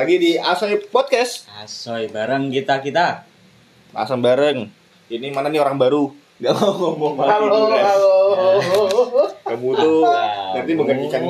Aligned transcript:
lagi 0.00 0.16
di 0.16 0.32
Asoy 0.40 0.80
Podcast. 0.80 1.44
Asoy 1.60 2.08
bareng 2.08 2.48
kita 2.48 2.80
kita. 2.80 3.20
Pasang 3.92 4.24
bareng. 4.24 4.64
Ini 5.12 5.28
mana 5.28 5.52
nih 5.52 5.60
orang 5.60 5.76
baru? 5.76 6.08
Gak 6.40 6.56
mau 6.56 6.72
ngomong 6.72 7.20
lagi 7.20 7.36
Halo, 7.36 7.60
halo. 7.68 8.00
Kamu 9.44 9.68
tuh 9.76 10.00
Kamu. 10.00 10.56
nanti 10.56 10.72
menggantikan 10.72 11.24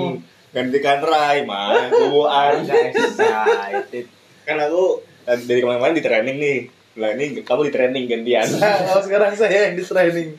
gantikan 0.55 1.03
Rai, 1.03 1.43
mah. 1.43 1.91
Buan. 1.91 2.63
Excited. 2.63 4.07
kan 4.47 4.63
aku 4.63 5.03
eh, 5.27 5.39
dari 5.43 5.67
kemarin-kemarin 5.67 5.97
di 5.99 6.05
training 6.07 6.37
nih. 6.39 6.59
Lah 7.03 7.11
ini 7.19 7.43
kamu 7.43 7.61
di 7.67 7.73
training 7.75 8.05
gantian. 8.07 8.47
Nah, 8.55 9.03
sekarang 9.03 9.35
saya 9.35 9.67
yang 9.67 9.75
di 9.75 9.83
training. 9.83 10.31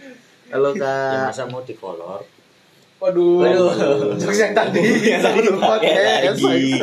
Halo 0.56 0.72
Ya 0.72 0.80
kak. 0.80 1.36
masa 1.36 1.44
mau 1.52 1.60
di 1.60 1.76
color? 1.76 2.24
Waduh. 3.02 3.42
Waduh. 3.42 4.14
Jokes 4.16 4.40
yang 4.40 4.54
tadi. 4.54 4.82
Yang 5.10 5.22
tadi 5.26 5.40
Aduh, 5.42 5.54
dipakai 5.58 5.90
pakai 5.90 6.30
lagi. 6.30 6.78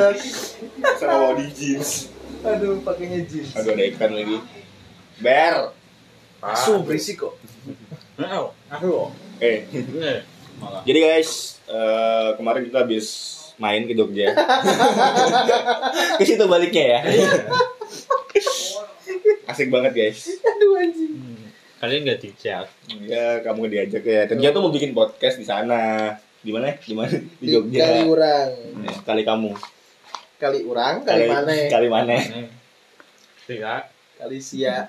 Sama 0.98 1.14
body 1.30 1.46
jeans. 1.54 1.90
Aduh, 2.42 2.82
pakainya 2.82 3.22
jeans. 3.24 3.54
Aduh 3.54 3.70
ada 3.72 3.84
ikan 3.86 4.10
lagi. 4.10 4.36
Ber. 5.18 5.54
Asu 6.38 6.82
berisik 6.82 7.22
kok. 7.22 7.34
Aku. 8.68 9.14
Eh, 9.38 9.62
Eh, 9.70 10.18
malah. 10.58 10.82
jadi 10.82 10.98
guys, 11.00 11.62
eh, 11.64 12.34
kemarin 12.34 12.66
kita 12.66 12.82
habis 12.82 13.06
main 13.56 13.86
ke 13.86 13.94
Jogja. 13.94 14.34
ke 16.18 16.24
situ 16.24 16.42
baliknya 16.44 16.98
ya. 16.98 17.00
Asik 19.46 19.70
banget 19.70 19.92
guys. 19.94 20.30
Aduh 20.38 20.76
anjing. 20.76 21.12
Hmm, 21.14 21.47
Kalian 21.78 22.10
nggak 22.10 22.20
dijak? 22.26 22.66
Ya, 23.06 23.38
kamu 23.46 23.70
diajak 23.70 24.02
ya. 24.02 24.26
Ternyata 24.26 24.58
tuh 24.58 24.62
mau 24.66 24.74
bikin 24.74 24.90
podcast 24.98 25.38
di 25.38 25.46
sana. 25.46 26.10
Di 26.42 26.50
mana? 26.50 26.74
Di 26.74 26.94
mana? 26.94 27.14
Di 27.14 27.46
Kali 27.46 27.54
Jogja. 27.54 28.02
urang. 28.02 28.50
Ya, 28.82 28.94
Kali 29.06 29.22
kamu. 29.22 29.54
Kali 30.38 30.58
urang, 30.66 31.02
kali 31.02 31.26
mana? 31.26 31.50
Kali 31.70 31.88
mana? 31.90 32.14
Tidak. 33.46 33.82
Kali 34.18 34.38
sia. 34.42 34.86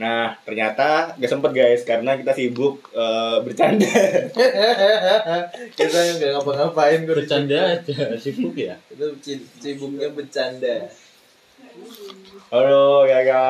Nah, 0.00 0.32
ternyata 0.48 1.12
gak 1.16 1.28
sempet 1.28 1.52
guys 1.52 1.84
karena 1.84 2.16
kita 2.16 2.32
sibuk 2.32 2.88
eh, 2.92 3.36
bercanda. 3.44 3.84
Kita 5.76 5.98
nggak 6.16 6.30
ngapa-ngapain 6.40 7.04
di 7.04 7.08
Bercanda 7.08 7.80
aja 7.80 8.16
sibuk 8.16 8.56
ya. 8.56 8.80
Itu 8.88 9.12
sibuknya 9.60 10.08
bercanda. 10.12 10.88
Halo, 12.48 13.04
ya 13.04 13.20
ya. 13.24 13.44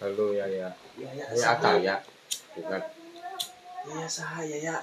Halo 0.00 0.32
ya 0.32 0.48
ya. 0.48 0.87
Ya 0.98 1.10
ya. 1.14 1.24
Ya 1.32 1.50
kaya. 1.56 1.94
Bukan. 2.52 2.80
Ya 3.88 4.04
saya 4.04 4.56
ya. 4.58 4.76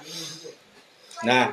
Nah, 1.22 1.52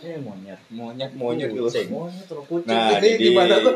Eh 0.00 0.20
monyet. 0.20 0.60
monyet 0.68 1.10
monyet 1.12 1.50
Kucing. 1.50 1.88
Monyet 1.88 2.24
terus 2.24 2.44
kucing. 2.44 2.68
Nah, 2.68 2.92
Ini 2.92 3.08
jadi- 3.08 3.18
gimana 3.24 3.54
tuh? 3.58 3.72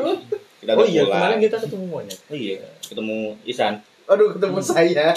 Kita 0.59 0.71
Oh 0.71 0.77
udah 0.77 0.87
iya 0.87 1.01
pulang. 1.01 1.17
kemarin 1.17 1.37
kita 1.41 1.57
ketemu 1.59 1.85
monyet. 1.89 2.19
Oh 2.21 2.37
iya, 2.37 2.55
ketemu 2.81 3.17
Isan. 3.43 3.73
Aduh 4.05 4.29
ketemu 4.31 4.57
saya. 4.61 5.07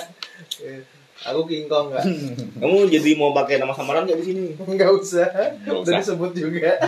Aku 1.23 1.41
King 1.45 1.67
Kong 1.67 1.87
nggak? 1.89 2.03
Kamu 2.61 2.77
jadi 2.89 3.11
mau 3.15 3.31
pakai 3.33 3.57
nama 3.57 3.71
samaran 3.71 4.03
gak 4.03 4.19
di 4.19 4.27
sini? 4.27 4.45
Nggak 4.57 4.91
usah. 4.93 5.29
Nggak 5.61 5.71
Udah 5.77 5.83
usah. 5.85 5.99
disebut 6.01 6.33
juga. 6.33 6.73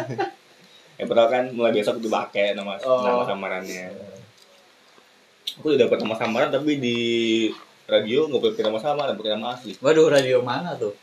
Ya 0.94 1.10
padahal 1.10 1.26
kan 1.28 1.44
mulai 1.50 1.74
besok 1.74 1.98
dipakai 1.98 2.54
nama 2.54 2.78
Oh. 2.80 3.02
nama 3.02 3.22
samarannya. 3.24 3.90
Aku 5.60 5.70
udah 5.70 5.86
dapat 5.86 5.98
nama 6.02 6.16
samaran 6.18 6.50
tapi 6.50 6.82
di 6.82 6.98
radio 7.86 8.26
nggak 8.26 8.42
pakai 8.42 8.62
nama 8.66 8.78
samaran, 8.82 9.14
pakai 9.14 9.32
nama 9.38 9.54
asli. 9.54 9.72
Waduh 9.78 10.10
radio 10.10 10.42
mana 10.42 10.74
tuh? 10.74 10.94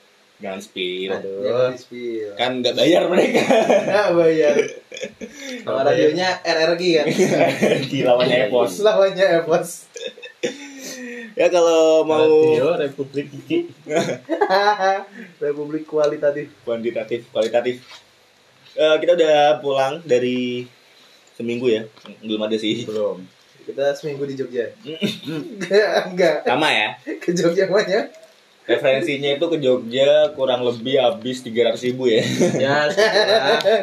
Jangan 0.42 0.60
spill. 0.60 1.10
Aduh. 1.14 1.40
Jangan 1.46 1.72
di 1.72 1.80
spill. 1.80 2.30
Kan 2.34 2.52
nggak 2.60 2.76
bayar 2.76 3.04
mereka. 3.08 3.46
Nggak 3.86 4.10
bayar. 4.18 4.56
Nama 5.66 5.82
radionya 5.86 6.30
RRG 6.42 6.84
kan. 6.98 7.06
di 7.86 8.00
lawannya 8.02 8.38
Epos. 8.50 8.82
Lawannya 8.82 9.26
Epos. 9.46 9.70
Ya 11.32 11.48
kalau 11.48 12.04
mau 12.04 12.28
Radio 12.28 12.76
Republik 12.76 13.32
Iki. 13.32 13.72
Republik 15.44 15.88
kualitatif. 15.88 16.52
kuantitatif, 16.68 17.24
kualitatif. 17.32 17.80
Eh, 18.76 18.96
kita 19.00 19.16
udah 19.16 19.64
pulang 19.64 20.04
dari 20.04 20.68
seminggu 21.40 21.72
ya. 21.72 21.88
Belum 22.20 22.42
ada 22.44 22.60
sih. 22.60 22.84
Belum. 22.84 23.24
Kita 23.62 23.94
seminggu 23.94 24.26
di 24.26 24.34
Jogja. 24.34 24.66
Enggak, 24.84 25.90
enggak. 26.10 26.36
Sama 26.44 26.68
ya. 26.74 26.90
Ke 27.22 27.30
Jogja 27.32 27.70
banyak. 27.70 28.06
Referensinya 28.62 29.30
itu 29.36 29.46
ke 29.50 29.58
Jogja 29.58 30.32
kurang 30.38 30.62
lebih 30.62 31.02
habis 31.02 31.42
300 31.42 31.76
ribu 31.92 32.06
ya. 32.06 32.22
Ya, 32.62 32.76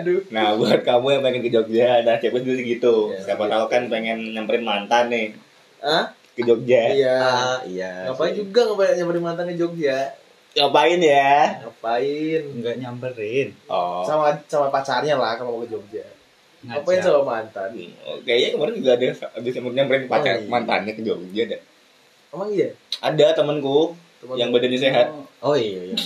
Aduh. 0.00 0.22
Nah 0.30 0.54
buat 0.54 0.86
kamu 0.86 1.18
yang 1.18 1.22
pengen 1.26 1.42
ke 1.42 1.50
Jogja, 1.50 2.06
nah 2.06 2.14
siapa 2.16 2.38
dulu 2.38 2.58
gitu. 2.62 3.10
Ya, 3.10 3.20
Siapa 3.26 3.50
tahu 3.50 3.64
kan 3.66 3.90
pengen 3.90 4.32
nyamperin 4.32 4.62
mantan 4.62 5.10
nih 5.10 5.34
Hah? 5.82 6.14
ke 6.38 6.46
Jogja. 6.46 6.94
Iya. 6.94 7.16
Ah, 7.18 7.58
iya. 7.66 8.06
Ngapain 8.06 8.32
sih. 8.32 8.46
juga 8.46 8.60
ngapain 8.70 8.94
nyamperin 8.96 9.24
mantan 9.26 9.46
ke 9.50 9.56
Jogja? 9.58 9.98
Ngapain 10.54 11.00
ya? 11.02 11.58
Ngapain? 11.66 12.40
Enggak 12.54 12.74
nyamperin. 12.78 13.48
Oh. 13.66 14.06
Sama 14.06 14.30
sama 14.46 14.70
pacarnya 14.70 15.18
lah 15.18 15.34
kalau 15.34 15.58
mau 15.58 15.62
ke 15.66 15.74
Jogja. 15.74 16.06
Ngapain 16.58 16.98
Ngajak. 16.98 17.06
sama 17.06 17.22
mantan? 17.22 17.70
Oh, 18.02 18.18
Kayaknya 18.20 18.48
kemarin 18.58 18.74
juga 18.82 18.90
ada 18.98 19.06
habis 19.38 19.52
nyamperin 19.54 20.04
pacar 20.06 20.34
Oh, 20.34 20.38
iya. 20.42 20.50
mantannya 20.50 20.92
ke 20.92 21.02
Jogja 21.06 21.42
deh. 21.46 21.60
Emang 22.28 22.50
iya? 22.50 22.68
Ada 22.98 23.32
temenku 23.32 23.94
Teman 24.18 24.34
yang 24.34 24.50
badannya 24.50 24.76
sehat. 24.76 25.06
Oh 25.38 25.54
iya 25.54 25.86
iya. 25.86 25.96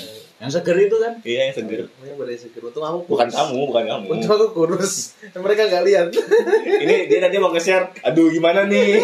Yang 0.42 0.58
seger 0.58 0.74
itu 0.76 0.96
kan? 0.98 1.12
Iya 1.24 1.40
yang 1.48 1.54
seger. 1.56 1.80
Yang 1.88 2.16
badannya 2.20 2.36
seger. 2.36 2.60
Untung 2.60 2.84
aku 2.84 2.98
Bukan 3.08 3.28
kamu, 3.32 3.58
bukan 3.64 3.84
kamu. 3.88 4.06
Untung 4.12 4.32
aku 4.34 4.46
kurus. 4.52 5.16
Mereka 5.32 5.72
nggak 5.72 5.82
lihat. 5.88 6.06
Ini 6.84 7.08
dia 7.08 7.18
tadi 7.24 7.40
mau 7.40 7.48
nge-share. 7.48 7.88
Aduh 8.04 8.28
gimana 8.28 8.68
nih? 8.68 8.92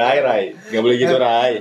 Rai, 0.00 0.18
Rai. 0.22 0.44
Gak 0.72 0.80
boleh 0.80 0.96
gitu, 0.96 1.12
Rai. 1.18 1.60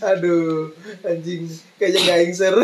Aduh, 0.00 0.72
anjing. 1.04 1.44
Kayaknya 1.78 2.00
nggak 2.02 2.18
ingser. 2.26 2.54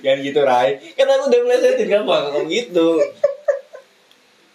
Jangan 0.00 0.18
gitu, 0.28 0.40
Rai. 0.40 0.70
Kan 0.92 1.08
aku 1.08 1.24
udah 1.26 1.40
melesetin 1.42 1.88
kamu, 1.88 2.04
kamu 2.06 2.40
gitu. 2.46 2.88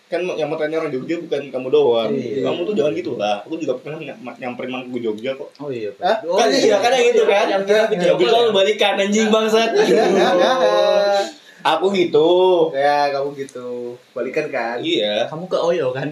Kan 0.06 0.28
yang 0.28 0.52
mau 0.52 0.60
tanya 0.60 0.76
orang 0.78 0.92
Jogja 0.92 1.16
bukan 1.18 1.48
kamu 1.48 1.68
doang. 1.72 2.12
Iya. 2.12 2.44
Kamu 2.44 2.68
tuh 2.68 2.76
jangan 2.76 2.92
gitu 2.94 3.16
lah. 3.16 3.42
Aku 3.42 3.56
juga 3.56 3.80
pernah 3.80 3.96
ny- 3.98 4.12
nyamperin 4.38 4.70
mantan 4.70 4.92
ke 4.92 5.00
Jogja 5.00 5.32
kok. 5.34 5.50
Oh 5.56 5.72
iya. 5.72 5.88
Hah? 5.98 6.20
Oh, 6.28 6.36
kan 6.36 6.52
iya, 6.52 6.78
kan 6.78 6.92
yang 6.92 7.06
gitu 7.10 7.24
kan. 7.24 7.46
Yang 7.48 7.64
kita 7.66 7.82
ke 7.88 7.96
Jogja. 7.96 8.20
bisa 8.20 8.38
lu 8.38 8.52
balikan 8.52 9.00
anjing 9.00 9.28
bangsat. 9.28 9.72
Aku 11.62 11.94
gitu. 11.94 12.30
ya, 12.74 13.14
kamu 13.14 13.38
gitu. 13.38 13.94
Balikan 14.12 14.50
kan? 14.50 14.82
Iya. 14.82 15.30
Kamu 15.30 15.46
ke 15.46 15.56
Oyo 15.56 15.94
kan? 15.94 16.10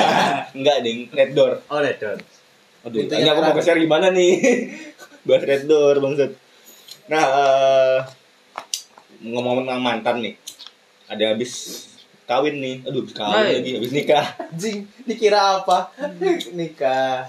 Enggak, 0.56 0.76
Ding. 0.80 1.06
Red 1.12 1.36
door. 1.36 1.60
Oh, 1.68 1.78
Redon. 1.78 2.16
Aduh, 2.80 3.02
Itu 3.02 3.12
ini 3.12 3.26
aku 3.26 3.42
mau 3.42 3.50
terang. 3.52 3.66
share 3.66 3.78
gimana 3.78 4.08
nih? 4.08 4.32
Bahas 5.26 5.42
red 5.42 5.66
door, 5.66 5.98
bangsat. 5.98 6.32
Nah, 7.06 7.22
eh, 7.22 7.98
ngomong-ngomong 9.20 9.66
tentang 9.66 9.82
mantan 9.82 10.16
nih. 10.22 10.34
Ada 11.06 11.34
habis 11.34 11.52
kawin 12.24 12.62
nih. 12.62 12.76
Aduh, 12.86 13.02
habis 13.02 13.14
kawin 13.14 13.34
Hai. 13.34 13.54
lagi, 13.58 13.70
habis 13.78 13.92
nikah. 13.92 14.26
Anjing, 14.38 14.78
dikira 15.02 15.62
apa? 15.62 15.90
Nikah. 16.54 17.26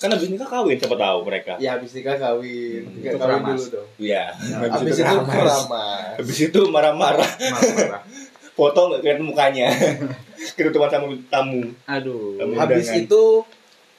Kan 0.00 0.10
habis 0.10 0.26
nikah 0.26 0.48
kawin, 0.48 0.74
siapa 0.74 0.96
tahu 0.96 1.18
mereka. 1.22 1.54
Ya 1.58 1.78
habis 1.78 1.94
nikah 1.94 2.16
kawin. 2.16 2.82
Hmm, 2.86 2.98
itu 2.98 3.14
kawin 3.14 3.20
keramas. 3.20 3.58
dulu 3.62 3.66
dong. 3.78 3.88
Iya. 3.98 4.24
Habis 4.66 4.96
itu 4.96 5.04
keramas. 5.04 5.30
keramas. 5.30 6.12
Habis 6.18 6.38
itu 6.40 6.60
marah-marah. 6.66 7.30
Marah. 7.30 8.02
Foto 8.58 8.80
nggak 8.90 9.00
kelihatan 9.00 9.24
mukanya. 9.24 9.68
Ketutupan 10.58 10.90
sama 10.90 11.06
tamu. 11.28 11.62
Aduh. 11.86 12.36
Kamu- 12.38 12.58
Habis 12.58 12.88
itu 12.96 13.22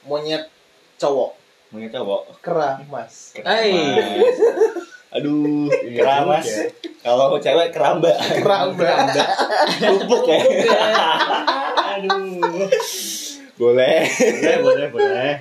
monyet 0.02 0.50
cowok 0.98 1.41
Maunya 1.72 1.88
cowok. 1.88 2.36
keramas. 2.44 3.32
Hai. 3.40 3.72
Aduh, 5.16 5.72
keramas. 5.72 6.44
juga. 6.44 6.68
Kalau 7.00 7.40
cewek 7.40 7.72
keramba. 7.72 8.12
Keramba. 8.12 8.92
Pupuk 9.80 10.28
ya. 10.28 10.40
Aduh. 11.96 12.68
Boleh. 13.56 14.04
Boleh, 14.04 14.56
boleh, 14.60 14.86
boleh. 14.92 15.32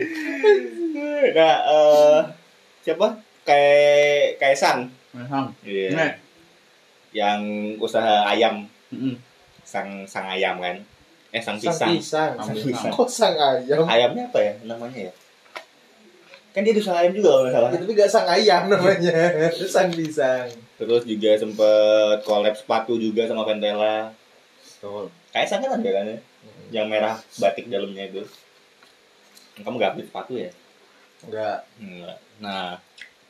Nah, 1.35 1.57
eh 1.67 2.19
siapa? 2.79 3.07
Kayak 3.43 4.39
Kaisang. 4.39 4.87
Maham. 5.11 5.51
Iya. 5.67 5.91
Nah. 5.99 6.11
Yang 7.11 7.41
usaha 7.83 8.23
ayam, 8.23 8.63
sang 9.67 10.07
sang 10.07 10.31
ayam 10.31 10.63
kan. 10.63 10.79
Eh 11.35 11.43
sang 11.43 11.59
Sang 11.59 11.75
pisang. 11.75 11.91
pisang. 11.99 12.31
Sang 12.39 12.55
pisang. 12.55 12.91
Kok 12.95 13.07
sang 13.11 13.35
ayam? 13.35 13.83
Ayamnya 13.83 14.31
apa 14.31 14.39
ya 14.39 14.53
namanya 14.63 15.11
ya? 15.11 15.13
Kan 16.51 16.67
dia 16.67 16.75
usaha 16.75 16.99
ayam 16.99 17.15
juga 17.15 17.31
kalau 17.31 17.43
nggak 17.47 17.55
salah. 17.55 17.69
Ya, 17.71 17.79
tapi 17.79 17.93
gak 17.95 18.11
sang 18.11 18.27
ayam 18.27 18.63
namanya. 18.67 19.19
sang 19.73 19.89
pisang. 19.95 20.47
Terus 20.75 21.03
juga 21.07 21.31
sempet 21.39 22.17
collab 22.27 22.55
sepatu 22.55 22.99
juga 22.99 23.23
sama 23.23 23.47
Ventela. 23.47 24.11
Betul. 24.59 25.07
Kaisang 25.31 25.63
kan 25.63 25.79
ada 25.79 25.89
kan 25.95 26.05
ya? 26.11 26.19
Yang 26.71 26.85
merah 26.91 27.15
batik 27.39 27.71
dalamnya 27.71 28.11
itu. 28.11 28.23
Kamu 29.63 29.79
gak 29.79 29.95
beli 29.95 30.05
sepatu 30.11 30.31
ya? 30.35 30.51
Enggak. 31.23 31.57
Enggak. 31.79 32.17
Nah, 32.43 32.81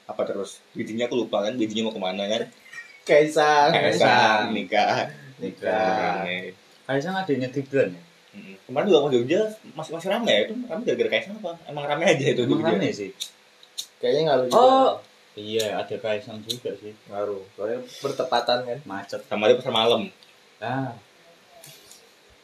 apa 0.10 0.22
terus? 0.26 0.64
Bijinya 0.74 1.06
aku 1.06 1.22
lupa 1.22 1.46
kan, 1.46 1.54
bijinya 1.60 1.90
mau 1.90 1.94
ke 1.94 2.02
mana 2.02 2.24
kan? 2.26 2.42
Kaisang. 3.06 3.70
Kaisang 3.70 4.56
nikah. 4.56 5.14
Nikah. 5.38 6.26
Kaisang 6.90 7.16
adiknya 7.18 7.54
Gibran 7.54 7.94
ya? 7.94 8.02
Mm. 8.32 8.56
Kemarin 8.64 8.86
juga 8.88 9.00
mau 9.04 9.12
Jogja 9.12 9.42
masih 9.76 9.92
masih 9.92 10.08
rame 10.08 10.32
ya 10.32 10.42
itu 10.48 10.54
rame 10.64 10.82
gara-gara 10.88 11.10
Kaisang 11.12 11.36
apa? 11.44 11.52
Emang 11.68 11.84
rame 11.84 12.04
aja 12.08 12.26
itu 12.32 12.42
Emang 12.48 12.64
Jogja. 12.64 12.72
rame 12.72 12.88
sih. 12.90 13.10
Kayaknya 14.00 14.22
ngaruh 14.32 14.46
juga. 14.48 14.60
Oh. 14.60 14.92
Iya, 15.32 15.68
ada 15.80 15.96
Kaisang 16.00 16.40
juga 16.44 16.72
sih. 16.80 16.92
Ngaruh. 17.08 17.44
Soalnya 17.56 17.80
bertepatan 18.00 18.58
kan. 18.64 18.78
Macet. 18.88 19.20
Sama 19.28 19.48
dia 19.48 19.60
pasar 19.60 19.74
malam. 19.76 20.08
Ah, 20.60 20.96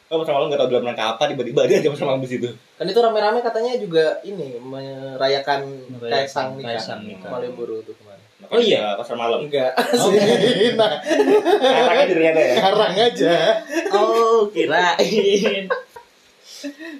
Oh 0.07 0.24
pasar 0.24 0.39
malam 0.39 0.48
nggak 0.48 0.60
tahu 0.63 0.72
dalam 0.72 0.88
rangka 0.88 1.06
apa 1.16 1.24
tiba-tiba 1.28 1.68
dia 1.68 1.84
aja 1.84 1.92
pasar 1.92 2.07
malam 2.07 2.24
di 2.24 2.31
situ. 2.31 2.48
Kan 2.80 2.88
itu 2.88 3.00
rame-rame 3.00 3.39
katanya 3.44 3.75
juga 3.75 4.24
ini 4.24 4.56
merayakan 4.56 5.68
Merayakan 6.00 6.12
Kaisang 6.12 6.50
nikah. 6.56 6.80
Kaisang 6.80 7.01
nikah. 7.04 7.28
Malioboro 7.31 7.84
tuh 7.84 7.92
kemarin. 8.00 8.26
Oh, 8.48 8.60
iya? 8.60 8.96
pasar 8.96 9.16
malam. 9.20 9.48
Enggak. 9.48 9.72
Oh. 9.76 10.12
sih. 10.12 10.20
Nah, 10.78 11.02
Karena 11.04 12.02
aja 12.04 12.14
ternyata 12.14 12.40
ya. 12.40 12.54
sekarang 12.60 12.94
aja. 12.96 13.36
Oh, 13.92 14.48
kirain. 14.52 15.66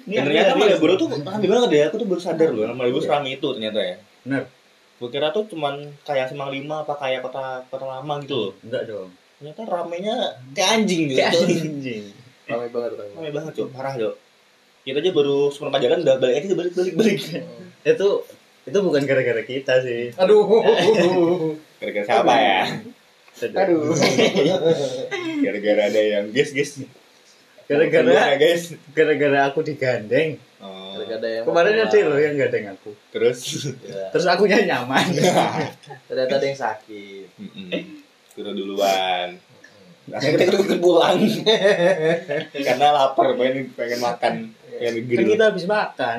Dan 0.08 0.22
ternyata 0.24 0.54
Malioboro 0.54 0.94
tuh 0.94 1.08
rame 1.10 1.46
banget 1.46 1.70
ya. 1.74 1.82
Aku 1.90 1.96
tuh 1.98 2.06
baru 2.08 2.20
sadar 2.20 2.50
loh 2.54 2.68
Malioboro 2.72 3.02
serame 3.02 3.34
itu 3.34 3.48
ternyata 3.54 3.80
ya. 3.80 3.96
Bener. 4.24 4.44
Gue 4.98 5.08
kira 5.14 5.30
tuh 5.30 5.46
cuman 5.46 5.78
kayak 6.02 6.26
Semang 6.26 6.50
Lima 6.50 6.82
apa 6.82 6.94
kayak 6.98 7.22
kota 7.22 7.62
kota 7.70 7.86
lama 7.86 8.14
gitu 8.22 8.34
loh. 8.34 8.52
Enggak 8.66 8.82
dong. 8.90 9.08
Ternyata 9.38 9.62
ramenya 9.66 10.16
kayak 10.54 10.68
anjing 10.74 11.02
gitu. 11.06 11.18
Kayak 11.22 11.32
anjing. 11.38 12.04
Rame 12.48 12.66
banget, 12.72 12.90
rame 12.92 12.98
banget. 12.98 13.14
Rame 13.14 13.30
banget 13.30 13.52
cok, 13.54 13.68
parah 13.70 13.94
cok. 13.94 14.14
Kita 14.82 14.98
aja 15.04 15.10
baru 15.12 15.38
sebelum 15.52 15.70
pajakan 15.74 16.00
udah 16.00 16.16
balik 16.16 16.34
aja 16.42 16.54
balik 16.56 16.72
balik 16.74 16.94
balik. 16.96 17.18
Itu 17.84 18.08
itu 18.68 18.78
bukan 18.84 19.02
gara-gara 19.08 19.42
kita 19.42 19.80
sih. 19.82 20.12
Aduh. 20.20 20.44
Gara-gara 21.80 22.04
siapa 22.04 22.34
ya? 22.36 22.60
Aduh. 23.64 23.94
Gara-gara 25.42 25.82
ada 25.88 26.02
yang 26.02 26.24
guys 26.30 26.50
guys. 26.52 26.72
Gara-gara 27.68 28.36
guys. 28.36 28.76
gara-gara 28.96 29.38
aku 29.48 29.60
digandeng. 29.64 30.40
Oh, 30.58 30.96
Gara-gara 30.96 31.18
ada 31.20 31.28
yang 31.28 31.44
Kemarin 31.46 31.72
ada 31.84 31.98
loh 32.08 32.18
yang 32.18 32.34
gandeng 32.34 32.66
aku. 32.74 32.90
terus. 33.14 33.38
Ya. 33.84 34.10
Terus 34.10 34.26
akunya 34.26 34.64
nyaman. 34.66 35.06
Ternyata 36.08 36.34
ada 36.36 36.46
yang 36.46 36.58
sakit. 36.58 37.26
Turun 38.34 38.54
duluan. 38.56 39.38
Akhirnya 40.08 40.48
kita 40.48 40.56
ikut 40.56 40.80
pulang. 40.80 41.20
Karena 42.66 42.86
lapar, 42.96 43.36
pengen 43.36 43.68
pengen 43.76 44.00
makan. 44.00 44.34
Pengen 44.72 44.94
kan 45.04 45.04
grill. 45.04 45.28
kita 45.36 45.44
habis 45.52 45.66
makan. 45.68 46.18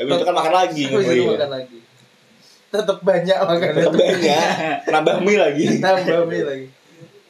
Habis 0.00 0.12
itu 0.16 0.24
kan 0.24 0.34
makan 0.34 0.54
lagi. 0.56 0.82
Habis 0.88 1.06
itu 1.06 1.20
Iya. 1.20 1.30
makan 1.36 1.50
lagi. 1.52 1.78
Tetap 2.70 2.98
banyak 3.02 3.36
makannya. 3.36 3.74
Tetep 3.76 3.92
banyak. 3.92 4.44
Nambah 4.88 5.16
mie 5.20 5.36
lagi. 5.36 5.64
Tambah 5.76 6.24
mie 6.24 6.44
lagi. 6.46 6.66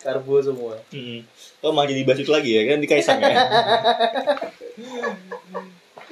Karbo 0.01 0.41
semua. 0.41 0.81
Mm-mm. 0.95 1.21
Oh 1.61 1.77
mau 1.77 1.85
jadi 1.85 2.09
bahas 2.09 2.25
itu 2.25 2.33
lagi 2.33 2.57
ya 2.57 2.63
kan 2.65 2.81
di 2.81 2.89
Kaisang 2.89 3.21
ya. 3.21 3.37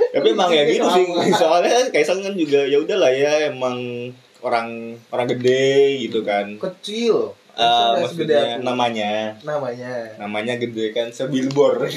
Tapi 0.08 0.26
emang 0.32 0.50
ya 0.52 0.64
gitu 0.66 0.88
sih. 0.93 1.05
Soalnya 1.32 1.70
kan 1.72 1.87
Kaisang 1.93 2.20
kan 2.20 2.34
juga 2.34 2.64
ya 2.64 2.78
udahlah 2.81 3.12
ya 3.12 3.49
emang 3.49 4.10
orang 4.40 4.93
orang 5.08 5.26
gede 5.28 6.05
gitu 6.05 6.20
kan. 6.20 6.56
Kecil. 6.56 7.32
Segede 7.58 7.99
maksudnya 8.06 8.43
namanya 8.62 9.34
namanya. 9.43 9.90
namanya 10.14 10.55
gede 10.62 10.94
kan 10.94 11.10
sebilbor. 11.10 11.82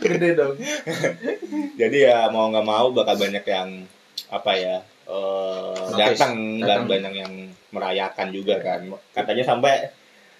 Gede 0.00 0.28
dong. 0.32 0.56
Jadi 1.76 1.98
ya 2.08 2.32
mau 2.32 2.48
nggak 2.48 2.64
mau 2.64 2.88
bakal 2.96 3.20
banyak 3.20 3.44
yang 3.44 3.84
apa 4.32 4.52
ya 4.56 4.76
Notice. 5.92 6.16
datang 6.16 6.62
dan 6.64 6.88
banyak 6.88 7.12
yang 7.20 7.32
merayakan 7.68 8.32
juga 8.32 8.56
kan. 8.64 8.80
Katanya 9.12 9.44
sampai 9.44 9.92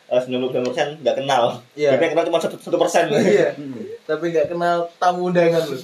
eh, 0.08 0.20
99 0.24 0.64
persen 0.72 0.88
nggak 1.04 1.16
kenal. 1.20 1.60
Iya. 1.76 1.92
Tapi 1.92 2.08
kenal 2.08 2.24
cuma 2.24 2.40
satu 2.40 2.56
satu 2.56 2.80
persen. 2.80 3.12
Iya. 3.20 3.52
Tapi 4.08 4.32
nggak 4.32 4.48
kenal 4.48 4.88
tamu 4.96 5.28
undangan 5.28 5.60
lu. 5.68 5.76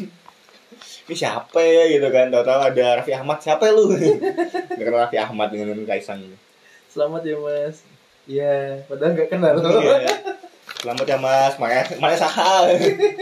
Ini 1.06 1.14
siapa 1.14 1.60
ya 1.62 1.84
gitu 1.92 2.08
kan? 2.10 2.32
Tahu-tahu 2.32 2.60
ada 2.74 2.86
Raffi 2.98 3.12
Ahmad. 3.14 3.38
Siapa 3.38 3.70
lu? 3.70 3.94
Nggak 4.74 4.82
kenal 4.82 5.00
Raffi 5.06 5.18
Ahmad 5.20 5.54
dengan 5.54 5.78
Kaisang. 5.86 6.18
Selamat 6.96 7.28
ya 7.28 7.36
mas. 7.36 7.76
Iya. 8.24 8.80
Padahal 8.88 9.12
nggak 9.12 9.28
kenal. 9.28 9.60
Iya. 9.60 10.08
Selamat 10.80 11.04
ya 11.04 11.20
Mas. 11.20 11.52
Mana 11.60 11.84
mana 12.00 12.16
sahal. 12.16 12.72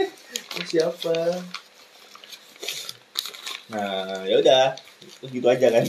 Siapa? 0.71 1.43
Nah, 3.75 4.23
ya 4.23 4.39
udah. 4.39 4.71
Gitu 5.27 5.43
aja 5.43 5.67
kan. 5.75 5.83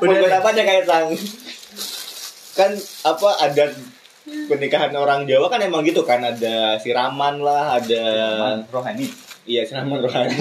Udah 0.00 0.40
apa 0.40 0.48
aja 0.48 0.62
Kaisang? 0.64 1.12
Kan 2.56 2.72
apa 3.04 3.28
adat 3.44 3.76
pernikahan 4.48 4.96
orang 4.96 5.28
Jawa 5.28 5.52
kan 5.52 5.60
emang 5.60 5.84
gitu 5.84 6.08
kan 6.08 6.24
ada 6.24 6.80
siraman 6.80 7.44
lah, 7.44 7.76
ada 7.76 8.04
rohani. 8.72 9.12
iya 9.44 9.68
siraman 9.68 10.00
rohani. 10.00 10.40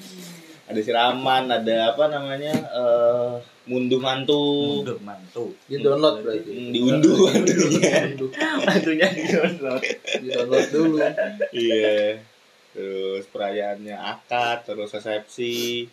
ada 0.72 0.80
siraman, 0.80 1.44
ada 1.44 1.92
apa 1.92 2.08
namanya? 2.08 2.56
eh 2.56 3.49
munduh 3.66 4.00
mantu. 4.00 4.80
Untuk 4.82 5.00
mantu. 5.02 5.52
Di 5.68 5.76
download 5.78 6.24
berarti. 6.24 6.50
Hmm, 6.50 6.70
diunduh 6.72 7.16
mantunya. 7.28 7.92
Mantunya 8.64 9.06
di 9.12 9.22
download. 9.28 9.82
Di 10.20 10.28
download 10.32 10.66
dulu. 10.72 10.98
iya. 11.52 12.16
Terus 12.70 13.24
perayaannya 13.28 13.96
akad, 13.98 14.64
terus 14.64 14.90
resepsi. 14.90 15.84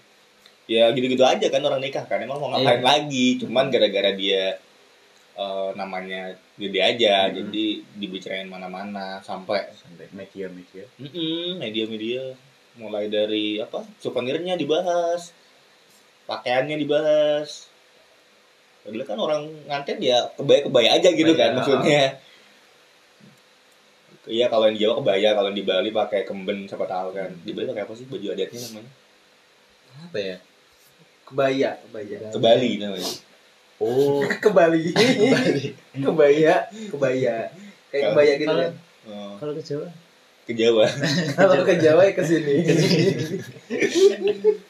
Ya 0.67 0.91
gitu-gitu 0.91 1.23
aja 1.23 1.47
kan 1.47 1.63
orang 1.63 1.79
nikah 1.79 2.03
kan. 2.05 2.19
Emang 2.19 2.39
mau 2.39 2.51
ngapain 2.51 2.79
Iya. 2.79 2.85
lagi? 2.85 3.27
Cuman 3.39 3.67
gara-gara 3.67 4.11
dia 4.13 4.55
eh, 5.37 5.69
namanya 5.77 6.33
gede 6.57 6.81
aja, 6.81 7.29
Hmm. 7.29 7.33
jadi 7.37 7.65
dibicarain 7.93 8.49
mana-mana 8.49 9.21
sampai 9.21 9.69
Sampai 9.69 10.09
media-media. 10.09 10.81
Mm-mm, 10.97 11.61
media-media 11.61 12.33
mulai 12.77 13.05
dari 13.05 13.61
apa 13.61 13.85
souvenirnya 13.97 14.57
dibahas, 14.57 15.29
pakaiannya 16.27 16.75
dibahas. 16.77 17.71
Padahal 18.83 19.03
kan 19.03 19.19
orang 19.19 19.41
nganten 19.67 19.97
ya 19.99 20.31
kebaya-kebaya 20.35 20.95
aja 20.95 21.09
gitu 21.11 21.33
kan 21.33 21.51
Kebaya. 21.51 21.57
maksudnya. 21.57 22.03
Iya 24.27 24.51
kalau 24.51 24.67
yang 24.67 24.75
di 24.75 24.83
Jawa 24.83 24.99
kebaya, 24.99 25.29
kalau 25.33 25.51
di 25.55 25.63
Bali 25.63 25.89
pakai 25.89 26.27
kemben 26.27 26.67
siapa 26.67 26.83
tahu 26.83 27.15
kan. 27.15 27.31
Di 27.41 27.55
Bali 27.55 27.67
pakai 27.67 27.83
apa 27.87 27.93
sih 27.95 28.05
baju 28.05 28.27
adatnya 28.31 28.59
namanya? 28.59 28.91
Apa 30.03 30.17
ya? 30.19 30.35
Kebaya, 31.23 31.69
kebaya. 31.87 32.17
Ke 32.31 32.39
Bali 32.39 32.71
namanya. 32.75 33.11
Oh. 33.79 34.19
Ke 34.43 34.49
Bali. 34.51 34.91
Kebaya, 35.95 36.55
kebaya. 36.91 37.35
Kayak 37.87 38.03
kebaya 38.11 38.33
gitu 38.35 38.47
Kalau- 38.51 38.63
kan. 38.67 38.73
Oh, 39.07 39.31
Kalau 39.39 39.53
ke 39.55 39.63
Jawa? 39.63 39.87
Ke 40.47 40.55
Jawa. 40.55 40.87
Kalau 41.35 41.63
ke 41.67 41.75
Jawa 41.75 42.01
ya 42.07 42.13
ke 42.15 42.23
sini. 42.23 42.55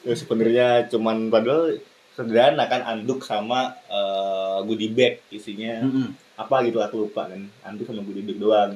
Terus 0.02 0.18
sebenarnya 0.26 0.90
cuman 0.90 1.30
padahal 1.30 1.78
sederhana 2.18 2.66
kan 2.66 2.82
anduk 2.82 3.22
sama 3.22 3.78
eh, 3.86 4.58
goodie 4.66 4.90
bag 4.90 5.22
isinya 5.30 5.86
Mm-mm. 5.86 6.10
apa 6.34 6.66
gitu 6.66 6.82
aku 6.82 7.06
lupa 7.06 7.30
kan 7.30 7.46
anduk 7.62 7.86
sama 7.86 8.02
goodie 8.02 8.26
bag 8.26 8.42
doang 8.42 8.74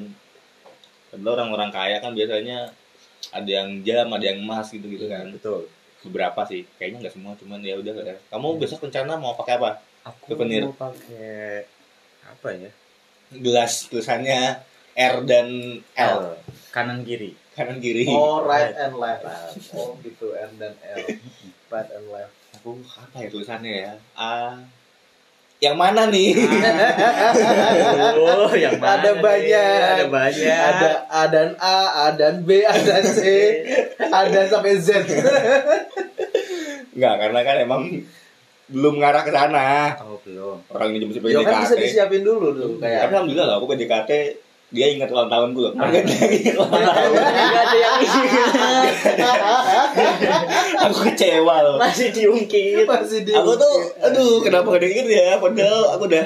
padahal 1.10 1.42
orang-orang 1.42 1.74
kaya 1.74 1.98
kan 1.98 2.14
biasanya 2.14 2.70
ada 3.34 3.50
yang 3.50 3.82
jam 3.82 4.06
ada 4.14 4.22
yang 4.30 4.46
emas 4.46 4.70
gitu 4.70 4.86
gitu 4.86 5.10
kan 5.10 5.26
Betul. 5.34 5.66
beberapa 6.06 6.46
sih 6.46 6.62
kayaknya 6.78 7.02
nggak 7.02 7.14
semua 7.18 7.34
cuman 7.34 7.58
ya 7.66 7.74
udah 7.82 7.94
ya. 7.98 8.14
kamu 8.30 8.62
besok 8.62 8.86
rencana 8.86 9.18
mau 9.18 9.34
pakai 9.34 9.58
apa 9.58 9.82
Aku 10.06 10.34
Souvenir. 10.38 10.66
mau 10.70 10.74
pakai 10.78 11.66
apa 12.22 12.48
ya? 12.54 12.70
gelas 13.42 13.90
tulisannya 13.90 14.62
R 14.94 15.14
dan 15.22 15.48
L 15.94 16.14
L. 16.14 16.36
Kanan 16.68 17.00
kiri. 17.02 17.32
kanan 17.52 17.78
kiri 17.78 18.04
Oh, 18.06 18.40
right 18.42 18.72
and 18.74 18.96
left. 18.96 19.24
Oh, 19.70 19.96
gitu 19.98 20.32
R 20.32 20.48
dan 20.54 20.72
L. 20.78 20.98
Right 21.68 21.90
and 21.90 22.06
left. 22.08 22.32
aku 22.52 22.76
apa 22.94 23.16
ya 23.18 23.28
tulisannya 23.28 23.74
ya 23.82 23.92
A 24.14 24.60
yang 25.58 25.74
mana 25.74 26.06
nih 26.06 26.34
Oh, 28.14 28.50
yang 28.52 28.76
mana? 28.76 28.98
Ada 28.98 29.10
nih? 29.10 29.20
banyak. 29.20 29.78
Ada 29.80 30.04
banyak. 30.08 30.58
Ada 30.60 30.88
A 31.08 31.22
dan 31.26 31.48
A, 31.56 31.78
A 32.02 32.06
dan 32.12 32.42
B, 32.42 32.62
A 32.62 32.74
dan 32.74 33.04
C, 33.04 33.22
A 34.04 34.26
dan 34.26 34.46
sampai 34.46 34.74
Z. 34.76 35.06
Nggak, 36.92 37.14
karena 37.16 37.40
kan 37.40 37.56
emang 37.58 37.82
belum 38.66 38.94
ngarah 38.98 39.22
ke 39.22 39.30
sana. 39.30 39.94
Oh, 40.02 40.18
belum. 40.20 40.56
Orang 40.68 40.90
ini 40.92 41.04
masih 41.04 41.20
Ya 41.24 41.40
kan 41.40 41.62
bisa 41.62 41.72
PDKT. 41.72 41.82
disiapin 41.84 42.22
dulu 42.22 42.46
tuh 42.52 42.70
Tapi 42.74 42.82
kayak. 42.82 43.00
alhamdulillah 43.06 43.46
lah, 43.46 43.56
aku 43.56 43.66
PDKT 43.68 44.10
dia 44.72 44.86
ingat 44.88 45.06
ulang 45.06 45.28
tahunku 45.28 45.60
loh. 45.60 45.72
Kan 45.76 46.02
dia 46.02 46.24
ingat 46.26 46.56
ulang 46.56 46.72
tahun. 46.82 47.12
Enggak 47.12 47.62
ada 47.62 47.76
yang 47.76 47.96
Aku 50.82 50.96
kecewa 51.06 51.54
loh. 51.62 51.76
masih 51.76 52.08
diungkit. 52.10 52.84
Masih 52.84 53.20
di. 53.22 53.32
Aku 53.32 53.52
tuh, 53.54 53.74
aduh, 54.00 54.40
kenapa 54.40 54.66
gak 54.66 54.80
ada 54.80 54.84
yang 54.84 54.94
inget 54.96 55.08
ya? 55.12 55.28
Padahal 55.36 55.82
aku 55.92 56.04
udah, 56.08 56.24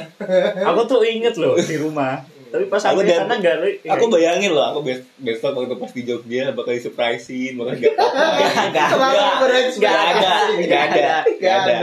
Aku 0.65 0.81
tuh 0.87 1.00
inget 1.03 1.35
loh 1.37 1.55
di 1.55 1.76
rumah. 1.76 2.23
Tapi 2.47 2.71
pas 2.71 2.79
Aku 2.81 3.03
sana 3.03 3.35
enggak 3.35 3.59
lu. 3.59 3.67
aku 3.85 4.05
bayangin 4.07 4.55
loh, 4.55 4.62
aku 4.65 4.81
bes- 4.81 5.03
besok 5.19 5.50
waktu 5.53 5.76
pas 5.76 5.91
di 5.91 6.03
Jogja 6.03 6.55
bakal 6.55 6.73
disurprisein, 6.73 7.59
bakal 7.59 7.75
gak 7.75 7.93
apa-apa. 7.93 8.71
Enggak 8.71 8.87
Selalu 8.88 9.19
ada. 9.19 9.35
berekspektasi. 9.43 10.62
Gak 10.65 10.83
ada, 10.87 11.09
gak 11.37 11.55
ada, 11.61 11.76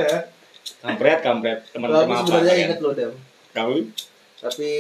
kampret 0.80 1.20
kampret 1.20 1.60
teman-teman 1.70 2.00
aku 2.02 2.12
apa 2.14 2.24
sebenarnya 2.26 2.56
inget 2.58 2.80
loh 2.80 2.92
Dam. 2.92 3.12
kamu 3.54 3.76
Tapi 4.44 4.72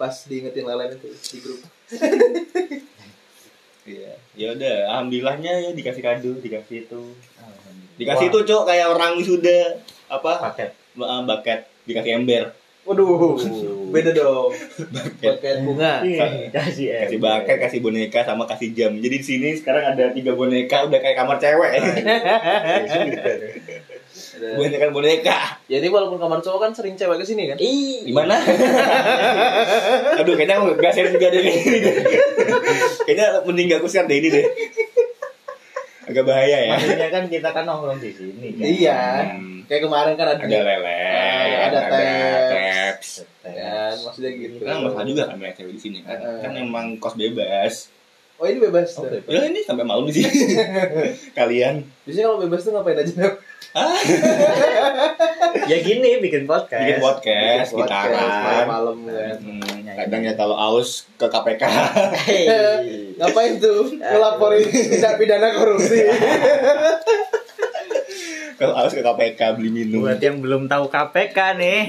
pas 0.00 0.14
diingetin 0.24 0.64
lelen 0.64 0.96
itu 0.96 1.08
di 1.12 1.38
grup. 1.44 1.60
iya. 3.92 4.16
Ya 4.32 4.46
udah 4.56 4.76
alhamdulillahnya 4.88 5.52
ya 5.68 5.70
dikasih 5.76 6.00
kado 6.00 6.32
dikasih 6.40 6.88
itu. 6.88 7.02
Dikasih 8.00 8.32
itu 8.32 8.38
cok 8.48 8.64
kayak 8.64 8.88
orang 8.88 9.20
wisuda 9.20 9.84
apa? 10.08 10.48
Paket. 10.48 10.72
uh, 10.96 11.22
bucket 11.28 11.68
dikasih 11.84 12.24
ember. 12.24 12.56
Waduh, 12.82 13.38
beda 13.94 14.10
dong. 14.16 14.50
Pakai 15.20 15.62
bunga. 15.62 16.02
Iya, 16.02 16.48
kasih 16.48 17.04
kasih 17.04 17.18
bucket 17.20 17.56
kasih 17.60 17.78
boneka 17.84 18.24
sama 18.24 18.48
kasih 18.48 18.72
jam. 18.72 18.96
Jadi 18.96 19.16
di 19.20 19.26
sini 19.28 19.48
sekarang 19.54 19.92
ada 19.92 20.08
tiga 20.16 20.32
boneka 20.32 20.88
udah 20.88 20.98
kayak 20.98 21.20
kamar 21.20 21.36
cewek 21.36 21.70
Boneka 24.42 24.90
boneka 24.90 25.38
Jadi 25.70 25.86
walaupun 25.86 26.18
kamar 26.18 26.42
cowok 26.42 26.60
kan 26.66 26.70
sering 26.74 26.94
cewek 26.98 27.22
ke 27.22 27.24
sini 27.24 27.46
kan? 27.46 27.56
Ih, 27.62 28.02
di 28.02 28.12
mana 28.12 28.34
aduh 30.20 30.34
kayaknya 30.34 30.58
aku 30.58 30.74
nggak 30.74 30.92
share 30.92 31.10
juga 31.14 31.30
deh 31.30 31.42
kayaknya 33.06 33.26
mending 33.46 33.66
gak 33.70 33.78
aku 33.80 33.88
share 33.88 34.06
deh 34.10 34.18
ini 34.18 34.28
deh 34.28 34.46
agak 36.02 36.24
bahaya 36.26 36.58
ya 36.66 36.74
Maksudnya 36.74 37.08
kan 37.14 37.24
kita 37.30 37.48
kan 37.54 37.62
nongkrong 37.62 38.02
di 38.02 38.10
sini 38.10 38.48
kan. 38.58 38.64
Iya. 38.66 39.00
Hmm. 39.38 39.58
Kayak 39.70 39.82
kemarin 39.86 40.12
kan 40.18 40.26
ada. 40.34 40.42
ada 40.42 40.58
lele 40.66 40.98
ada 41.62 41.78
ada 41.78 41.98
taps. 42.50 43.22
taps 43.22 43.46
Kan, 43.46 43.94
maksudnya 44.02 44.30
gitu. 44.34 44.62
kan 44.66 44.82
masalah 44.82 45.06
juga 45.06 45.22
kan 45.30 45.36
banyak 45.38 45.54
cewek 45.56 45.72
di 45.78 45.80
sini 45.80 45.98
kan 46.02 46.18
kan 46.18 46.52
emang 46.58 46.98
kos 46.98 47.14
bebas 47.14 47.86
Oh 48.42 48.50
ini 48.50 48.58
bebas. 48.58 48.98
Oh, 48.98 49.06
tuh. 49.06 49.22
bebas. 49.22 49.30
ya 49.30 49.46
ini 49.46 49.62
sampai 49.62 49.86
malam 49.86 50.02
di 50.02 50.18
sini 50.18 50.58
kalian 51.38 51.86
Biasanya 52.02 52.26
kalau 52.26 52.38
bebas 52.42 52.60
tuh 52.66 52.74
ngapain 52.74 52.98
aja? 52.98 53.14
Dam? 53.14 53.34
Ya 55.70 55.78
gini 55.78 56.18
bikin 56.18 56.50
podcast. 56.50 56.82
bikin 56.82 56.98
podcast 56.98 57.70
Bikin 57.70 57.86
podcast, 57.86 58.10
gitaran 58.10 58.66
malam-malam 58.66 58.96
kan. 59.06 59.36
Hmm, 59.38 59.94
kadang 59.94 60.22
ya 60.26 60.34
kalau 60.42 60.58
aus 60.58 61.06
ke 61.14 61.30
KPK 61.30 61.62
Hey. 62.26 62.44
Ngapain 63.14 63.62
tuh 63.62 63.94
ngelaporin 63.94 64.66
tindak 64.66 65.22
pidana 65.22 65.54
korupsi? 65.54 66.02
kalau 68.58 68.74
aus 68.74 68.90
ke 68.90 69.06
KPK 69.06 69.40
beli 69.54 69.70
minum 69.70 70.02
Buat 70.02 70.18
yang 70.18 70.42
belum 70.42 70.66
tahu 70.66 70.90
KPK 70.90 71.38
nih. 71.62 71.80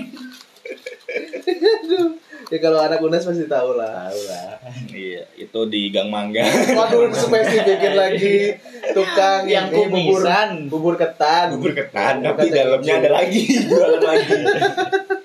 Ya 2.45 2.57
kalau 2.59 2.79
anak 2.79 2.99
UNES 2.99 3.23
pasti 3.23 3.45
tahu 3.45 3.75
lah. 3.75 4.07
Tahu 4.07 4.21
lah. 4.25 4.47
iya 4.89 5.23
itu 5.35 5.59
di 5.67 5.89
Gang 5.89 6.07
Mangga 6.07 6.43
Waduh, 6.43 7.09
spesifikin 7.09 7.93
lagi 7.93 8.55
tukang 8.91 9.43
Yang 9.45 9.67
ini 9.69 9.79
bubur 9.89 10.21
bubur 10.67 10.93
ketan. 10.95 11.47
bubur 11.53 11.71
ketan 11.71 12.13
Bubur 12.19 12.29
tapi 12.33 12.47
dalamnya 12.49 12.93
ada 12.97 13.09
lagi 13.13 13.41
jualan 13.69 13.99
lagi 13.99 14.37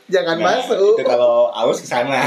Jangan 0.08 0.36
Nah, 0.36 0.56
masuk. 0.56 0.96
itu 0.96 1.04
kalau 1.04 1.48
aus 1.48 1.78
ke 1.78 1.86
sana 1.86 2.22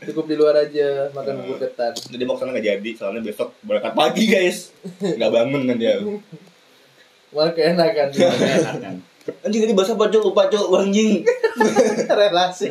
Cukup 0.00 0.24
di 0.24 0.34
luar 0.34 0.56
aja 0.58 1.10
makan 1.10 1.34
bubur 1.42 1.58
ketan. 1.58 1.92
jadi 1.92 2.22
mau 2.22 2.34
ke 2.34 2.40
sana 2.40 2.50
nggak 2.50 2.66
jadi 2.72 2.90
soalnya 2.94 3.22
besok 3.22 3.52
berangkat 3.60 3.92
pagi 3.92 4.24
guys 4.26 4.72
nggak 4.96 5.30
bangun 5.30 5.62
kan 5.64 5.76
dia 5.76 5.94
Malah 7.28 7.52
keenakan. 7.52 8.08
kan. 8.14 8.94
Anjing 9.40 9.60
tadi 9.60 9.72
bahasa 9.72 9.92
apa 9.92 10.06
cok 10.06 10.22
lupa 10.24 10.42
cok 10.46 10.66
anjing 10.76 11.22
Relasi. 12.20 12.68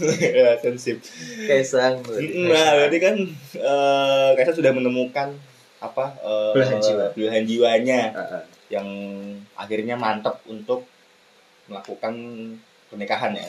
relationship 0.00 0.98
Kaisang. 1.44 2.00
berarti. 2.00 2.26
Nah, 2.44 2.70
berarti 2.74 2.98
kan 2.98 3.14
eh 3.54 4.28
Kaisang 4.32 4.56
sudah 4.56 4.72
menemukan 4.72 5.28
apa 5.78 6.04
eh, 6.16 6.50
Belahan 6.52 6.78
jiwa. 6.78 7.06
belahan 7.12 7.44
jiwanya 7.44 8.00
Heeh. 8.10 8.42
yang 8.70 8.88
akhirnya 9.54 9.94
mantap 9.94 10.40
untuk 10.44 10.82
melakukan 11.66 12.14
pernikahan 12.88 13.32
ya. 13.32 13.44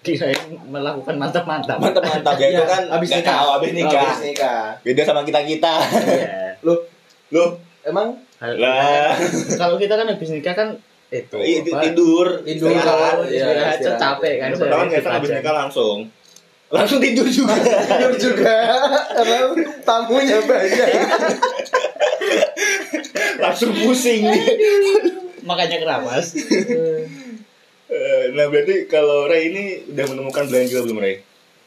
Kirain 0.00 0.36
melakukan 0.64 1.14
mantap-mantap. 1.14 1.76
Mantap 1.76 2.00
mantap 2.02 2.34
ya 2.34 2.48
itu 2.48 2.56
Iya, 2.56 2.64
kan 2.66 2.82
abis 2.90 3.08
nggak 3.10 3.20
nikah. 3.20 3.36
tahu 3.36 3.48
abis 3.54 3.70
nikah. 3.70 4.02
Habis 4.02 4.20
nikah. 4.26 4.62
Beda 4.80 5.02
sama 5.04 5.20
kita 5.22 5.40
kita. 5.44 5.74
Iya. 6.02 6.38
Loh, 6.66 6.78
Loh, 7.30 7.56
emang 7.82 8.16
lah 8.40 9.12
Kalau 9.54 9.76
kita 9.76 9.94
kan 9.94 10.08
habis 10.08 10.28
nikah 10.28 10.52
kan 10.52 10.68
itu 11.10 11.36
i- 11.36 11.60
apa? 11.64 11.76
tidur, 11.84 12.26
Tidur 12.40 12.68
istirahat. 12.70 13.12
kalau- 13.12 13.24
Iya, 13.24 13.44
Istirahat 13.44 13.76
istirahat. 13.76 14.00
capek 14.00 14.34
kan. 14.36 14.48
Pertama 14.54 14.82
Kaisang 14.86 15.12
habis 15.12 15.28
nikah 15.32 15.54
langsung. 15.56 15.96
Langsung 16.68 16.98
tidur 16.98 17.26
juga. 17.26 17.54
tidur 17.90 18.12
juga 18.16 18.54
karena 19.10 19.38
tamunya 19.82 20.38
banyak. 20.40 20.88
langsung 23.40 23.70
pusing. 23.74 24.22
Makanya 25.42 25.76
keramas. 25.78 26.34
Eh, 27.90 28.30
nah, 28.30 28.46
berarti 28.46 28.86
kalau 28.86 29.26
Ray 29.26 29.50
ini 29.50 29.62
udah 29.88 30.04
menemukan 30.06 30.46
belahan 30.46 30.64
jiwa 30.64 30.80
belum 30.84 30.98
Ray? 31.00 31.16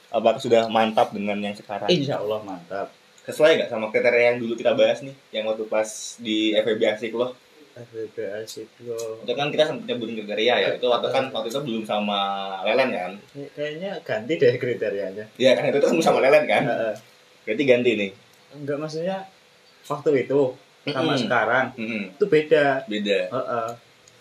Apakah 0.07 0.37
sudah 0.37 0.67
mantap 0.67 1.11
dengan 1.11 1.37
yang 1.37 1.51
sekarang? 1.51 1.85
Insya 1.87 2.17
Allah 2.17 2.41
mantap. 2.41 2.89
sesuai 3.23 3.55
nggak 3.55 3.69
sama 3.69 3.87
kriteria 3.87 4.29
yang 4.29 4.37
dulu 4.37 4.53
kita 4.53 4.73
bahas 4.73 4.99
nih 4.99 5.13
yang 5.31 5.45
waktu 5.45 5.63
pas 5.63 6.17
di 6.19 6.53
FEB 6.53 6.85
asik 6.85 7.13
loh 7.13 7.33
FBB 7.73 8.15
asik 8.37 8.69
lo. 8.81 9.17
itu 9.19 9.33
kan 9.33 9.49
kita 9.49 9.65
sempat 9.65 9.85
nyebutin 9.85 10.21
kriteria 10.21 10.53
ya 10.55 10.69
itu 10.73 10.85
waktu 10.85 11.09
kan 11.09 11.25
waktu 11.29 11.49
itu 11.49 11.59
belum 11.59 11.83
sama 11.83 12.19
Lelen 12.61 12.89
kan 12.89 13.11
Kayaknya 13.51 13.91
ganti 14.01 14.33
deh 14.37 14.53
kriterianya. 14.55 15.25
iya 15.35 15.51
kan 15.53 15.67
itu 15.67 15.77
kan 15.79 15.89
belum 15.91 16.03
sama 16.03 16.19
Lelen 16.19 16.45
kan 16.45 16.63
berarti 17.43 17.63
ganti 17.63 17.91
nih 17.95 18.11
Enggak 18.53 18.77
maksudnya 18.77 19.25
waktu 19.83 20.09
itu 20.21 20.53
sama 20.85 21.11
Mm-mm. 21.11 21.19
sekarang 21.19 21.65
Mm-mm. 21.73 22.13
itu 22.13 22.25
beda. 22.25 22.85
beda 22.85 23.19
Heeh. 23.27 23.67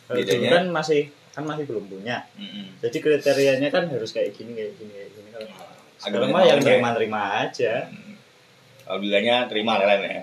Kalau 0.02 0.18
Bedanya? 0.18 0.50
kan 0.50 0.64
masih 0.68 1.02
kan 1.32 1.44
masih 1.44 1.64
belum 1.64 1.84
punya. 1.86 2.24
Mm-mm. 2.34 2.76
Jadi 2.80 2.98
kriterianya 2.98 3.68
kan 3.68 3.88
harus 3.88 4.10
kayak 4.10 4.32
gini 4.32 4.52
kayak 4.52 4.72
gini 4.76 4.92
kayak 4.92 5.10
gini. 5.10 5.28
Kalau 5.32 5.48
sekarang 6.00 6.28
mah 6.28 6.42
yang 6.42 6.56
banyak 6.56 6.56
ya. 6.58 6.66
terima-terima 6.66 7.20
aja. 7.40 7.72
Alhamdulillahnya 8.82 9.36
terima 9.46 9.72
Lelen 9.76 10.02
ya 10.02 10.22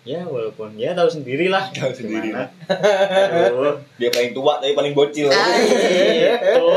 Ya 0.00 0.24
walaupun 0.24 0.80
ya 0.80 0.96
tahu 0.96 1.12
sendiri 1.12 1.52
lah. 1.52 1.68
Tahu 1.76 1.92
sendiri. 1.92 2.32
Aduh. 2.32 3.76
dia 4.00 4.08
paling 4.08 4.32
tua 4.32 4.56
tapi 4.56 4.72
paling 4.72 4.96
bocil 4.96 5.28
Itu. 5.28 6.72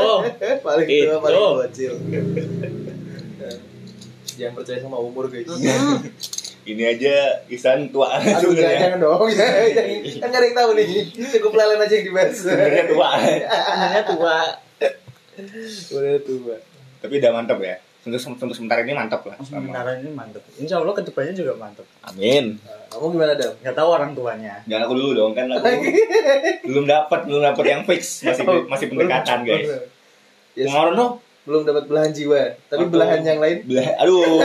paling 0.60 0.84
Itu. 0.88 1.08
tua 1.08 1.18
paling 1.24 1.40
bocil. 1.64 1.92
Jangan 4.34 4.52
percaya 4.58 4.78
sama 4.82 4.98
umur 4.98 5.30
guys. 5.30 5.46
ini 6.64 6.80
aja 6.80 7.44
Isan 7.46 7.92
tua 7.92 8.18
Aduh 8.18 8.50
sebenarnya 8.56 8.96
jangan 8.96 8.98
dong. 9.04 9.28
Jangan. 9.30 10.20
kan 10.20 10.28
gak 10.28 10.40
ada 10.40 10.46
yang 10.48 10.56
tahu 10.56 10.70
nih. 10.76 10.86
Cukup 11.38 11.52
lelen 11.54 11.80
aja 11.80 11.94
yang 11.96 12.06
dibahas. 12.12 12.34
sebenarnya 12.34 12.84
tua 12.88 13.08
Sebenarnya 13.20 14.02
tua. 14.04 14.36
Udah 15.96 16.20
tua. 16.24 16.56
tapi 17.04 17.20
udah 17.20 17.30
mantap 17.36 17.60
ya 17.60 17.76
untuk 18.04 18.20
untuk 18.36 18.52
sementara 18.52 18.80
ini 18.80 18.92
mantap 18.92 19.24
lah. 19.24 19.36
Sementara 19.38 19.96
ini 19.96 20.08
mantep. 20.08 20.44
Insya 20.54 20.76
Allah 20.76 20.92
ke 20.92 21.02
depannya 21.02 21.32
juga 21.32 21.52
mantep. 21.54 21.88
amin 22.04 22.60
Nah, 22.60 22.84
Kamu 22.90 23.10
gimana 23.10 23.32
dam? 23.32 23.52
Nggak 23.58 23.74
tahu 23.74 23.88
orang 23.90 24.12
tuanya. 24.12 24.54
jangan 24.64 24.82
aku 24.84 24.94
dulu 24.94 25.10
dong 25.12 25.32
kan 25.32 25.46
aku 25.48 25.64
belum 26.68 26.84
dapat 26.84 27.20
belum 27.24 27.42
dapat 27.42 27.64
yang 27.66 27.82
fix 27.82 28.22
masih 28.22 28.44
masih 28.64 28.86
pendekatan 28.86 29.42
guys 29.42 29.68
Yes. 30.54 30.68
Pengaruh 30.68 30.94
no 30.94 31.06
Belum 31.44 31.60
dapat 31.62 31.84
belahan 31.84 32.08
jiwa, 32.08 32.40
tapi 32.64 32.78
Atau- 32.78 32.88
belahan 32.88 33.20
yang 33.20 33.36
lain. 33.36 33.68
belah 33.68 33.84
aduh 33.98 34.40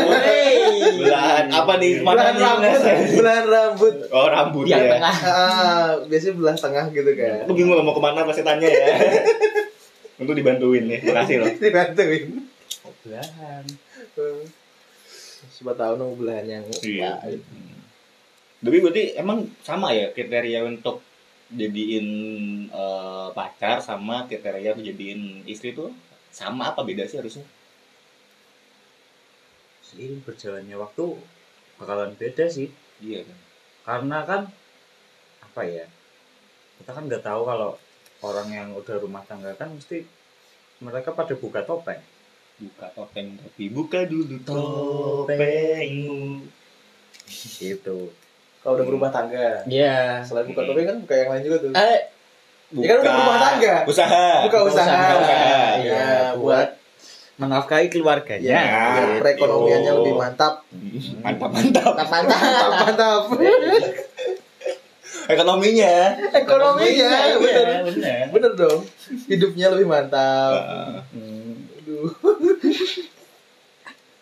belahan 0.98 1.46
apa 1.48 1.74
nih 1.78 1.92
mana 2.00 2.28
Belahan 2.28 2.60
nih 2.60 2.72
rambut, 2.75 3.16
belahan 3.16 3.46
rambut. 3.48 3.96
oh 4.10 4.28
rambut 4.28 4.66
Yang 4.66 4.82
ya 4.82 4.92
tengah. 4.98 5.16
Ah, 5.24 5.88
biasanya 6.04 6.34
belah 6.36 6.56
tengah 6.58 6.86
gitu 6.89 7.12
kan. 7.13 7.36
aku 7.42 7.54
bingung 7.54 7.80
mau 7.80 7.94
ke 7.94 8.01
mana 8.01 8.24
pasti 8.24 8.42
tanya 8.42 8.68
ya 8.68 8.86
untuk 10.20 10.34
dibantuin 10.34 10.84
nih 10.86 11.00
makasih 11.01 11.36
loh 11.38 11.48
Dibantuin. 11.62 12.24
Belahan. 13.03 13.63
Siapa 15.50 15.74
tahu 15.74 15.94
nunggu 15.96 16.15
belahan 16.20 16.46
yang 16.48 16.65
Iya. 16.84 17.15
lain. 17.24 17.41
tapi 18.60 18.84
berarti 18.84 19.15
emang 19.15 19.48
sama 19.63 19.96
ya 19.96 20.12
kriteria 20.12 20.68
untuk 20.68 21.00
jadiin 21.48 22.08
eh, 22.68 23.27
pacar 23.32 23.79
sama 23.79 24.27
kriteria 24.27 24.75
untuk 24.75 24.84
jadiin 24.84 25.48
istri 25.48 25.72
tuh 25.72 25.96
sama 26.29 26.75
apa 26.75 26.84
beda 26.84 27.08
sih 27.08 27.24
harusnya 27.24 27.48
Seiring 29.79 30.20
berjalannya 30.22 30.75
waktu 30.75 31.06
bakalan 31.79 32.12
beda 32.20 32.51
sih. 32.51 32.68
iya 33.00 33.24
kan 33.24 33.38
Karena 33.88 34.18
kan 34.27 34.41
apa 35.39 35.62
ya? 35.63 35.88
Kita 36.77 36.91
kan 36.91 37.08
nggak 37.08 37.24
tahu 37.24 37.41
kalau 37.48 37.79
orang 38.22 38.48
yang 38.51 38.68
udah 38.75 39.00
rumah 39.00 39.24
tangga 39.24 39.56
kan 39.56 39.72
mesti 39.72 40.03
mereka 40.84 41.15
pada 41.15 41.32
buka 41.34 41.63
topeng. 41.63 42.03
Buka 42.60 42.86
topeng 42.92 43.28
tapi 43.36 43.63
buka 43.68 44.00
dulu 44.04 44.36
Topengmu. 44.44 46.44
Gitu. 47.56 47.98
Kalau 48.60 48.74
udah 48.75 48.86
berumah 48.86 49.10
tangga. 49.10 49.63
Iya. 49.66 50.20
Selain 50.22 50.46
buka 50.46 50.62
topeng 50.63 50.86
kan 50.86 50.98
buka 51.00 51.13
yang 51.16 51.30
lain 51.30 51.42
juga 51.42 51.58
tuh. 51.60 51.72
Eh, 51.72 52.00
buka 52.70 52.82
Ya 52.82 52.88
kan 52.89 52.98
udah 53.00 53.12
berumah 53.13 53.42
tangga. 53.42 53.75
usaha 53.88 54.25
Buka 54.44 54.58
usaha. 54.66 54.92
Buka 54.92 55.16
usaha. 55.16 55.60
Iya, 55.80 56.06
buat 56.36 56.38
buat 56.38 56.70
menafkahi 57.39 57.88
keluarganya. 57.88 58.44
ya, 58.44 58.60
biar 58.60 59.08
Gitu. 59.08 59.20
perekonomiannya 59.24 59.92
lebih 59.96 60.13
mantap. 60.13 60.54
mantap 61.24 61.50
mantap 61.50 61.92
mantap 61.96 62.08
mantap. 62.12 62.70
Mantap, 62.75 62.80
mantap. 62.84 63.22
Ekonominya. 65.30 65.94
Ekonominya, 66.34 67.10
Iya, 67.22 67.36
bener. 67.38 67.66
bener. 67.86 68.25
Bener 68.34 68.51
dong. 68.56 68.82
Hidupnya 69.30 69.70
lebih 69.70 69.86
mantap. 69.86 70.51
Nah, 70.51 71.01
Hmm. 71.10 71.38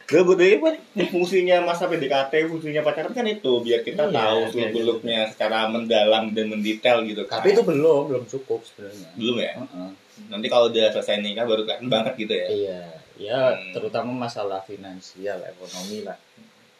Gue 0.07 0.23
butuh 0.23 0.47
apa? 0.47 0.71
Fungsinya 1.11 1.59
masa 1.61 1.83
PDKT, 1.85 2.47
fungsinya 2.47 2.79
pacaran 2.79 3.11
kan 3.11 3.27
itu 3.27 3.59
biar 3.59 3.83
kita 3.83 4.07
Iya, 4.07 4.15
tahu 4.15 4.39
seluk 4.47 4.71
beluknya 4.71 5.27
secara 5.27 5.67
mendalam 5.67 6.31
dan 6.31 6.47
mendetail 6.47 7.03
gitu 7.03 7.27
kan. 7.27 7.43
Tapi 7.43 7.51
itu 7.51 7.59
belum, 7.61 8.07
belum 8.07 8.23
cukup 8.23 8.63
sebenarnya. 8.63 9.09
belum 9.13 9.35
ya. 9.37 9.53
Heeh. 9.59 9.89
Nanti 10.31 10.47
kalau 10.47 10.71
udah 10.71 10.87
selesai 10.89 11.19
nikah 11.19 11.43
baru 11.43 11.67
kelihatan 11.67 11.91
banget 11.91 12.13
gitu 12.15 12.33
ya. 12.33 12.47
Iya, 12.47 12.81
ya 13.19 13.39
Hmm. 13.51 13.75
terutama 13.75 14.15
masalah 14.15 14.63
finansial, 14.63 15.43
ekonomi 15.43 16.07
lah. 16.07 16.15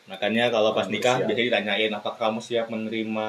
Makanya 0.08 0.48
kalau 0.48 0.72
pas 0.72 0.88
nikah 0.88 1.20
siap. 1.20 1.28
biasanya 1.28 1.48
ditanyain 1.52 1.92
apakah 1.92 2.32
kamu 2.32 2.40
siap 2.40 2.72
menerima 2.72 3.28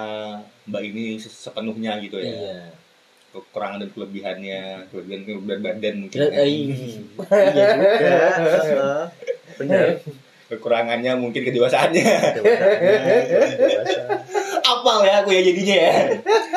mbak 0.62 0.82
ini 0.84 1.18
se- 1.18 1.26
sepenuhnya 1.26 1.98
gitu 1.98 2.22
ya. 2.22 2.30
Iya. 2.30 2.60
Kekurangan 3.28 3.82
dan 3.82 3.90
kelebihannya, 3.90 4.60
kelebihan 4.88 5.20
berat 5.42 5.60
badan 5.60 5.94
mungkin. 6.00 6.18
Iya, 6.22 6.30
ya. 6.30 6.44
iya 6.46 6.78
juga. 6.86 8.06
Benar. 9.58 10.00
Kekurangannya 10.48 11.12
mungkin 11.20 11.44
kedewasaannya. 11.44 12.08
Apal 14.64 14.98
ya 15.04 15.20
aku 15.20 15.36
ya 15.36 15.44
jadinya 15.44 15.76
ya. 15.76 15.94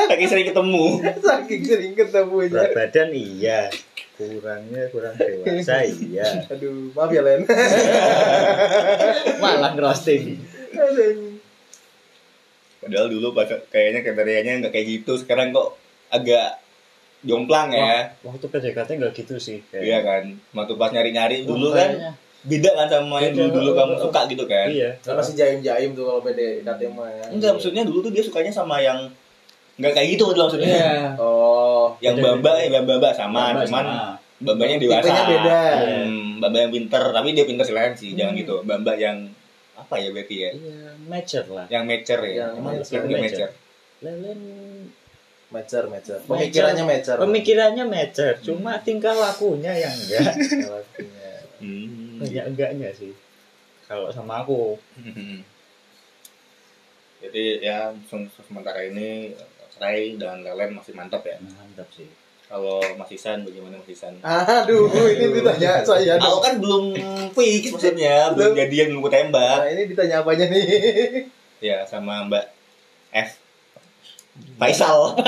Saking 0.07 0.29
sering 0.31 0.47
ketemu. 0.47 0.85
Saking 1.19 1.61
sering 1.67 1.93
ketemunya. 1.99 2.55
Berat 2.55 2.71
badan 2.71 3.09
iya, 3.11 3.67
kurangnya 4.15 4.83
kurang 4.95 5.15
dewasa 5.19 5.83
iya. 5.83 6.47
Aduh, 6.47 6.95
maaf 6.95 7.11
ya 7.11 7.21
Len. 7.25 7.43
Malah 9.43 9.75
roasting. 9.75 10.39
Aduh. 10.71 11.35
Padahal 12.81 13.07
dulu 13.11 13.35
kayaknya 13.69 14.07
kriterianya 14.07 14.51
nggak 14.63 14.73
kayak 14.73 14.87
gitu. 14.87 15.19
Sekarang 15.19 15.51
kok 15.51 15.75
agak 16.07 16.63
jomplang 17.27 17.75
ya. 17.75 18.15
Waktu 18.23 18.45
PDKT 18.47 18.89
nggak 18.97 19.13
gitu 19.19 19.35
sih. 19.37 19.59
Iya 19.75 19.99
kan. 20.01 20.39
Waktu 20.55 20.73
pas 20.79 20.89
nyari-nyari 20.95 21.43
dulu 21.43 21.75
kan 21.75 21.91
kayaknya. 21.91 22.11
Beda 22.41 22.69
kan 22.73 22.87
sama 22.87 23.15
yang 23.17 23.33
Beda. 23.33 23.41
dulu 23.47 23.53
dulu 23.53 23.71
kamu 23.73 23.93
suka 23.99 24.19
gitu 24.25 24.43
kan. 24.45 24.65
Iya. 24.65 24.89
Kan 24.99 25.13
masih 25.13 25.33
jaim-jaim 25.35 25.89
tuh 25.91 26.03
kalau 26.03 26.21
PDKT 26.21 26.81
mah 26.89 27.07
ya. 27.07 27.25
Enggak, 27.29 27.51
maksudnya 27.53 27.83
dulu 27.83 28.01
tuh 28.01 28.11
dia 28.11 28.21
sukanya 28.21 28.49
sama 28.49 28.77
yang 28.77 29.05
nggak 29.77 29.93
kayak 29.93 30.07
gitu 30.13 30.25
gitu 30.29 30.39
maksudnya. 30.39 30.67
Iya. 30.67 30.93
Oh, 31.17 31.93
Yang 31.99 32.15
Beda, 32.17 32.25
bamba 32.33 32.51
beda. 32.55 32.65
ya 32.67 32.81
bamba 32.81 33.09
sama, 33.11 33.41
Bamba 33.47 33.61
cuman 33.63 33.85
sama. 33.85 33.97
bambanya 34.39 34.75
dewasa. 34.77 35.01
Tipenya 35.01 35.23
beda. 35.27 35.59
Hmm, 35.81 36.27
bamba 36.37 36.57
yang 36.59 36.71
pinter, 36.71 37.03
tapi 37.09 37.27
dia 37.31 37.45
pinter 37.45 37.65
selain 37.65 37.93
sih, 37.93 38.09
jangan 38.13 38.33
Hmm. 38.33 38.41
gitu. 38.41 38.55
Bamba 38.63 38.93
yang 38.95 39.17
apa 39.73 39.95
ya 39.97 40.09
berarti 40.09 40.35
ya? 40.37 40.49
Iya, 40.51 40.89
mature 41.03 41.47
lah. 41.47 41.65
Yang 41.67 41.83
mature 41.87 42.21
ya. 42.21 42.33
Yang 42.35 42.51
Emang 42.55 42.73
mature. 42.75 43.01
yang 43.03 43.21
mature. 43.21 43.51
Lelen 44.01 44.39
mature, 45.47 45.85
mature. 45.87 46.21
Pemikirannya 46.23 46.83
mature. 46.83 47.17
Pemikirannya 47.19 47.85
mature, 47.85 48.35
cuma 48.39 48.71
tingkah 48.79 49.13
lakunya 49.13 49.73
yang 49.75 49.93
enggak. 49.93 50.31
Lakunya. 50.65 51.33
Hmm. 51.59 52.00
Banyak 52.21 52.45
enggaknya 52.53 52.89
sih. 52.93 53.11
Kalau 53.89 54.07
sama 54.13 54.45
aku, 54.45 54.77
Jadi 57.21 57.61
ya 57.61 57.93
se- 58.09 58.33
sementara 58.41 58.81
ini 58.81 59.29
Ray 59.77 60.17
dan 60.17 60.41
Lelen 60.41 60.73
masih 60.73 60.93
mantap 60.93 61.21
ya. 61.21 61.37
mantap 61.41 61.85
sih. 61.93 62.09
Kalau 62.49 62.81
Mas 62.97 63.07
Isan 63.13 63.45
bagaimana 63.47 63.77
Mas 63.77 63.89
Isan? 63.89 64.17
Aduh, 64.21 64.89
ini 65.07 65.39
ditanya 65.39 65.79
saya 65.81 66.17
Aku 66.19 66.41
kan 66.43 66.59
belum 66.59 66.93
fix 67.31 67.71
maksudnya, 67.71 68.33
belum 68.33 68.57
jadian 68.57 68.97
belum 68.97 69.07
tembak. 69.07 69.57
Nah, 69.63 69.69
ini 69.69 69.87
ditanya 69.87 70.21
apanya 70.21 70.45
nih? 70.49 70.65
Ya 71.61 71.85
sama 71.85 72.25
Mbak 72.25 72.45
F. 73.13 73.37
Faisal. 74.57 75.13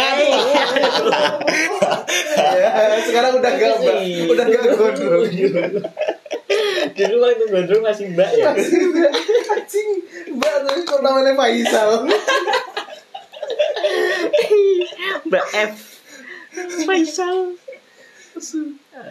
ya, 2.58 2.71
sekarang 3.06 3.38
udah 3.38 3.51
gak 3.53 3.73
udah 4.25 4.45
gak 4.49 4.63
gondrong. 4.73 5.29
Dulu 6.93 7.17
waktu 7.19 7.45
gondrong 7.49 7.82
masih 7.82 8.06
mbak 8.13 8.29
ya. 8.38 8.53
Anjing, 8.53 9.89
mbak 10.38 10.56
tapi 10.62 10.79
kok 10.86 10.99
namanya 11.01 11.34
Faisal? 11.34 11.89
Mbak 15.25 15.45
F. 15.53 15.73
Faisal. 16.86 17.38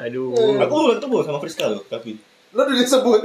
Aduh. 0.03 0.35
Aku 0.63 0.73
belum 0.73 0.97
ketemu 0.99 1.17
sama 1.27 1.39
Friska 1.43 1.67
loh, 1.71 1.83
tapi 1.87 2.19
Lo 2.53 2.69
udah 2.69 2.77
disebut. 2.77 3.21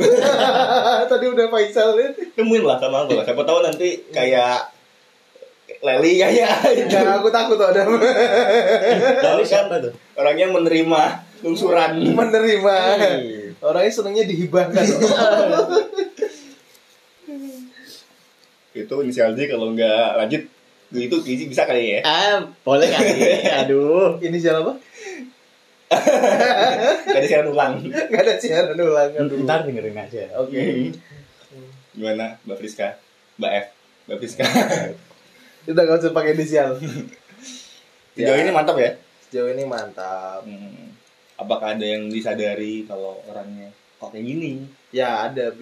Tadi 1.12 1.26
udah 1.28 1.46
Faisal 1.52 2.00
ya. 2.00 2.08
temuin 2.32 2.64
lah 2.64 2.80
sama 2.80 3.04
aku 3.04 3.20
lah. 3.20 3.28
Siapa 3.28 3.44
tahu 3.44 3.60
nanti 3.60 4.08
kayak 4.10 4.72
Leli 5.84 6.18
ya 6.18 6.32
ya. 6.32 6.48
Nah, 7.04 7.20
aku 7.22 7.28
takut 7.30 7.60
tuh 7.60 7.68
ada 7.70 7.84
Lalu 7.86 9.44
siapa 9.44 9.78
tuh? 9.84 9.92
Orangnya 10.16 10.48
menerima 10.50 11.02
lungsuran. 11.44 12.02
menerima. 12.02 12.76
Orangnya 13.62 13.92
senengnya 13.92 14.24
dihibahkan. 14.26 14.86
Itu 18.78 18.96
inisial 19.02 19.34
D 19.34 19.50
kalau 19.50 19.74
nggak 19.74 20.22
lanjut 20.22 20.44
itu 20.88 21.16
gizi 21.20 21.52
bisa 21.52 21.68
kali 21.68 22.00
ya. 22.00 22.02
Ah, 22.06 22.40
boleh 22.64 22.88
kali. 22.88 23.12
Aduh. 23.66 24.22
Ini 24.24 24.38
siapa 24.40 24.64
apa? 24.64 24.74
Tadi 27.12 27.26
siaran 27.28 27.52
ulang. 27.52 27.74
Gak 27.92 28.22
ada 28.24 28.34
siaran 28.40 28.78
ulang. 28.80 29.12
Aduh. 29.12 29.44
Ntar 29.44 29.68
dengerin 29.68 29.98
aja. 30.00 30.24
Oke. 30.40 30.94
Gimana 31.92 32.40
Mbak 32.48 32.58
Friska? 32.62 32.96
Mbak 33.36 33.52
F. 33.52 33.66
Mbak 34.08 34.18
Friska. 34.22 34.46
Udah 35.68 35.84
gak 35.84 36.00
usah 36.00 36.16
pakai 36.16 36.32
inisial. 36.40 36.80
Sejauh 38.16 38.38
Ya. 38.40 38.44
ini 38.48 38.56
mantap 38.56 38.80
ya. 38.80 38.96
Sejauh 39.28 39.52
ini 39.52 39.68
mantap. 39.68 40.48
Hmm. 40.48 40.96
Apakah 41.38 41.74
ada 41.74 41.86
yang 41.86 42.08
disadari 42.08 42.84
kalau 42.84 43.22
orangnya 43.24 43.70
kok 43.96 44.10
kayak 44.10 44.26
gini? 44.26 44.66
Ya 44.90 45.24
ada 45.24 45.54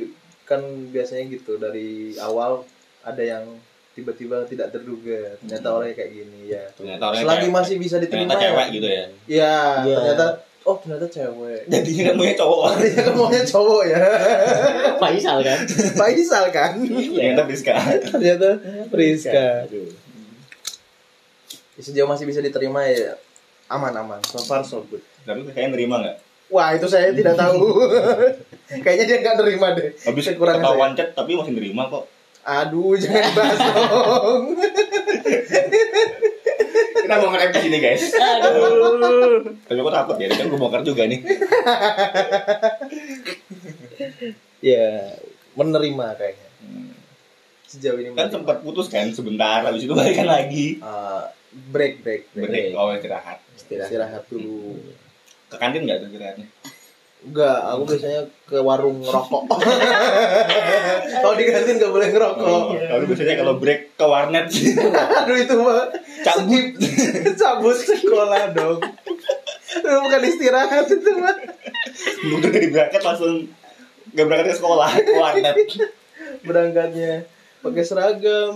kan 0.43 0.61
biasanya 0.89 1.27
gitu 1.29 1.57
dari 1.57 2.15
awal 2.15 2.63
ada 3.01 3.19
yang 3.19 3.43
tiba-tiba 3.91 4.43
tidak 4.43 4.71
terduga 4.71 5.35
ternyata 5.37 5.67
Hmm. 5.67 5.75
orangnya 5.77 5.95
kayak 5.95 6.11
gini 6.13 6.39
ya. 6.47 6.63
Ternyata 6.73 7.03
orangnya 7.05 7.23
Selagi 7.23 7.39
cewek. 7.41 7.55
masih 7.55 7.75
bisa 7.77 7.95
diterima 7.97 8.23
ternyata 8.29 8.43
cewek 8.45 8.65
ya. 8.65 8.73
gitu 8.73 8.87
ya. 8.87 9.05
Ya, 9.25 9.55
Iya. 9.81 9.95
ternyata 9.97 10.25
oh 10.63 10.75
ternyata 10.77 11.07
cewek. 11.07 11.61
Jadinya 11.71 12.03
kan 12.03 12.13
maunya 12.15 12.35
cowok. 12.35 12.61
Artinya 12.65 13.01
kan 13.07 13.13
maunya 13.15 13.43
cowok 13.45 13.81
ya. 13.85 13.99
Faisal 15.01 15.37
kan? 15.41 15.59
Faisal 15.93 16.45
kan. 16.49 16.71
Ternyata 16.79 17.41
Friska. 17.43 17.73
ternyata 18.05 18.49
Priska. 18.87 19.43
Aduh. 19.63 19.91
Sejauh 21.75 22.07
masih 22.07 22.23
bisa 22.23 22.39
diterima 22.39 22.83
ya 22.85 23.19
aman-aman. 23.67 24.23
So 24.23 24.39
far 24.39 24.63
so 24.63 24.79
good. 24.85 25.03
Tapi 25.25 25.39
kayaknya 25.49 25.69
nerima 25.73 25.95
nggak? 26.05 26.17
Wah 26.45 26.77
itu 26.77 26.85
saya 26.85 27.09
tidak 27.09 27.33
tahu. 27.33 27.73
Kayaknya 28.85 29.05
dia 29.05 29.17
nggak 29.21 29.37
terima 29.41 29.67
deh. 29.73 29.89
Habis 30.05 30.25
Kekurangan 30.29 30.61
ketahuan 30.61 30.91
chat 30.93 31.09
tapi 31.13 31.33
masih 31.33 31.53
nerima 31.53 31.89
kok. 31.89 32.05
Aduh 32.45 32.93
jangan 32.93 33.33
bahas 33.33 33.57
dong. 33.57 34.43
Kita 37.05 37.15
mau 37.17 37.29
nge 37.33 37.49
di 37.49 37.59
sini 37.61 37.77
guys. 37.77 38.13
Aduh. 38.13 39.41
Tapi 39.65 39.77
aku 39.77 39.89
takut 39.89 40.17
ya, 40.17 40.29
kan 40.29 40.45
gue 40.45 40.57
bongkar 40.57 40.81
juga 40.81 41.05
nih. 41.05 41.21
ya 44.61 45.13
menerima 45.53 46.05
kayaknya. 46.17 46.49
Hmm. 46.61 46.93
Sejauh 47.65 47.97
ini 47.97 48.09
Kan 48.13 48.29
menerima. 48.29 48.33
sempat 48.33 48.57
putus 48.61 48.89
kan 48.89 49.09
sebentar, 49.13 49.61
habis 49.61 49.85
itu 49.85 49.93
balikan 49.93 50.25
lagi. 50.25 50.81
Eh, 50.81 51.23
break 51.69 52.01
break 52.01 52.33
break. 52.33 52.49
Break, 52.49 52.65
oh 52.73 52.93
istirahat. 52.93 53.37
Istirahat. 53.53 53.89
Istirahat 53.89 54.23
dulu. 54.29 54.77
Ke 55.55 55.63
kantin 55.63 55.87
nggak 55.87 56.03
tuh 56.03 56.07
istirahatnya? 56.11 56.47
Enggak, 57.25 57.57
aku 57.57 57.81
biasanya 57.89 58.21
ke 58.45 58.57
warung 58.61 59.01
ngerokok. 59.01 59.43
Kalau 61.25 61.33
di 61.33 61.43
kantin 61.49 61.75
nggak 61.81 61.93
boleh 61.95 62.07
ngerokok. 62.13 62.45
Oh, 62.45 62.77
kalau 62.77 63.03
biasanya 63.09 63.35
kalau 63.41 63.53
break 63.57 63.97
ke 63.97 64.05
warnet 64.05 64.45
sih. 64.51 64.77
Aduh 65.23 65.37
itu 65.39 65.55
mah 65.57 65.89
Cabut. 66.21 66.65
cabut 67.41 67.77
sekolah 67.77 68.53
dong. 68.53 68.77
Itu 69.73 69.87
bukan 70.05 70.21
istirahat 70.21 70.85
itu 70.85 71.11
mah. 71.17 71.33
Udah 72.29 72.49
dari 72.53 72.67
berangkat 72.69 73.01
langsung 73.01 73.49
nggak 74.13 74.25
berangkat 74.29 74.47
ke 74.53 74.55
sekolah, 74.61 74.89
ke 74.93 75.13
warnet. 75.17 75.55
Berangkatnya 76.45 77.25
pakai 77.65 77.81
seragam. 77.81 78.53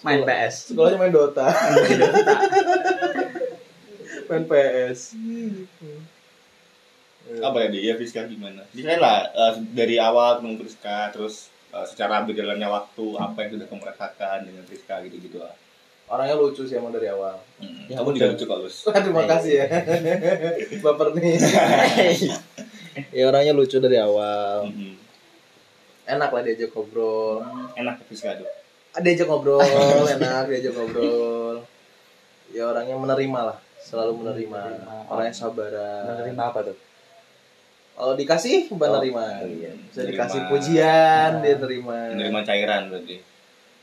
Main 0.00 0.22
PS. 0.24 0.72
Sekolahnya 0.72 0.96
main 0.96 1.12
Dota. 1.12 1.44
main 1.50 2.00
PS. 4.26 5.00
Apa 7.42 7.56
ya 7.66 7.68
dia 7.74 7.94
Friska 7.98 8.26
gimana? 8.30 8.62
Bisa 8.70 8.94
lah 8.98 9.30
eh, 9.30 9.54
dari 9.74 9.98
awal 9.98 10.38
ketemu 10.38 10.54
Friska, 10.62 11.10
terus 11.10 11.50
eh, 11.74 11.86
secara 11.86 12.22
berjalannya 12.22 12.68
waktu 12.70 13.06
apa 13.18 13.38
yang 13.46 13.50
sudah 13.58 13.66
kamu 13.66 13.84
rasakan 13.86 14.38
dengan 14.46 14.62
Friska 14.66 15.02
gitu-gitu 15.06 15.42
lah. 15.42 15.54
Orangnya 16.06 16.38
lucu 16.38 16.62
sih 16.62 16.78
emang 16.78 16.94
dari 16.94 17.10
awal. 17.10 17.34
Hmm. 17.58 17.90
Ya 17.90 17.98
Kamu 17.98 18.14
juga 18.14 18.30
lucu 18.30 18.46
kok, 18.46 18.58
Lus. 18.62 18.86
Wah, 18.86 19.02
terima 19.02 19.26
kasih 19.26 19.52
ya. 19.58 19.66
Baper 20.86 21.18
nih. 21.18 21.34
ya 23.18 23.24
orangnya 23.26 23.50
lucu 23.50 23.82
dari 23.82 23.98
awal. 23.98 24.70
Hmm. 24.70 24.94
Enak 26.06 26.30
lah 26.30 26.42
diajak 26.46 26.70
ngobrol. 26.70 27.42
Enak 27.74 28.06
Friska 28.06 28.38
tuh. 28.38 28.46
diajak 28.96 29.28
ngobrol 29.28 29.60
enak 29.60 30.48
diajak 30.48 30.72
ngobrol 30.72 31.60
ya 32.52 32.64
orangnya 32.64 32.96
menerima 32.96 33.40
lah 33.52 33.58
selalu 33.86 34.12
menerima. 34.18 34.62
Menerima. 34.82 35.06
orangnya 35.06 35.32
sabaran 35.32 36.02
Menerima 36.08 36.42
apa 36.44 36.60
tuh? 36.64 36.76
kalau 37.94 38.12
dikasih 38.12 38.68
menerima 38.68 39.24
Oh, 39.40 39.48
iya. 39.48 39.70
bisa 39.72 39.96
Menerima. 39.96 40.10
dikasih 40.10 40.40
pujian 40.50 41.30
dia 41.40 41.54
terima. 41.56 41.96
Menerima 42.10 42.40
cairan 42.42 42.82
berarti. 42.90 43.16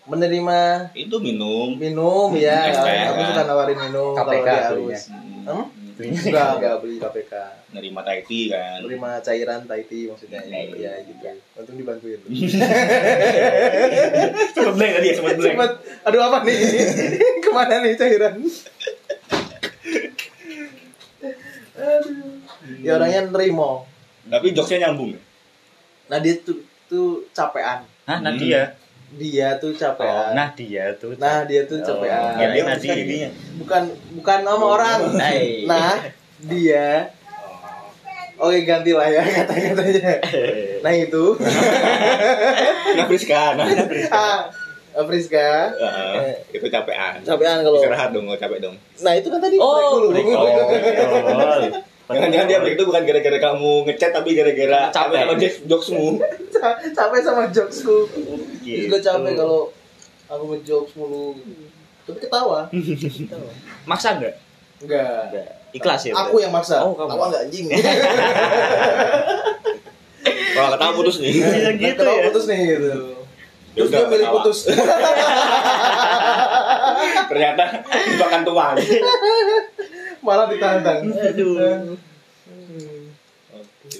Menerima. 0.03 0.59
Itu 0.93 1.15
minum. 1.17 1.73
Minum 1.73 2.29
ya 2.35 2.67
Es 2.67 2.77
teh, 2.77 2.99
aku 3.07 3.21
suka 3.23 3.41
nawarin 3.43 3.77
minum 3.79 4.11
kalau 4.11 4.29
KPK 4.29 4.43
dia 4.43 4.61
belinya. 4.69 4.91
haus 4.91 5.03
Hmm. 5.09 5.43
Hmm? 5.43 5.65
Enggak 5.93 6.47
enggak 6.57 6.75
beli 6.79 6.95
KPK 6.97 7.33
nerima 7.71 8.01
taiti 8.01 8.39
kan? 8.47 8.79
Menerima 8.81 9.09
cairan 9.19 9.59
Taiti 9.63 9.99
maksudnya 10.05 10.39
Iya. 10.41 10.73
ya 10.73 10.91
gitu 11.01 11.27
untung 11.55 11.75
dibantuin. 11.75 12.19
Sempat 14.53 14.73
blank 14.73 14.91
tadi 14.93 15.05
ya 15.05 15.13
sempat 15.15 15.35
blank. 15.35 15.57
Aduh 16.03 16.21
apa 16.21 16.37
nih? 16.43 16.55
Ke 17.43 17.49
mana 17.49 17.79
nih 17.79 17.93
cairan 17.95 18.33
aduh. 21.73 22.37
Ya 22.79 22.95
orangnya 22.95 23.27
nerimo. 23.27 23.83
Tapi 24.23 24.51
jokesnya 24.51 24.87
nyambung 24.87 25.17
nah 26.03 26.19
dia 26.19 26.35
tuh 26.39 26.59
tuh 26.85 27.23
capean. 27.31 27.81
Hah, 28.03 28.19
Hmm. 28.19 28.27
Nadia. 28.29 28.67
dia 29.13 29.55
tuh 29.55 29.69
Oh, 29.69 29.77
capean 29.77 30.33
nah 30.33 30.49
dia 30.51 30.89
tuh. 30.95 31.13
nah 31.15 31.43
dia 31.43 31.63
tuh 31.63 31.77
Oh, 31.77 31.85
capean 31.85 32.33
ya, 32.35 32.47
dia 32.49 32.61
Nah, 32.61 32.69
maksudnya 32.71 32.95
dia. 32.95 33.03
ininya 33.03 33.29
bukan 33.55 33.83
bukan 34.13 34.39
sama 34.41 34.65
orang. 34.67 34.99
Nah 35.63 35.93
dia. 36.41 36.87
Oke 38.35 38.57
ganti 38.63 38.91
lah 38.91 39.07
ya 39.07 39.21
kata-katanya. 39.23 40.13
Nah 40.81 40.91
itu. 40.91 41.23
Nah 42.93 43.05
Friska 43.05 43.43
nah. 43.55 43.67
Ah 44.09 44.39
Friska 44.95 45.73
Heeh, 45.73 46.29
itu 46.51 46.65
capean 46.67 47.17
capean 47.19 47.57
kalau 47.59 47.75
istirahat 47.75 48.09
dong 48.09 48.25
kalau 48.25 48.37
capek 48.37 48.59
dong 48.61 48.75
nah 48.99 49.11
itu 49.11 49.27
kan 49.27 49.39
tadi 49.39 49.55
Oh, 49.57 49.73
break 49.73 49.89
dulu 49.91 50.07
break. 50.09 50.25
Oh, 52.03 52.13
Jangan-jangan 52.13 52.45
dia 52.45 52.59
break 52.59 52.75
itu 52.75 52.83
bukan 52.83 53.01
gara-gara 53.01 53.37
kamu 53.41 53.71
ngechat 53.85 54.11
tapi 54.11 54.29
gara-gara 54.33 54.79
Capek. 54.89 55.17
sama 55.17 55.33
jokes 55.35 55.57
jokesmu. 55.63 56.07
Ca- 56.51 56.79
capek 56.85 57.19
sama 57.21 57.43
jokesku 57.47 57.97
Gitu. 58.59 58.85
juga 58.85 58.97
capek 59.01 59.33
kalau 59.33 59.71
aku 60.25 60.43
ngejokes 60.51 60.93
mulu 60.93 61.33
tapi 62.03 62.19
ketawa 62.19 62.67
Maksa 63.89 64.09
enggak? 64.13 64.35
enggak 64.79 65.47
Ikhlas 65.71 66.01
ya. 66.03 66.13
aku 66.13 66.37
yang 66.37 66.51
maksa 66.51 66.77
Oh, 66.79 66.91
kamu. 66.91 67.07
ketawa 67.07 67.25
enggak 67.25 67.41
anjing 67.43 67.65
Kalau 70.53 70.69
ketawa 70.69 70.91
putus 70.93 71.15
nih. 71.17 71.31
Bisa 71.33 71.71
gitu 71.73 71.97
ketawa 71.97 72.13
ya. 72.13 72.23
putus 72.27 72.45
nih 72.45 72.59
gitu 72.69 72.93
terus 73.73 73.89
dia 73.89 74.05
milih 74.05 74.27
putus 74.31 74.59
Ternyata 77.23 77.63
jebakan 77.83 78.41
Tuhan. 78.43 78.75
malah 80.19 80.47
ditantang 80.47 81.01
Aduh. 81.09 81.97
Oke. 83.51 83.99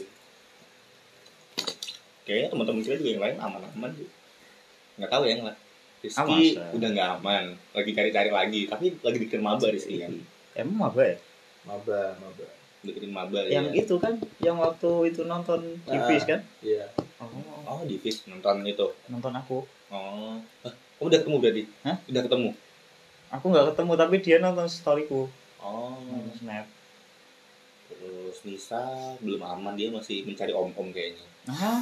Kayaknya 2.23 2.47
teman-teman 2.49 2.79
kita 2.81 2.95
juga 2.95 3.09
yang 3.09 3.21
lain 3.21 3.37
aman-aman 3.37 3.91
sih. 3.93 4.07
Nggak 4.95 5.09
tahu 5.09 5.23
ya 5.25 5.35
nggak. 5.41 5.57
Rizky 5.99 6.59
Ah, 6.59 6.67
udah 6.75 6.89
nggak 6.91 7.09
aman, 7.17 7.43
lagi 7.71 7.91
cari-cari 7.95 8.27
lagi, 8.27 8.61
tapi 8.67 8.91
lagi 8.99 9.17
deketin 9.17 9.39
maba 9.39 9.71
Rizky 9.71 10.03
kan, 10.03 10.11
Emang 10.53 10.91
apa 10.91 10.99
ya? 11.01 11.15
maba 11.63 12.11
maba 12.19 12.43
deketin 12.83 13.09
maba 13.09 13.39
Yang 13.41 13.65
ya. 13.69 13.79
itu 13.79 13.95
kan, 13.97 14.13
yang 14.37 14.57
waktu 14.57 14.89
itu 15.07 15.23
nonton 15.23 15.59
Ah. 15.83 15.95
TV 15.95 16.09
kan? 16.21 16.39
iya 16.59 16.85
Oh, 17.17 17.31
Oh 17.65 17.81
di 17.83 17.95
Fish 17.95 18.27
nonton 18.27 18.59
itu. 18.63 18.91
nonton 19.07 19.31
aku. 19.31 19.63
Oh, 19.87 20.35
Hah, 20.61 20.73
kamu 20.93 21.07
udah 21.07 21.19
ketemu 21.19 21.37
berarti? 21.39 21.63
Hah? 21.81 21.95
Udah 22.05 22.21
ketemu? 22.21 22.49
Aku 23.31 23.45
nggak 23.47 23.65
ketemu 23.71 23.91
tapi 23.95 24.15
dia 24.19 24.37
nonton 24.37 24.67
storyku. 24.67 25.31
Oh, 25.57 25.95
Nonton 25.97 26.35
snap. 26.35 26.67
terus 27.85 28.37
Nisa 28.43 28.83
belum 29.17 29.39
aman 29.39 29.73
dia 29.73 29.87
masih 29.87 30.25
mencari 30.25 30.51
om-om 30.51 30.89
kayaknya. 30.89 31.23
Nah, 31.45 31.79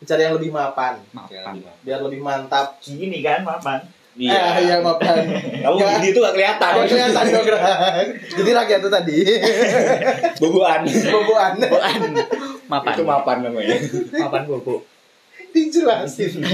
cari 0.00 0.22
yang 0.22 0.36
lebih 0.36 0.50
mapan 0.50 1.00
Yang 1.00 1.14
maafan. 1.14 1.32
lebih 1.48 1.62
mapan. 1.62 1.76
biar 1.80 1.98
lebih 2.02 2.20
mantap 2.20 2.66
Gini 2.78 3.18
kan, 3.18 3.40
maafan. 3.40 3.80
Iya. 4.16 4.34
eh 4.34 4.54
iya 4.66 4.76
mapan 4.80 5.14
Kamu 5.62 5.74
Nggak. 5.78 5.90
gini 6.00 6.08
tuh 6.10 6.20
gak 6.22 6.34
kelihatan. 6.34 6.70
Gak 6.74 6.86
kelihatan 6.90 7.24
dong. 7.28 7.46
Jadi 8.34 8.50
rakyat 8.50 8.78
tuh 8.80 8.90
tadi 8.90 9.18
Boboan. 10.40 10.80
boboan 10.86 11.52
Bukan. 11.58 12.00
Mapan. 12.66 12.92
Itu 12.92 13.02
mapan 13.02 13.36
namanya. 13.42 13.76
Mapan 14.16 14.42
bobo. 14.44 14.82
dijelasin 15.48 16.44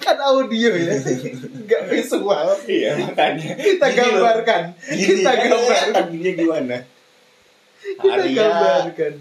kan 0.00 0.16
audio 0.24 0.72
ya 0.72 0.96
nggak 0.96 1.82
visual 1.92 2.48
iya, 2.64 2.96
makanya. 2.96 3.58
kita 3.60 3.86
Gini 3.90 3.98
gambarkan 4.00 4.62
Gini, 4.88 5.04
kita 5.20 5.30
kan 5.36 5.46
gambarkan 5.52 6.04
gininya 6.08 6.32
gimana? 6.32 6.76
kita 8.00 8.22
Arya, 8.24 8.40
gambarkan 8.40 9.12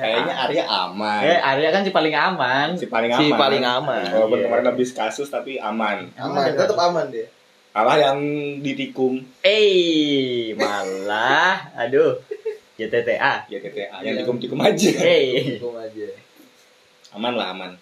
kayaknya 0.00 0.34
Arya 0.36 0.64
aman. 0.64 1.20
Eh, 1.22 1.38
Arya 1.38 1.68
kan 1.70 1.82
si 1.82 1.90
paling 1.90 2.10
aman. 2.10 2.68
si 2.74 2.86
paling 2.86 3.10
aman. 3.10 3.20
Si 3.20 3.30
paling 3.30 3.62
aman. 3.62 4.04
Walaupun 4.08 4.38
Iya. 4.38 4.44
kemarin 4.46 4.66
habis 4.66 4.90
kasus 4.90 5.28
tapi 5.28 5.56
aman. 5.56 6.08
aman 6.14 6.50
tetap 6.50 6.74
aman 6.74 7.06
dia 7.08 7.28
Malah 7.70 7.98
yang 8.00 8.18
ditikung 8.62 9.18
Eh, 9.40 10.54
malah. 10.54 11.74
Aduh. 11.76 12.22
JTTA. 12.74 13.46
ya 13.46 13.58
TTA, 13.58 13.86
Iya. 14.02 14.02
yang 14.02 14.16
tikum-tikum 14.22 14.58
aja. 14.58 14.90
Eh. 14.98 15.58
Hukum 15.58 15.78
aja 15.78 16.06
Aman 17.10 17.34
lah 17.34 17.50
aman. 17.50 17.74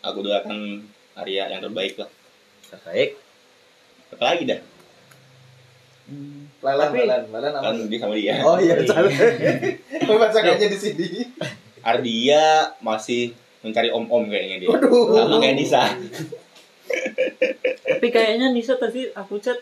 Aku 0.00 0.20
doakan 0.20 0.80
Arya 1.12 1.48
yang 1.48 1.60
terbaik 1.60 1.96
lah. 1.96 2.08
Baik. 2.84 3.16
Apa 4.12 4.24
lagi 4.24 4.44
dah? 4.44 4.60
Lalan 6.58 6.86
Tapi- 6.88 7.04
lalan 7.04 7.22
lalan 7.30 7.52
aman 7.52 7.64
Kan 7.64 7.76
dia 7.86 7.98
sama 7.98 8.14
dia. 8.14 8.34
oh 8.40 8.56
iya 8.56 8.74
salah 8.82 9.12
pembacaannya 10.00 10.66
di 10.66 10.78
sini 10.78 11.08
Ardia 11.80 12.42
masih 12.78 13.30
mencari 13.58 13.88
om-om 13.88 14.26
kayaknya 14.26 14.56
dia. 14.60 14.68
Waduh. 14.68 15.14
Sama 15.16 15.36
kayak 15.38 15.56
Nisa. 15.56 15.82
Tapi 17.84 18.06
kayaknya 18.08 18.50
Nisa 18.50 18.74
tadi 18.74 19.08
aku 19.12 19.38
chat 19.38 19.56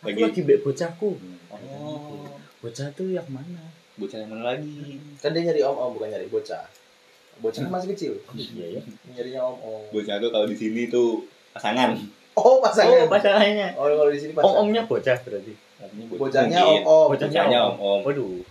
aku 0.00 0.10
Lagi- 0.10 0.22
lagi 0.22 0.40
mbak 0.42 0.58
bocahku. 0.60 1.10
Oh, 1.50 2.34
Bocah 2.58 2.88
tuh 2.92 3.08
yang 3.08 3.26
mana? 3.28 3.60
bocah 3.94 4.18
yang 4.18 4.26
mana 4.28 4.42
lagi? 4.48 4.98
kan 5.16 5.30
dia 5.30 5.42
nyari 5.44 5.62
om 5.62 5.76
om 5.76 5.90
bukan 5.92 6.10
nyari 6.10 6.26
bocah 6.26 6.66
bocah 7.36 7.62
kan 7.62 7.70
masih 7.70 7.94
kecil 7.94 8.12
Iya 8.32 8.66
ya. 8.74 8.82
nyarinya 9.08 9.40
om 9.44 9.54
om 9.56 9.82
Bocah 9.88 10.18
tuh 10.18 10.30
kalau 10.30 10.46
di 10.46 10.56
sini 10.56 10.88
tuh 10.88 11.22
pasangan. 11.52 11.94
Oh 12.34 12.58
pasangan 12.58 13.06
Oh, 13.06 13.10
pasangannya. 13.10 13.68
oh 13.78 13.86
kalau 13.86 14.10
di 14.10 14.18
sini 14.18 14.32
pasangan 14.34 14.54
Om-omnya 14.58 14.82
bocah 14.84 15.18
berarti. 15.22 15.52
Bocahnya 16.14 16.60
om 16.64 16.82
om 16.82 17.06
Bocahnya 17.14 17.58
om-om. 17.70 18.00
Waduh. 18.02 18.42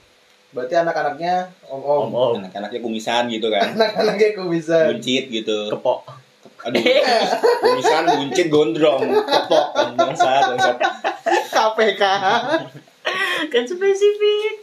berarti 0.54 0.74
anak-anaknya 0.78 1.50
om 1.68 1.82
om 1.82 2.00
Om-om. 2.10 2.34
Anak-anaknya 2.40 2.80
kumisan 2.80 3.28
gitu 3.28 3.50
kan. 3.52 3.74
anak-anaknya 3.74 4.30
kumisan 4.38 4.86
Buncit 4.96 5.26
gitu. 5.28 5.68
Kepok. 5.74 6.00
Aduh. 6.64 6.80
Kumisan, 7.60 8.04
buncit, 8.08 8.48
gondrong. 8.48 9.04
Kepok. 9.04 9.68
Bangsat, 10.00 10.42
bangsat. 10.56 10.78
KPK 11.52 12.04
kan 13.52 13.64
spesifik. 13.68 14.63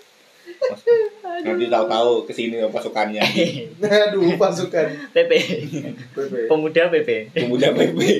Nanti 1.41 1.67
tahu-tahu 1.73 2.11
ke 2.29 2.33
sini 2.37 2.61
pasukannya. 2.69 3.23
aduh 4.09 4.37
pasukan 4.37 4.87
PP. 5.17 5.33
PP 6.13 6.35
Pemuda 6.47 6.93
PP. 6.93 7.09
Pemuda 7.33 7.69
PP. 7.73 8.01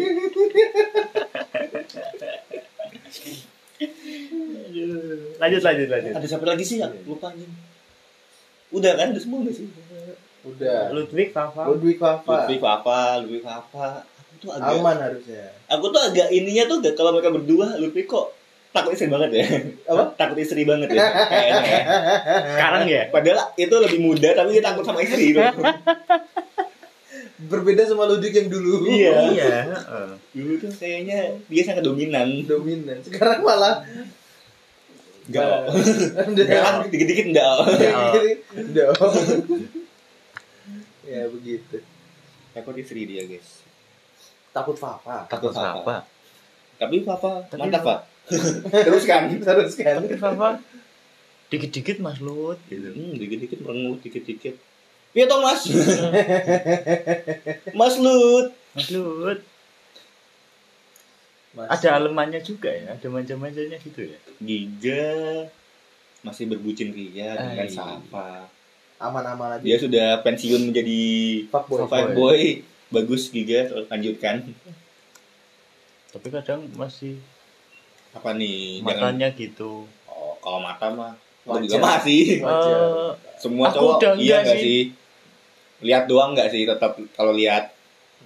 Lanjut 5.41 5.63
lanjut 5.65 5.89
lanjut. 5.89 6.13
Ada 6.21 6.27
siapa 6.29 6.45
lagi 6.45 6.65
sih? 6.65 6.85
ya? 6.85 6.89
Lupa 7.09 7.33
anjing. 7.33 7.49
Udah 8.71 8.93
kan? 8.93 9.13
Udah 9.13 9.23
semua 9.23 9.41
udah 9.41 9.55
sih. 9.57 9.67
udah 10.41 10.89
Ludwig 10.97 11.37
Fafa. 11.37 11.69
Ludwig 11.69 12.01
Fafa 12.01 12.49
Ludwig 12.49 12.61
apa? 12.65 13.21
Ludwig 13.21 13.45
apa? 13.45 14.05
Aku 14.05 14.35
tuh 14.41 14.51
agak 14.57 14.73
aman 14.81 14.97
harusnya 14.97 15.53
aku 15.71 15.87
tuh 15.95 16.03
agak 16.03 16.29
ininya 16.35 16.65
tuh 16.67 16.77
agak 16.83 16.95
kalau 16.99 17.13
mereka 17.15 17.31
berdua 17.31 17.79
Ludwig 17.79 18.11
kok 18.11 18.33
takut 18.71 18.95
istri 18.95 19.07
banget 19.07 19.31
ya. 19.35 19.45
Apa? 19.87 20.05
takut 20.15 20.39
istri 20.39 20.63
banget 20.63 20.89
ya. 20.91 21.03
Kayaknya. 21.03 21.63
ya. 21.67 21.81
Sekarang 22.49 22.83
ya. 22.87 23.03
Padahal 23.09 23.51
itu 23.55 23.75
lebih 23.75 24.01
muda 24.01 24.29
tapi 24.33 24.55
dia 24.55 24.63
takut 24.63 24.83
sama 24.83 25.01
istri 25.01 25.33
gitu. 25.33 25.43
berbeda 27.41 27.83
sama 27.83 28.05
Ludwig 28.05 28.37
yang 28.37 28.49
dulu 28.49 28.85
Iya. 28.85 29.13
Iya. 29.33 29.55
heeh. 29.67 30.09
Dulu 30.37 30.53
tuh 30.61 30.71
kayaknya 30.73 31.35
dia 31.49 31.63
sangat 31.65 31.83
dominan. 31.83 32.45
dominan 32.45 33.01
sekarang 33.01 33.41
malah 33.41 33.81
Enggak. 35.31 35.63
Enggak, 36.27 36.75
dikit-dikit 36.91 37.27
enggak. 37.31 37.55
Udah. 38.51 38.91
ya 41.07 41.23
begitu 41.31 41.79
Takut 42.51 42.75
istri 42.75 43.07
dia, 43.07 43.23
guys. 43.25 43.63
takut 44.51 44.75
Fafa 44.75 45.31
Takut 45.31 45.55
Fafa. 45.55 46.03
Tapi 46.75 47.07
Papa 47.07 47.47
Tapi 47.47 47.61
mantap, 47.63 47.79
Papa- 47.79 47.95
Pak. 47.95 48.01
Terus 48.31 49.05
kan? 49.05 49.29
terus 49.43 49.75
kan 49.75 50.01
Fafa. 50.19 50.51
Dikit-dikit 51.51 51.99
Mas 51.99 52.23
Lut 52.23 52.59
gitu. 52.71 52.95
Hmm, 52.95 53.19
dikit-dikit 53.19 53.59
merengut, 53.67 53.99
dikit-dikit. 54.07 54.55
Iya 55.11 55.27
toh, 55.27 55.43
Mas. 55.43 55.67
Mas 57.79 57.95
Lut. 57.99 58.55
Mas 58.79 58.89
Lut. 58.95 59.41
Masih. 61.51 61.71
Ada 61.75 61.89
alemannya 61.99 62.39
juga 62.47 62.71
ya, 62.71 62.95
ada 62.95 63.07
manja-manjanya 63.11 63.83
gitu 63.83 64.07
ya. 64.07 64.19
Giga 64.39 65.11
masih 66.23 66.47
berbucin 66.47 66.95
ria 66.95 67.35
dengan 67.35 67.67
Ai. 67.67 67.73
Safa. 67.73 68.47
aman-aman 69.01 69.57
aja. 69.59 69.65
Dia 69.65 69.81
sudah 69.81 70.21
pensiun 70.23 70.71
menjadi 70.71 71.01
Fuckboy. 71.51 71.89
fuckboy. 71.91 72.15
boy. 72.15 72.43
Bagus 72.95 73.35
Giga 73.35 73.67
lanjutkan. 73.91 74.47
Tapi 76.15 76.29
kadang 76.31 76.71
masih 76.79 77.19
Apa 78.11 78.31
nih? 78.33 78.81
Jangan 78.81 79.15
matanya 79.15 79.29
gitu. 79.33 79.87
Oh, 80.05 80.35
kalau 80.39 80.59
mata 80.59 80.87
mah 80.89 81.15
Wajar. 81.45 81.63
juga 81.65 81.77
masih. 81.81 82.43
Wajar. 82.43 82.77
Eh, 82.77 83.11
Semua 83.37 83.67
Aku 83.67 83.75
cowok 83.77 83.95
udah 83.97 84.13
iya 84.15 84.21
enggak 84.21 84.41
enggak 84.43 84.57
sih. 84.57 84.63
sih? 84.63 84.81
Lihat 85.81 86.05
doang 86.07 86.31
enggak 86.35 86.49
sih 86.51 86.63
tetap 86.65 86.93
kalau 87.15 87.33
lihat. 87.33 87.73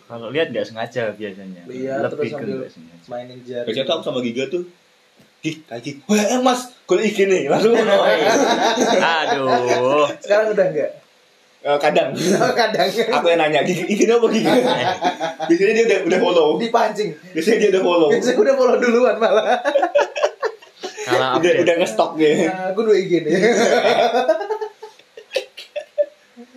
kalau 0.04 0.28
lihat 0.28 0.50
nggak 0.50 0.66
sengaja 0.66 1.12
biasanya. 1.12 1.64
Lihat 1.64 2.00
Lebih 2.04 2.10
terus 2.10 2.24
ke 2.26 2.34
sambil- 2.34 2.60
nggak. 2.60 3.06
Mainin 3.06 3.38
jari. 3.40 3.64
Biasanya 3.64 3.84
tuh 3.84 3.94
aku 3.94 4.04
sama 4.04 4.20
Giga 4.20 4.44
tuh 4.48 4.64
Ih, 5.44 5.60
tadi, 5.62 6.00
wah 6.08 6.40
mas, 6.40 6.72
gue 6.88 7.04
IG 7.04 7.28
nih, 7.28 7.52
langsung. 7.52 7.76
Aduh. 9.20 10.08
Sekarang 10.16 10.56
udah 10.56 10.66
enggak? 10.66 11.03
Eh, 11.64 11.79
kadang, 11.81 12.12
Kadang 12.53 12.88
aku 13.16 13.27
yang 13.33 13.40
nanya, 13.40 13.64
Gigi, 13.64 13.88
ini 13.88 14.05
apa 14.05 14.29
Gigi? 14.29 14.44
Biasanya 15.48 15.72
dia 15.72 15.85
udah, 15.88 15.98
udah 16.05 16.18
follow, 16.20 16.48
dipancing. 16.61 17.09
biasanya 17.33 17.57
dia 17.57 17.70
udah 17.72 17.83
follow, 17.83 18.09
Biasanya 18.12 18.37
udah 18.37 18.55
follow 18.55 18.77
duluan 18.77 19.16
malah. 19.16 19.44
Kalah 21.09 21.40
udah, 21.40 21.40
update. 21.40 21.64
udah 21.64 21.74
ngestok 21.81 22.11
dia. 22.20 22.53
Nah, 22.53 22.68
aku 22.68 22.81
dua 22.85 22.96
IG 23.00 23.24
nih. 23.24 23.33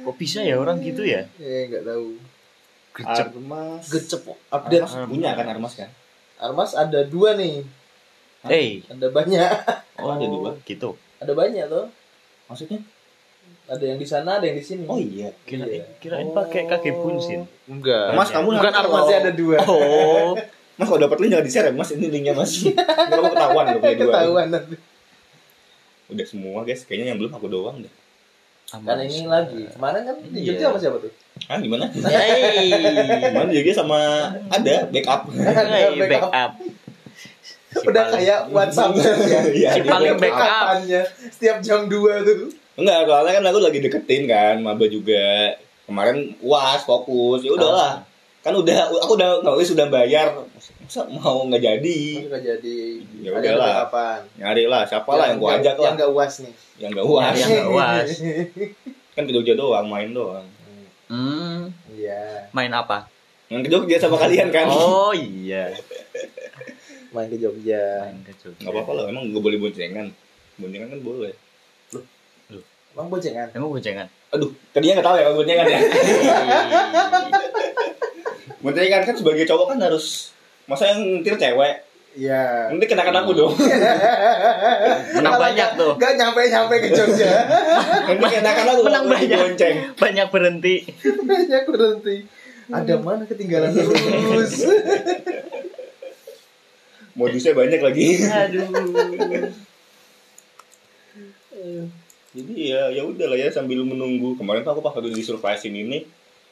Kok 0.04 0.16
bisa 0.16 0.40
ya 0.44 0.56
orang 0.56 0.80
gitu 0.80 1.04
ya? 1.04 1.24
Eh, 1.40 1.68
enggak 1.72 1.88
tahu. 1.88 2.16
Gercep. 2.92 3.28
Armas, 3.30 3.84
Gecep 3.88 4.22
update. 4.50 4.84
Armas 4.88 5.08
punya 5.08 5.30
kan 5.36 5.46
Armas 5.48 5.74
kan? 5.76 5.90
Armas 6.36 6.72
ada 6.74 7.00
dua 7.08 7.36
nih. 7.36 7.64
Eh, 8.48 8.84
Ada 8.88 9.08
banyak. 9.08 9.50
oh, 10.00 10.12
ada 10.12 10.26
dua. 10.26 10.52
gitu. 10.64 10.96
Ada 11.20 11.32
banyak 11.32 11.64
tuh. 11.68 11.88
Maksudnya? 12.48 12.80
Ada 13.68 13.84
yang 13.84 14.00
di 14.00 14.08
sana, 14.08 14.40
ada 14.40 14.46
yang 14.46 14.56
di 14.56 14.64
sini. 14.64 14.88
Oh 14.88 14.96
iya. 14.96 15.28
Kirain, 15.44 15.68
Iya. 15.68 15.84
kirain 16.00 16.32
pakai 16.32 16.66
kaki 16.66 16.90
bunsin. 16.94 17.44
Enggak. 17.68 18.16
Mas, 18.16 18.32
kamu 18.32 18.56
Bukan 18.56 18.72
kalau- 18.72 19.04
ada 19.04 19.32
dua. 19.32 19.58
Oh, 19.68 20.32
Mas 20.80 20.88
kalau 20.88 21.02
dapat 21.04 21.18
link 21.20 21.32
jangan 21.32 21.44
di 21.44 21.52
share 21.52 21.68
ya, 21.68 21.74
Mas. 21.74 21.90
Ini 21.92 22.08
linknya 22.08 22.32
Mas. 22.32 22.64
Kalau 22.64 23.28
ketahuan 23.28 23.64
kalau 23.66 23.80
punya 23.82 23.98
dua. 23.98 24.08
Ketahuan 24.08 24.48
nanti. 24.50 24.76
Udah 26.08 26.24
semua 26.24 26.64
guys, 26.64 26.88
kayaknya 26.88 27.12
yang 27.12 27.20
belum 27.20 27.34
aku 27.34 27.48
doang 27.48 27.84
deh. 27.84 27.92
Kan 28.68 29.00
ini 29.00 29.28
lagi. 29.28 29.68
Kemarin 29.68 30.02
kan 30.04 30.16
di 30.22 30.40
Iya. 30.40 30.48
Jogja 30.54 30.66
sama 30.66 30.78
siapa 30.80 30.98
tuh? 31.00 31.12
Ah 31.46 31.58
gimana? 31.58 31.86
Hey, 31.88 32.68
Gimana 33.24 33.52
juga 33.52 33.72
sama 33.74 34.00
ada 34.48 34.76
backup. 34.88 35.22
hey, 35.72 35.92
backup. 36.02 36.52
Udah 37.78 38.04
kayak 38.10 38.40
WhatsApp 38.48 38.92
ya. 39.00 39.12
Iya, 39.52 39.70
Si 39.72 39.80
dia 39.84 39.92
paling 39.92 40.16
backup. 40.16 40.68
Setiap 41.32 41.58
jam 41.60 41.88
2 41.88 42.24
tuh. 42.24 42.48
Enggak, 42.78 43.10
soalnya 43.10 43.42
kan 43.42 43.46
aku 43.50 43.60
lagi 43.66 43.80
deketin 43.82 44.30
kan, 44.30 44.56
maba 44.62 44.86
juga. 44.86 45.58
Kemarin 45.90 46.38
uas 46.46 46.86
fokus, 46.86 47.42
ya 47.42 47.58
udahlah. 47.58 48.06
Kan 48.46 48.54
udah 48.54 48.94
aku 49.02 49.18
udah 49.18 49.42
nggak 49.42 49.66
sudah 49.66 49.90
bayar. 49.90 50.30
Masa 50.86 51.10
mau 51.10 51.42
nggak 51.50 51.58
jadi? 51.60 52.00
Aja 52.30 52.38
jadi 52.56 53.02
Ya 53.20 53.34
udahlah. 53.34 53.90
Nyari 54.38 54.70
lah, 54.70 54.86
siapa 54.86 55.10
lah 55.18 55.34
yang 55.34 55.42
gua 55.42 55.58
ajak 55.58 55.74
Yang 55.74 55.82
lah. 55.82 55.92
enggak 55.98 56.12
uas 56.14 56.34
nih. 56.46 56.54
Yang 56.78 56.90
nggak 56.94 57.08
uas. 57.10 57.34
Yang 57.34 57.50
nggak 57.50 57.70
uas. 57.74 58.10
Kan 59.18 59.24
ke 59.26 59.34
Jogja 59.34 59.54
doang, 59.58 59.90
main 59.90 60.14
doang. 60.14 60.46
Hmm, 61.10 61.74
Iya, 61.90 62.52
main 62.54 62.70
apa? 62.70 63.10
Yang 63.50 63.62
ke 63.66 63.70
Jogja 63.74 63.98
sama 63.98 64.22
kalian 64.22 64.54
kan? 64.54 64.70
Oh 64.70 65.10
iya. 65.18 65.74
main 67.10 67.26
ke 67.26 67.42
Jogja. 67.42 68.06
Main 68.06 68.22
ke 68.22 68.38
Jogja. 68.38 68.62
Nggak 68.62 68.74
apa-apa 68.78 68.92
lah, 68.94 69.04
emang 69.10 69.34
nggak 69.34 69.42
boleh 69.42 69.58
boncengan. 69.58 70.14
Boncengan 70.62 70.94
kan 70.94 71.02
boleh. 71.02 71.34
Emang 72.98 73.14
bocengan? 73.14 73.46
Emang 73.54 73.70
boncengan? 73.70 74.10
Aduh, 74.34 74.50
tadinya 74.74 74.98
nggak 74.98 75.06
tahu 75.06 75.16
ya 75.16 75.24
kalau 75.24 75.38
boncengan 75.38 75.66
ya. 75.70 75.80
boncengan 78.58 79.02
kan 79.06 79.14
sebagai 79.14 79.46
cowok 79.46 79.66
kan 79.70 79.80
harus 79.80 80.34
masa 80.66 80.90
yang 80.90 81.22
nyetir 81.22 81.38
cewek 81.38 81.86
Iya. 82.18 82.74
nanti 82.74 82.90
kenakan 82.90 83.22
aku 83.22 83.38
dong 83.38 83.54
Menang 85.22 85.38
banyak 85.38 85.70
tuh. 85.78 85.94
Gak 86.02 86.18
nyampe-nyampe 86.18 86.82
ke 86.82 86.90
Jogja. 86.90 87.30
nanti 88.10 88.26
kenakan 88.34 88.66
aku 88.68 88.82
Menang 88.90 89.06
banyak. 89.06 89.38
bonceng 89.38 89.76
Banyak 89.94 90.28
berhenti. 90.34 90.76
Banyak 91.06 91.64
berhenti. 91.70 92.26
Ada 92.74 92.98
mana 92.98 93.22
ketinggalan 93.24 93.70
terus? 93.70 94.66
modusnya 97.14 97.54
banyak 97.54 97.82
lagi 97.82 98.08
Aduh. 98.26 98.66
Jadi 102.32 102.54
ya 102.56 102.82
ya 102.92 103.04
udah 103.04 103.28
lah 103.28 103.38
ya 103.38 103.48
sambil 103.48 103.82
menunggu 103.82 104.36
kemarin 104.36 104.62
tuh 104.62 104.72
aku 104.72 104.82
pas 104.82 104.92
waktu 104.92 105.12
disurprisein 105.12 105.72
ini 105.72 106.04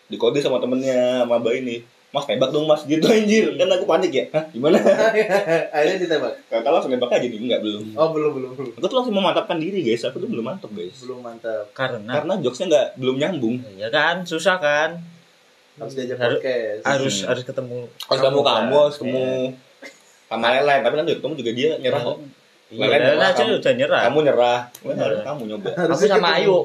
dikode 0.06 0.38
sama 0.38 0.58
temennya 0.58 1.24
sama 1.24 1.38
mbak 1.38 1.56
ini 1.58 1.76
mas 2.10 2.24
tembak 2.24 2.48
dong 2.50 2.64
mas 2.64 2.84
gitu 2.84 3.04
anjir 3.06 3.52
kan 3.54 3.68
aku 3.68 3.84
panik 3.84 4.08
ya 4.10 4.24
Hah, 4.32 4.48
gimana 4.48 4.80
Akhirnya 5.76 6.00
ditembak. 6.00 6.34
kata 6.48 6.68
langsung 6.70 6.88
nembak 6.90 7.12
aja 7.12 7.28
nih 7.28 7.36
enggak 7.38 7.60
belum 7.60 7.92
Oh 7.94 8.08
belum 8.10 8.32
belum 8.34 8.52
belum. 8.54 8.72
aku 8.74 8.86
tuh 8.86 8.96
langsung 8.96 9.12
memantapkan 9.14 9.58
diri 9.58 9.82
guys 9.82 10.00
aku 10.02 10.18
tuh 10.18 10.30
belum 10.30 10.46
mantap 10.46 10.72
guys 10.72 10.96
Belum 11.02 11.20
mantap. 11.20 11.68
Karena 11.72 12.12
karena 12.16 12.34
jokesnya 12.40 12.66
nggak 12.68 12.88
belum 12.96 13.16
nyambung 13.18 13.56
ya 13.76 13.90
kan 13.90 14.24
susah 14.24 14.56
kan. 14.58 15.04
Harus 15.76 15.92
diajak 15.94 16.16
Harus- 16.16 16.40
podcast. 16.40 16.82
Harus 16.88 17.16
Hmm. 17.18 17.28
harus 17.28 17.44
ketemu. 17.44 17.80
harus 17.84 18.22
kamu 18.22 18.40
kan. 18.40 18.56
kamu 18.62 18.76
harus 18.80 18.96
ketemu 18.96 19.26
sama 20.26 20.48
lain 20.56 20.82
tapi 20.82 20.96
nanti 20.96 21.12
ketemu 21.14 21.34
juga 21.36 21.52
dia 21.52 21.70
nyerah 21.78 22.02
kok 22.02 22.18
Iya, 22.78 22.88
nyerah, 22.92 23.26
aja 23.26 23.34
kamu- 23.38 23.58
udah 23.58 23.74
nyerah. 23.74 24.02
kamu 24.04 24.20
nyerah 24.22 24.60
Bener. 24.82 25.02
harus 25.02 25.20
kamu 25.22 25.42
nyoba 25.48 25.70
Harus 25.74 25.96
Aku 25.98 26.06
sama 26.10 26.30
Ayu. 26.36 26.58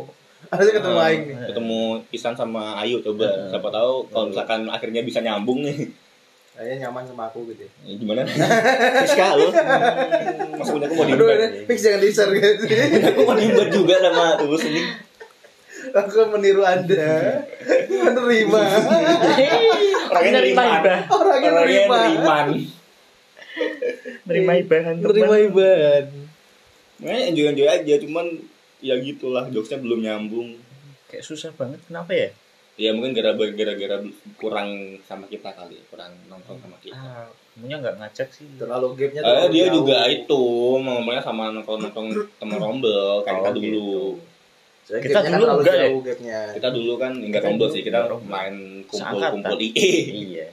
Harusnya 0.43 0.75
ketemu 0.75 0.97
Ah, 0.97 1.07
Aing 1.07 1.23
nih. 1.23 1.37
ketemu 1.47 1.81
Isan 2.11 2.35
sama 2.35 2.63
Ayu 2.77 2.97
coba 3.01 3.25
Hmm. 3.25 3.49
siapa 3.49 3.69
tahu 3.69 3.93
kalau 4.09 4.27
misalkan 4.27 4.61
akhirnya 4.67 5.01
bisa 5.01 5.21
nyambung 5.21 5.61
nih 5.61 5.87
Kayaknya 6.51 6.77
nyaman 6.85 7.05
sama 7.05 7.23
aku 7.25 7.47
gitu. 7.47 7.63
ya. 7.63 7.71
ya 7.87 7.95
gimana 7.95 8.21
Fiska 8.99 9.27
lu 9.33 9.49
masa 10.53 10.71
punya 10.71 10.87
aku 10.87 10.95
mau 10.95 11.05
Aduh, 11.07 11.17
diimbat 11.25 11.53
fix 11.67 11.79
jangan 11.81 11.99
di 11.99 12.09
share 12.11 12.33
guys. 12.35 12.61
aku 13.07 13.21
mau 13.23 13.35
diimbat 13.35 13.69
juga 13.71 13.95
sama 13.99 14.25
tulus 14.37 14.65
ini 14.65 14.83
Aku 15.91 16.13
meniru 16.29 16.61
Anda. 16.61 17.41
Menerima. 17.89 18.63
orangnya 20.07 20.41
hibah. 20.45 20.69
Orangnya 21.09 21.51
orangnya 21.51 21.81
nerima. 21.89 22.37
Neriman 24.23 24.47
Menerima 24.51 24.55
ibahan 24.61 24.95
Menerima 24.99 25.37
iban. 25.43 26.05
makanya 26.99 27.23
enjoy 27.27 27.47
enjoy 27.49 27.69
aja 27.69 27.95
cuman 27.99 28.27
ya 28.79 28.95
gitulah 28.97 29.45
jokesnya 29.47 29.79
belum 29.79 30.01
nyambung 30.01 30.57
Kayak 31.07 31.25
susah 31.25 31.51
banget. 31.53 31.83
Kenapa 31.85 32.13
ya? 32.13 32.31
ya 32.77 32.91
mungkin 32.91 33.13
gara-gara 33.13 33.51
gara-gara 33.51 33.97
kurang 34.35 34.71
sama 35.03 35.27
kita 35.27 35.51
kali 35.51 35.77
kurang 35.87 36.17
nongkrong 36.27 36.57
sama 36.59 36.79
kita 36.79 36.95
Ah, 36.95 37.29
kamunya 37.51 37.77
nggak 37.77 37.99
ngajak 37.99 38.29
sih. 38.31 38.47
Terlalu 38.57 38.87
gapnya 38.97 39.21
Eh, 39.21 39.27
terlalu 39.27 39.49
dia 39.51 39.67
jauh. 39.67 39.75
juga 39.77 39.99
itu 40.07 40.43
ngomongnya 40.79 41.21
sama 41.21 41.51
nongkrong-nongkrong 41.51 42.09
temen 42.35 42.57
rombel 42.57 43.21
kayak 43.21 43.37
kita 43.39 43.51
Oh, 43.51 43.55
dulu. 43.55 43.93
Soalnya 44.81 45.03
Kita 45.03 45.19
kan 45.19 45.31
dulu 45.31 45.43
terlalu 45.43 45.61
enggak 45.61 45.77
jauh 45.77 46.01
gapnya. 46.01 46.39
Kita 46.53 46.69
dulu 46.71 46.93
kan 46.97 47.13
enggak 47.19 47.43
rombel 47.43 47.69
sih, 47.69 47.83
kita 47.83 47.99
main 48.23 48.55
kumpul-kumpul 48.87 49.57
Seangkatan. 49.59 49.59
IE. 49.61 49.91
Iya. 50.31 50.49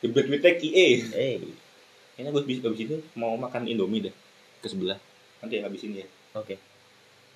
Jebret 0.00 0.26
witek 0.26 0.56
IE. 0.62 0.88
Eh, 1.12 1.34
Kayaknya 2.20 2.36
gue 2.36 2.42
habis 2.44 2.58
habis 2.60 2.80
ini 2.82 2.96
mau 3.16 3.32
makan 3.34 3.64
Indomie 3.64 4.04
deh 4.04 4.12
ke 4.60 4.68
sebelah. 4.68 5.00
Nanti 5.40 5.56
habis 5.56 5.80
ini 5.82 6.04
ya. 6.04 6.06
oke. 6.36 6.52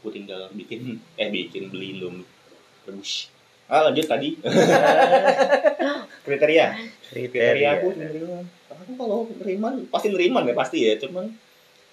Gue 0.04 0.12
tinggal 0.12 0.52
bikin 0.52 1.00
eh 1.16 1.32
bikin 1.32 1.72
beli 1.72 1.96
Indomie. 1.96 2.28
Rebus. 2.84 3.32
Ah 3.64 3.80
lanjut 3.82 4.04
tadi. 4.04 4.36
Kriteria. 6.24 6.66
Kriteria 7.08 7.68
aku 7.74 7.86
nerima. 7.94 8.44
Aku 8.74 8.92
kalau 8.92 9.24
neriman 9.34 9.88
pasti 9.88 10.12
neriman 10.12 10.44
ya 10.44 10.52
pasti 10.52 10.78
ya, 10.82 11.00
cuman 11.00 11.32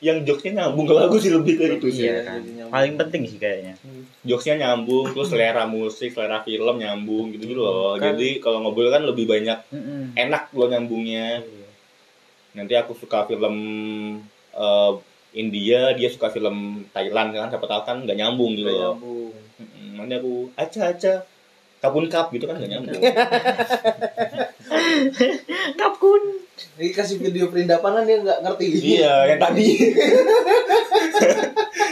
yang 0.01 0.25
jokesnya 0.25 0.51
nyambung 0.60 0.84
ke 0.84 0.91
lagu 0.91 1.15
sih 1.15 1.30
lebih 1.30 1.56
ke 1.56 1.65
itu 1.71 1.88
sih. 1.88 2.10
Iya 2.10 2.27
kan. 2.27 2.43
Paling 2.67 2.99
penting 2.99 3.23
sih 3.23 3.38
kayaknya. 3.38 3.80
jokesnya 4.21 4.60
nyambung 4.60 5.10
terus 5.10 5.30
selera 5.30 5.63
musik 5.63 6.12
selera 6.12 6.41
film 6.41 6.75
nyambung 6.75 7.32
gitu 7.32 7.47
gitu 7.47 7.58
loh 7.58 7.95
Kan- 7.95 8.13
jadi 8.13 8.38
kalau 8.38 8.62
ngobrol 8.62 8.89
kan 8.89 9.01
lebih 9.01 9.25
banyak 9.25 9.58
Mm-mm. 9.69 10.13
enak 10.13 10.51
loh 10.51 10.67
nyambungnya 10.67 11.39
Iya. 11.39 11.61
Nanti 12.51 12.73
aku 12.75 12.91
suka 12.93 13.25
film 13.25 13.55
eh, 14.51 14.91
India 15.31 15.95
dia 15.95 16.07
suka 16.07 16.27
film 16.27 16.83
Thailand 16.91 17.31
kan 17.31 17.47
siapa 17.47 17.63
tahu 17.63 17.81
kan 17.81 17.97
nggak 18.03 18.15
nyambung 18.15 18.51
gitu 18.53 18.67
Nggak 18.67 18.75
loh. 18.75 18.93
nyambung. 18.95 19.31
Nanti 19.95 20.13
aku 20.17 20.31
aca 20.53 20.81
aca 20.91 21.13
kapun 21.79 22.05
kap 22.05 22.29
gitu 22.29 22.45
kan 22.45 22.59
nggak 22.59 22.69
nyambung. 22.69 22.99
Kapkun. 25.73 26.21
Ini 26.77 26.91
kasih 26.93 27.17
video 27.17 27.47
perindapan 27.47 27.91
kan 27.95 28.03
dia 28.03 28.17
nggak 28.19 28.39
ngerti. 28.43 28.65
iya 28.97 29.13
yang 29.27 29.39
tadi. 29.39 29.67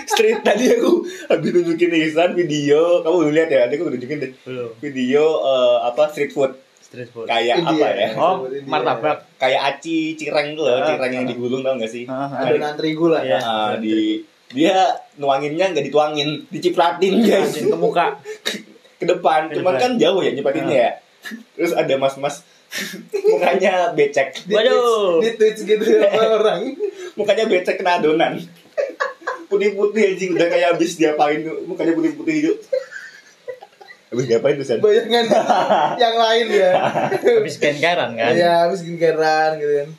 Street 0.10 0.40
tadi 0.44 0.66
aku 0.76 0.92
habis 1.30 1.50
tunjukin 1.54 1.92
Ihsan 2.06 2.32
video. 2.36 3.02
Kamu 3.02 3.16
belum 3.24 3.34
lihat 3.34 3.50
ya 3.50 3.58
nanti 3.66 3.76
aku 3.78 3.90
tunjukin 3.90 4.20
deh. 4.20 4.32
Video 4.80 5.24
eh, 5.42 5.78
apa 5.86 6.10
street 6.12 6.32
food 6.32 6.54
Street 6.90 7.06
food. 7.08 7.26
kayak 7.26 7.56
India. 7.56 7.70
apa 7.72 7.88
ya 7.94 8.10
Oh, 8.14 8.36
India. 8.44 8.66
martabak. 8.66 9.18
kayak 9.38 9.62
aci 9.70 9.98
cireng 10.14 10.54
tuh 10.54 10.66
loh 10.66 10.74
Ah, 10.76 10.90
cireng 10.90 11.12
yang 11.14 11.24
ah. 11.24 11.30
digulung 11.30 11.62
tau 11.62 11.74
gak 11.76 11.88
sih 11.88 12.04
Adonan 12.04 12.74
terigu 12.74 13.08
lah. 13.08 13.22
Iya. 13.22 13.38
Ah, 13.40 13.72
di 13.76 14.26
dia 14.50 14.82
nuanginnya 15.16 15.70
nggak 15.70 15.86
dituangin 15.86 16.50
dicipratin 16.50 17.22
guys 17.22 17.54
Anjing 17.54 17.70
ke 17.70 17.78
muka. 17.78 18.18
ke 19.00 19.06
depan 19.06 19.48
cuman 19.48 19.76
kan 19.76 19.92
jauh 19.96 20.20
ya 20.20 20.34
nyipratinnya 20.34 20.76
ya 20.76 20.92
terus 21.54 21.72
ada 21.72 21.94
mas-mas 21.96 22.42
mukanya 23.32 23.94
becek 23.94 24.34
Di 24.42 24.52
Waduh. 24.52 25.22
Di 25.22 25.30
tweets 25.36 25.62
gitu 25.64 25.80
sama 25.86 26.20
orang. 26.38 26.74
mukanya 27.14 27.46
becek 27.46 27.78
kena 27.78 27.96
adonan 27.96 28.42
putih-putih 29.46 30.04
anjing 30.10 30.32
udah 30.32 30.48
kayak 30.48 30.68
habis 30.72 30.94
diapain 30.96 31.42
mukanya 31.64 31.94
putih-putih 31.94 32.36
itu 32.40 32.52
habis 34.10 34.26
diapain 34.26 34.58
tuh 34.58 34.66
San? 34.66 34.82
Bayangan 34.82 35.26
yang 36.04 36.16
lain 36.18 36.46
ya. 36.50 36.72
Habis 37.22 37.58
kenkaran 37.58 38.18
kan. 38.18 38.34
Iya, 38.34 38.66
habis 38.66 38.82
skincarean 38.82 39.58
gitu 39.58 39.74
kan. 39.86 39.90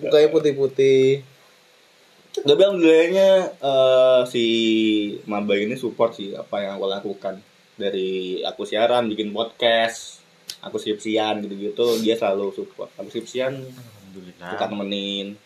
Mukanya 0.00 0.28
putih-putih. 0.32 1.20
Tapi 2.38 2.60
alhamdulillahnya 2.60 3.30
eh, 3.58 4.20
si 4.30 4.44
Maba 5.26 5.58
ini 5.58 5.74
support 5.74 6.14
sih 6.14 6.32
apa 6.32 6.62
yang 6.62 6.78
aku 6.78 6.86
lakukan 6.86 7.34
dari 7.74 8.40
aku 8.42 8.62
siaran 8.62 9.06
bikin 9.06 9.30
podcast 9.30 10.18
aku 10.58 10.74
skripsian 10.78 11.38
gitu-gitu 11.46 12.02
dia 12.02 12.18
selalu 12.18 12.50
support 12.50 12.90
aku 12.98 13.06
skripsian 13.06 13.54
Alhamdulillah. 13.54 14.50
suka 14.50 14.66
nemenin 14.66 15.38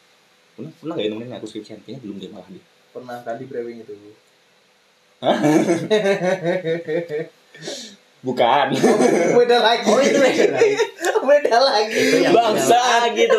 pernah 0.56 0.72
pernah 0.72 0.94
gak 0.96 1.04
ya 1.04 1.08
nemenin 1.12 1.36
aku 1.36 1.44
skripsian 1.44 1.84
kayaknya 1.84 2.00
belum 2.00 2.16
deh 2.16 2.32
malah 2.32 2.48
dia 2.48 2.64
Pernah 2.92 3.24
kali 3.24 3.48
brewing 3.48 3.84
itu. 3.84 3.92
bukan 8.22 8.70
Beda 9.34 9.58
lagi. 9.58 9.86
Oh, 9.86 9.98
itu 9.98 10.14
beda 10.14 10.46
lagi. 10.54 10.74
Beda 11.22 11.56
lagi. 11.58 12.02
Bangsa. 12.30 12.82
gitu. 13.14 13.38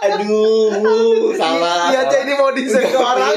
aduh 0.00 1.32
salah 1.34 1.92
Iya, 1.92 2.00
ini 2.18 2.32
mau 2.32 2.48
Gak 2.48 2.64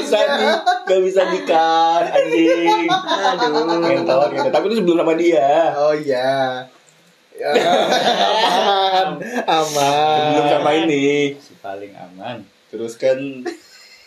bisa 0.00 0.20
di, 0.24 0.46
gak 0.88 1.00
bisa 1.04 1.22
dikat 1.28 2.04
anjing 2.08 2.88
aduh 2.88 3.64
ngentot 3.80 4.28
ngentot 4.32 4.52
tapi 4.52 4.64
itu 4.68 4.76
sebelum 4.80 4.96
sama 5.00 5.14
dia 5.16 5.72
Oh 5.76 5.92
iya. 5.92 6.64
Ya, 7.32 7.48
aman, 7.48 9.18
aman. 9.48 10.16
sebelum 10.20 10.46
sama 10.48 10.70
ini 10.78 11.32
Si 11.40 11.52
paling 11.58 11.92
aman. 11.92 12.44
terus 12.68 12.96
kan 12.96 13.18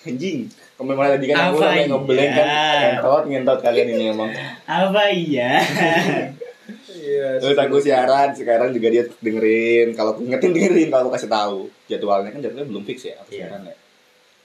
anjing 0.03 0.49
kemarin 0.75 1.15
tadi 1.15 1.25
kan 1.27 1.37
aku 1.49 1.57
sampai 1.57 1.87
ngeblank 1.87 2.31
kan 2.31 2.45
iya? 2.45 2.63
ngentot 2.93 3.23
ngentot 3.25 3.59
kalian 3.59 3.87
ini 3.89 4.03
emang 4.11 4.29
Apa 4.65 5.01
iya? 5.07 5.63
Iya. 6.95 7.37
terus 7.37 7.55
aku 7.55 7.77
siaran 7.77 8.33
sekarang 8.33 8.71
juga 8.71 8.87
dia 8.89 9.03
dengerin 9.19 9.93
kalau 9.93 10.11
aku 10.11 10.25
ngetin 10.25 10.51
dengerin 10.51 10.87
kalau 10.89 11.07
aku 11.07 11.13
kasih 11.13 11.29
tahu 11.29 11.59
jadwalnya 11.85 12.29
kan 12.29 12.41
jadwalnya 12.41 12.67
belum 12.67 12.83
fix 12.83 13.05
ya 13.05 13.15
aku 13.19 13.29
Iya. 13.31 13.47
siaran 13.47 13.61
ya 13.63 13.75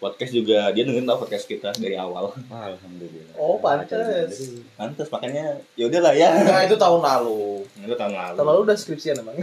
podcast 0.00 0.32
juga 0.32 0.72
dia 0.72 0.80
dengerin 0.80 1.04
tau 1.04 1.20
podcast 1.20 1.44
kita 1.44 1.70
dari 1.74 1.92
awal 1.94 2.32
Alhamdulillah. 2.48 3.36
Oh, 3.36 3.56
pantes. 3.56 4.56
pantas 4.72 5.06
makanya 5.06 5.60
ya 5.74 5.86
udahlah 5.86 6.10
ya 6.10 6.32
Enggak, 6.34 6.66
itu 6.66 6.76
tahun 6.76 7.00
lalu. 7.00 7.68
itu 7.78 7.94
tahun 7.94 8.12
lalu 8.12 8.34
Tahun 8.34 8.48
lalu 8.48 8.60
udah 8.64 8.76
skripsian 8.76 9.16
emang. 9.18 9.36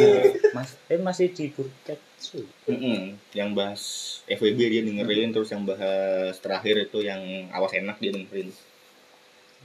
Mas, 0.56 0.74
eh 0.84 0.98
masih 0.98 1.30
di 1.30 1.48
Burketsu. 1.48 2.42
Mm-mm. 2.66 3.14
yang 3.32 3.54
bahas 3.54 3.82
FWB 4.26 4.58
dia 4.60 4.82
dengerin 4.82 5.30
terus 5.30 5.48
yang 5.48 5.62
bahas 5.62 6.34
terakhir 6.36 6.76
itu 6.82 7.00
yang 7.00 7.22
awas 7.48 7.70
enak 7.72 7.96
dia 7.96 8.10
dengerin 8.10 8.50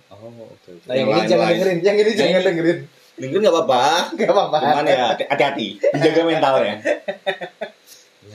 Oh, 0.08 0.29
oke 0.29 0.69
oke. 0.69 0.86
Nah, 0.86 0.93
yang, 0.93 1.10
Yang 1.10 1.17
ini 1.17 1.25
jangan 1.25 1.41
lain-lain. 1.41 1.58
dengerin, 1.58 1.79
yang 1.81 1.95
ini 1.97 2.12
jangan 2.13 2.31
ini- 2.31 2.45
dengerin. 2.47 2.79
dengerin 3.15 3.41
nggak 3.41 3.55
apa-apa 3.58 3.84
Enggak 4.13 4.29
apa-apa. 4.29 4.58
cuman 4.62 4.86
ya 4.86 4.97
hati- 5.10 5.27
hati-hati 5.27 5.67
dijaga 5.89 6.21
mentalnya 6.23 6.75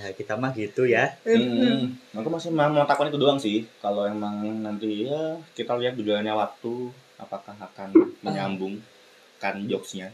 Ya, 0.01 0.09
kita 0.11 0.33
mah 0.33 0.49
gitu 0.51 0.89
ya. 0.89 1.13
Hmm. 1.23 1.93
Aku 2.17 2.33
masih 2.33 2.49
mau 2.49 2.89
takut 2.89 3.05
itu 3.07 3.21
doang 3.21 3.37
sih. 3.37 3.69
Kalau 3.79 4.09
emang 4.09 4.33
nanti 4.59 5.05
ya 5.05 5.37
kita 5.53 5.77
lihat 5.77 5.93
berjalannya 5.93 6.33
waktu 6.33 6.89
apakah 7.17 7.53
akan 7.53 7.93
menyambung 8.19 8.81
kan 9.37 9.61
jokesnya. 9.63 10.09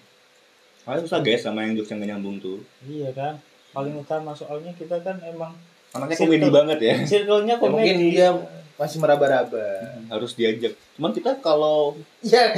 Soalnya 0.82 1.06
susah 1.06 1.22
guys 1.22 1.38
sama 1.40 1.62
yang 1.62 1.74
jokes 1.74 1.86
yang 1.88 2.02
gak 2.02 2.10
nyambung 2.12 2.42
tuh. 2.42 2.58
Iya 2.82 3.14
kan. 3.14 3.38
Paling 3.70 3.94
utama 3.94 4.34
soalnya 4.34 4.74
kita 4.74 4.98
kan 5.00 5.22
emang 5.22 5.54
Anaknya 5.92 6.18
Circle. 6.18 6.34
komedi 6.34 6.48
banget 6.50 6.78
ya. 6.80 6.94
circle-nya 7.06 7.54
Ya, 7.54 7.62
mungkin 7.62 7.94
komedi. 7.94 8.06
dia 8.12 8.28
masih 8.76 8.98
meraba-raba. 8.98 9.66
Harus 10.06 10.34
diajak. 10.34 10.74
Cuman 10.92 11.10
kita 11.10 11.38
kalau 11.40 11.94
Ya, 12.26 12.50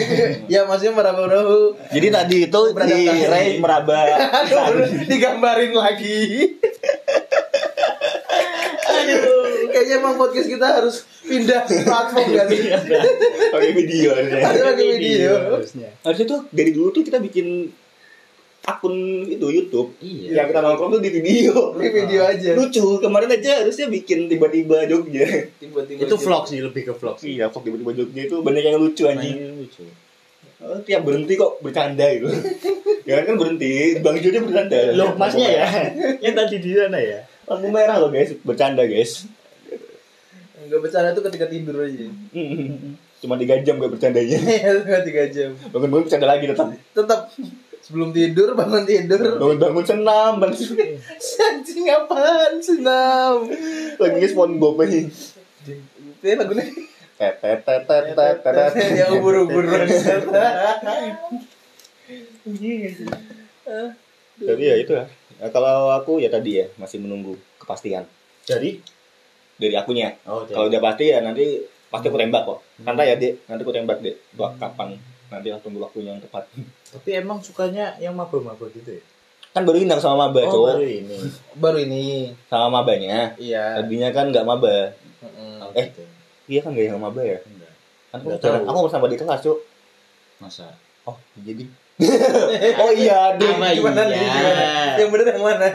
ya 0.49 0.61
maksudnya 0.65 0.97
meraba-raba. 0.97 1.77
jadi 1.89 2.09
tadi 2.11 2.37
itu 2.47 2.61
di. 2.73 3.01
Ray 3.23 3.61
meraba 3.61 4.01
digambarin 5.13 5.73
lagi. 5.73 6.57
Aduh, 8.89 9.71
kayaknya 9.89 10.05
emang 10.05 10.21
podcast 10.21 10.45
kita 10.47 10.67
harus 10.69 10.97
pindah 11.25 11.65
platform 11.65 12.29
kan 12.31 12.47
pakai 13.49 13.71
video 13.73 14.09
harusnya. 14.17 14.41
Harus 14.45 14.63
pakai 14.69 14.87
video. 15.01 15.33
harusnya. 15.49 15.89
Harusnya 16.05 16.27
tuh 16.29 16.41
dari 16.53 16.71
dulu 16.71 16.93
tuh 16.93 17.01
kita 17.01 17.17
bikin 17.19 17.73
akun 18.69 18.93
itu 19.25 19.49
YouTube 19.49 19.97
Iya. 20.05 20.45
yang 20.45 20.47
kita 20.53 20.61
nongkrong 20.61 20.91
tuh 20.93 21.01
di 21.01 21.09
video. 21.09 21.73
Pakai 21.73 21.93
video 22.05 22.21
aja. 22.21 22.51
Lucu 22.53 23.01
kemarin 23.01 23.33
aja 23.33 23.65
harusnya 23.65 23.89
bikin 23.89 24.29
tiba-tiba 24.29 24.85
joknya. 24.85 25.25
Tiba-tiba 25.57 26.05
Itu 26.05 26.21
vlog 26.21 26.45
sih 26.45 26.61
lebih 26.61 26.83
ke 26.85 26.93
vlog 26.93 27.17
sih. 27.17 27.41
Iya, 27.41 27.49
kok 27.49 27.65
tiba-tiba 27.65 27.97
joknya 27.97 28.23
itu 28.29 28.37
banyak 28.45 28.63
yang 28.63 28.77
lucu 28.77 29.09
anjing. 29.09 29.37
Mainnya 29.41 29.57
lucu. 29.57 29.85
Oh, 30.59 30.75
tiap 30.85 31.07
berhenti 31.07 31.33
kok 31.33 31.63
bercanda 31.65 32.03
gitu. 32.13 32.29
ya 33.09 33.23
kan 33.27 33.39
berhenti, 33.39 34.03
Bang 34.05 34.21
Jody 34.21 34.43
bercanda. 34.43 34.91
Loh, 34.93 35.15
masnya 35.17 35.49
ya? 35.49 35.67
Yang 36.21 36.35
tadi 36.35 36.57
di 36.61 36.71
sana 36.75 36.99
ya? 36.99 37.25
Lampu 37.49 37.71
merah 37.73 37.97
loh 37.97 38.11
guys, 38.13 38.35
bercanda 38.45 38.85
guys. 38.85 39.25
Enggak 40.69 40.81
bercanda 40.85 41.17
tuh 41.17 41.25
ketika 41.33 41.49
tidur 41.49 41.81
aja. 41.81 42.07
Cuma 43.25 43.35
3 43.41 43.65
jam 43.65 43.81
gak 43.81 43.93
bercandanya. 43.97 44.39
Iya, 44.47 45.01
tiga 45.03 45.25
jam. 45.33 45.51
Bangun-bangun 45.73 46.05
bercanda 46.05 46.29
lagi 46.29 46.45
tetap. 46.45 46.69
Tetap 46.93 47.21
sebelum 47.81 48.13
tidur, 48.13 48.53
bangun 48.53 48.85
tidur. 48.85 49.41
Bangun-bangun 49.41 49.85
senam, 49.89 50.39
bang. 50.39 50.53
Anjing 51.49 51.89
apaan 51.89 52.61
senam? 52.61 53.49
Aja. 54.85 55.01
Itu 56.21 56.37
lagunya 56.37 56.65
Tet 57.19 57.43
tet 57.43 57.67
tet 57.67 57.83
tet 57.91 58.15
tet 58.15 58.37
tet. 58.47 58.73
ya 58.95 59.11
ubur-ubur 59.11 59.67
Tapi 64.39 64.63
ya 64.63 64.77
itu 64.79 64.93
ya. 64.95 65.05
Ya, 65.43 65.47
kalau 65.51 65.91
aku 65.91 66.23
ya 66.23 66.31
tadi 66.31 66.63
ya 66.63 66.67
masih 66.79 67.03
menunggu 67.03 67.35
kepastian 67.59 68.07
Dari? 68.47 68.79
Dari 69.59 69.75
akunya. 69.75 70.15
Oh, 70.25 70.47
Kalau 70.47 70.71
udah 70.71 70.81
pasti 70.81 71.11
ya 71.11 71.19
nanti 71.21 71.61
pasti 71.91 72.07
aku 72.07 72.17
tembak 72.17 72.43
kok. 72.47 72.59
Santai 72.81 73.11
ya, 73.11 73.17
Dek. 73.19 73.45
Nanti 73.51 73.61
aku 73.67 73.75
tembak, 73.75 73.99
Dek. 74.01 74.17
Wah, 74.39 74.55
kapan? 74.57 74.95
Nanti 75.29 75.47
aku 75.51 75.61
tunggu 75.69 75.83
waktunya 75.83 76.15
yang 76.15 76.23
tepat. 76.23 76.47
Tapi 76.95 77.11
emang 77.13 77.43
sukanya 77.43 77.99
yang 77.99 78.15
maba-maba 78.17 78.65
gitu 78.73 78.97
ya? 78.97 79.03
Kan 79.53 79.65
baru 79.67 79.81
indang 79.81 79.99
sama 79.99 80.29
maba, 80.29 80.45
oh, 80.45 80.53
cowok. 80.53 80.69
baru 80.77 80.85
ini. 80.87 81.17
baru 81.57 81.79
ini 81.83 82.05
Sama 82.53 82.69
mabanya. 82.81 83.33
iya 83.41 83.81
Tadinya 83.81 84.13
kan 84.15 84.29
nggak 84.31 84.47
maba. 84.47 84.93
Mm-mm. 85.25 85.65
Oh, 85.65 85.73
Eh. 85.75 85.89
gitu. 85.91 86.05
Iya 86.49 86.61
kan 86.65 86.71
gak 86.77 86.87
yang 86.89 87.01
maba 87.01 87.21
ya? 87.25 87.41
Enggak. 87.43 87.73
Kan 88.13 88.19
aku 88.21 88.27
Nggak 88.29 88.41
jarang, 88.45 88.65
aku 88.69 88.79
bersama 88.87 89.07
di 89.09 89.17
kelas, 89.19 89.41
Cuk. 89.43 89.59
Masa? 90.39 90.69
Oh, 91.09 91.17
jadi. 91.41 91.65
oh 92.85 92.93
iya. 92.95 93.35
Apa 93.35 93.41
gimana 93.75 94.07
iya? 94.07 94.23
gimana 94.23 94.65
yang 95.01 95.11
bener 95.11 95.27
yang 95.35 95.43
mana 95.43 95.67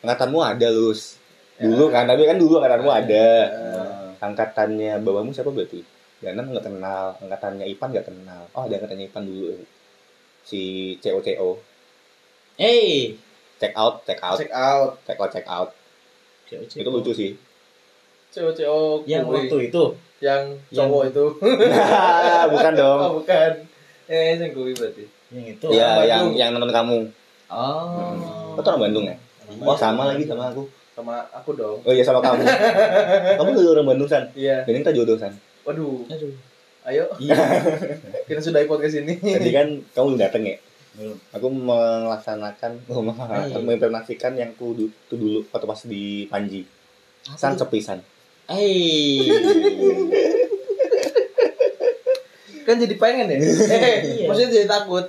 Angkatanmu 0.00 0.38
ada, 0.40 0.66
Lus. 0.72 1.17
Dulu 1.58 1.84
kan, 1.90 2.06
tapi 2.06 2.22
kan 2.22 2.38
dulu 2.38 2.58
angkatanmu 2.58 2.90
ada. 2.90 3.28
Oh. 3.74 4.10
Angkatannya 4.20 5.02
bawamu 5.02 5.30
siapa 5.30 5.50
berarti? 5.50 5.82
Ganan 6.18 6.50
nggak 6.50 6.66
kenal, 6.66 7.14
angkatannya 7.18 7.66
Ipan 7.66 7.90
nggak 7.90 8.06
kenal. 8.06 8.42
Oh, 8.50 8.66
ada 8.66 8.74
angkatannya 8.76 9.06
Ipan 9.06 9.22
dulu. 9.22 9.58
Si 10.42 10.60
CO-CO. 10.98 11.58
Eh, 12.56 13.14
Check 13.58 13.74
out, 13.74 14.06
check 14.06 14.22
out, 14.22 14.38
check 14.38 14.54
out 14.54 15.02
check 15.02 15.18
out, 15.18 15.30
check 15.30 15.46
out. 15.46 15.70
Itu 16.48 16.88
lucu 16.88 17.10
sih. 17.10 17.34
cowok-cowok 18.28 19.02
Yang 19.04 19.24
waktu 19.26 19.58
itu. 19.66 19.84
yang 20.20 20.42
Yang- 20.70 20.90
cowok 20.90 21.02
itu 21.10 21.24
Bukan 22.54 22.72
dong. 22.76 22.98
oh 23.00 23.10
bukan 23.18 23.50
eh 24.06 24.36
yang 24.36 24.52
kuy 24.52 24.72
berarti 24.72 25.04
Yang 25.34 25.46
itu. 25.58 25.66
Ya, 25.74 26.06
yang 26.06 26.30
yang 26.32 26.50
nonton 26.54 26.70
kamu. 26.70 26.98
Oh. 27.50 28.54
Kau 28.54 28.62
tuh 28.62 28.70
orang 28.72 28.82
Bandung 28.88 29.04
ya? 29.10 29.16
Oh, 29.58 29.74
sama 29.74 30.12
lagi 30.12 30.22
sama 30.22 30.52
aku. 30.52 30.68
Sama 30.98 31.22
aku 31.30 31.54
dong 31.54 31.78
Oh 31.80 31.90
iya 31.90 32.02
sama 32.02 32.18
kamu. 32.18 32.42
kamu 33.38 33.48
juga 33.54 33.70
orang 33.72 33.86
Bandung 33.88 34.06
san. 34.06 34.26
iya 34.34 34.62
Dan 34.62 34.82
kita 34.82 34.90
jodoh 34.92 35.14
san. 35.14 35.30
waduh 35.62 36.02
Aduh. 36.04 36.34
ayo 36.84 37.04
Iya. 37.16 37.38
kita 38.28 38.40
sudah 38.40 38.64
podcast 38.64 38.98
ini 38.98 39.14
Tadi 39.14 39.50
kan 39.50 39.68
kamu 39.88 40.04
belum 40.08 40.20
dateng 40.20 40.42
ya. 40.44 40.56
Belum. 40.92 41.14
Aku 41.30 41.46
melaksanakan, 41.48 42.72
oh, 42.90 43.06
Iya. 43.06 43.54
mengimplementasikan 43.56 44.34
yang 44.34 44.50
ku 44.52 44.72
du- 44.72 44.90
itu 44.90 45.14
dulu 45.14 45.46
waktu 45.46 45.64
pas 45.64 45.80
di 45.84 46.02
Panji. 46.26 46.66
San 47.30 47.54
sepi 47.54 47.78
san. 47.78 48.02
Eh. 48.48 49.28
kan 52.64 52.76
jadi 52.76 52.94
pengen 52.96 53.26
ya 53.28 53.36
eh 53.36 53.44
Iya. 54.18 54.26
maksudnya 54.26 54.50
jadi 54.50 54.66
takut 54.66 55.04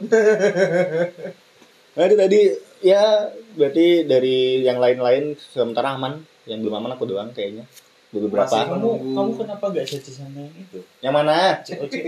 Nah, 1.91 2.03
itu 2.05 2.15
tadi 2.15 2.39
ya 2.79 3.31
berarti 3.55 4.07
dari 4.07 4.63
yang 4.63 4.79
lain-lain 4.79 5.35
sementara 5.39 5.95
aman. 5.95 6.23
Yang 6.49 6.59
belum 6.65 6.75
aman 6.81 6.91
aku 6.97 7.05
doang 7.05 7.29
kayaknya. 7.31 7.67
Beberapa. 8.09 8.49
Masih 8.49 8.65
Kamu 8.73 8.89
kamu 9.13 9.31
kenapa 9.37 9.65
gak 9.69 9.85
jadi 9.85 10.11
sama 10.11 10.39
yang 10.41 10.55
itu? 10.57 10.79
Yang 11.03 11.13
mana? 11.13 11.37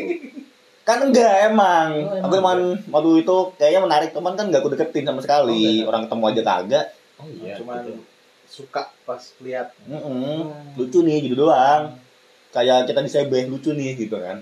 Kan 0.87 0.97
enggak 1.07 1.53
emang. 1.53 1.89
Oh, 2.09 2.17
emang 2.17 2.25
aku 2.25 2.33
emang 2.41 2.59
waktu 2.89 3.11
itu 3.21 3.37
kayaknya 3.61 3.81
menarik 3.85 4.09
teman 4.17 4.33
kan 4.33 4.49
enggak 4.49 4.65
aku 4.65 4.73
deketin 4.73 5.05
sama 5.05 5.21
sekali. 5.21 5.53
Oh, 5.53 5.69
enggak. 5.69 5.89
Orang 5.93 6.01
ketemu 6.09 6.23
aja 6.25 6.41
kagak. 6.41 6.85
Oh 7.21 7.27
iya. 7.29 7.53
Cuman 7.61 7.85
gitu. 7.85 8.01
suka 8.49 8.89
pas 9.05 9.21
lihat. 9.45 9.77
Mm-mm. 9.85 10.49
Lucu 10.73 11.05
nih 11.05 11.17
gitu 11.29 11.37
doang. 11.37 12.01
Kayak 12.49 12.89
kita 12.89 13.05
disebeh 13.05 13.45
lucu 13.45 13.71
nih 13.77 13.93
gitu 13.93 14.17
kan. 14.17 14.41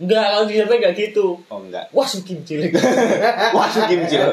Enggak, 0.00 0.32
kalau 0.32 0.48
di 0.48 0.56
siapa 0.56 0.80
enggak 0.80 0.96
gitu. 0.96 1.36
Oh 1.52 1.60
enggak. 1.60 1.92
Wah, 1.92 2.08
sukim 2.08 2.40
cilik. 2.40 2.72
Wah, 3.56 3.68
Kim 3.68 4.00
Cil. 4.08 4.32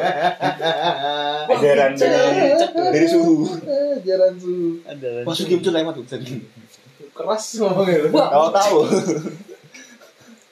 Ajaran 1.52 1.92
dari, 1.92 2.56
dari 2.72 3.08
suhu. 3.12 3.44
Jaran 4.00 4.32
su 4.40 4.80
Ada. 4.88 5.28
Wah, 5.28 5.36
Kim 5.36 5.60
Cil 5.60 5.76
emang 5.76 5.92
tuh 5.92 6.08
sedih. 6.08 6.40
keras 7.12 7.60
ngomongnya. 7.60 8.08
Wah, 8.16 8.32
Tahu 8.32 8.48
tahu. 8.56 8.78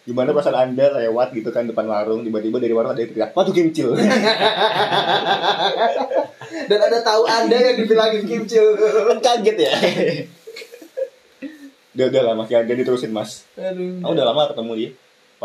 Gimana 0.05 0.37
perasaan 0.37 0.69
Anda 0.69 1.01
lewat 1.01 1.33
gitu 1.33 1.49
kan 1.49 1.65
depan 1.65 1.89
warung 1.89 2.21
tiba-tiba 2.21 2.61
dari 2.61 2.77
warung 2.77 2.93
ada 2.93 3.01
yang 3.01 3.09
teriak, 3.09 3.33
"Waduh 3.33 3.49
kimcil." 3.49 3.97
Dan 6.69 6.77
ada 6.77 7.01
tahu 7.01 7.25
Anda 7.25 7.57
yang 7.57 7.81
dibilangin 7.81 8.21
kimcil. 8.21 8.77
kan 8.77 9.17
kaget 9.17 9.65
ya. 9.65 9.73
udah 11.97 12.05
udah 12.11 12.21
lah 12.21 12.33
Mas, 12.37 12.53
jangan 12.53 12.69
diterusin 12.69 13.09
Mas. 13.09 13.49
Aduh. 13.57 13.97
Aku 14.05 14.13
udah 14.13 14.25
lama 14.29 14.45
ketemu 14.45 14.71
dia. 14.77 14.89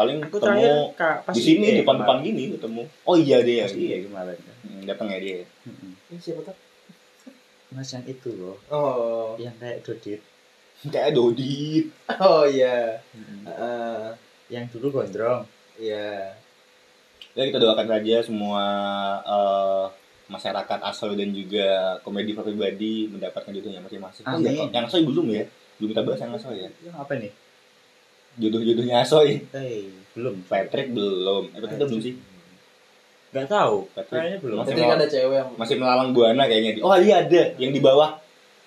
Paling 0.00 0.16
Aku 0.24 0.40
terakhir 0.40 0.64
ketemu 0.64 0.96
Kak, 0.96 1.16
pas 1.22 1.34
di 1.36 1.42
sini 1.44 1.66
IE 1.66 1.78
depan-depan 1.84 2.16
kemarin. 2.16 2.28
gini 2.32 2.42
ketemu. 2.56 2.82
Oh 3.04 3.16
iya 3.20 3.38
dia. 3.44 3.68
Pas 3.68 3.74
iya 3.76 3.96
kemarin. 4.00 4.38
Hmm, 4.64 4.80
datang 4.82 5.06
ya 5.06 5.18
dia. 5.20 5.38
Mm-mm. 5.68 5.92
Ini 6.08 6.16
siapa 6.16 6.40
tuh? 6.40 6.56
Mas 7.70 7.86
yang 7.86 8.02
itu 8.02 8.28
loh, 8.32 8.56
Oh. 8.66 9.36
yang 9.36 9.52
kayak 9.54 9.84
Dodit, 9.84 10.18
Kayak 10.88 11.12
Dodit. 11.12 11.92
Oh 12.16 12.42
iya. 12.42 12.96
Heeh. 13.44 14.08
yang 14.48 14.64
dulu 14.66 14.90
gondrong. 14.90 15.44
Iya. 15.76 16.32
Ya 17.30 17.42
kita 17.44 17.60
doakan 17.60 17.86
saja 17.86 18.16
semua 18.24 18.64
eh, 19.22 19.86
masyarakat 20.26 20.80
asal 20.82 21.12
dan 21.12 21.30
juga 21.30 21.68
komedi 22.00 22.32
pribadi 22.32 23.06
mendapatkan 23.06 23.52
jodohnya 23.52 23.78
masing-masing. 23.78 24.24
Oh, 24.24 24.34
Amin. 24.34 24.50
iya, 24.50 24.64
Yang 24.72 24.84
asoy 24.88 25.04
belum 25.04 25.28
ya? 25.28 25.44
Belum 25.76 25.88
kita 25.92 26.02
bahas 26.02 26.18
yang 26.18 26.32
asoy 26.32 26.56
ya. 26.58 26.70
Yang 26.80 26.96
apa 26.96 27.12
nih? 27.14 27.30
Jodoh-jodohnya 28.38 29.02
asoy. 29.02 29.42
Eh, 29.50 29.90
belum. 30.14 30.46
Patrick 30.46 30.94
belum. 30.94 31.50
Eh, 31.50 31.58
Patrick 31.58 31.88
belum 31.90 32.02
sih? 32.02 32.14
Gak 33.30 33.46
tahu. 33.50 33.86
Patrick. 33.94 34.20
Kayaknya 34.20 34.38
belum. 34.42 34.56
Masih 34.62 34.74
mau- 34.78 34.94
ada 34.94 35.06
cewek 35.06 35.36
yang 35.38 35.48
Masih 35.58 35.74
melalang 35.78 36.10
buana 36.14 36.42
kayaknya. 36.46 36.70
Oh 36.82 36.94
iya 36.94 37.26
ada 37.26 37.42
yang 37.58 37.72
di 37.74 37.80
bawah. 37.82 38.18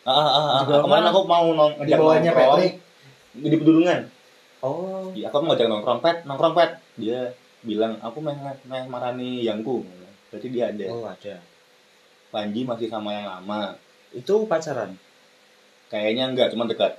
Ah, 0.03 0.11
ah, 0.11 0.27
ah, 0.27 0.45
ah. 0.59 0.61
Bawah 0.67 0.83
Kemarin 0.83 1.05
aku 1.07 1.21
mau 1.23 1.47
nong 1.55 1.73
di 1.83 1.91
bawahnya. 1.95 2.31
Patrick. 2.35 2.73
di 3.33 3.57
pedulungan. 3.57 3.99
Oh. 4.63 5.09
Iya, 5.11 5.27
aku 5.33 5.41
mau 5.43 5.51
ngajak 5.51 5.67
nongkrong 5.67 5.99
pet, 5.99 6.17
nongkrong 6.23 6.55
pet. 6.55 6.71
Dia 7.01 7.33
bilang 7.65 7.97
aku 7.99 8.21
meh 8.21 8.37
meh 8.69 8.83
marani 8.87 9.41
yangku. 9.43 9.81
Berarti 10.29 10.47
dia 10.53 10.69
ada. 10.69 10.85
Oh, 10.93 11.03
ada. 11.03 11.41
Panji 12.29 12.61
masih 12.63 12.87
sama 12.87 13.11
yang 13.11 13.27
lama. 13.27 13.75
Itu 14.13 14.45
pacaran. 14.45 14.95
Kayaknya 15.89 16.29
enggak, 16.31 16.49
cuma 16.53 16.65
dekat. 16.65 16.97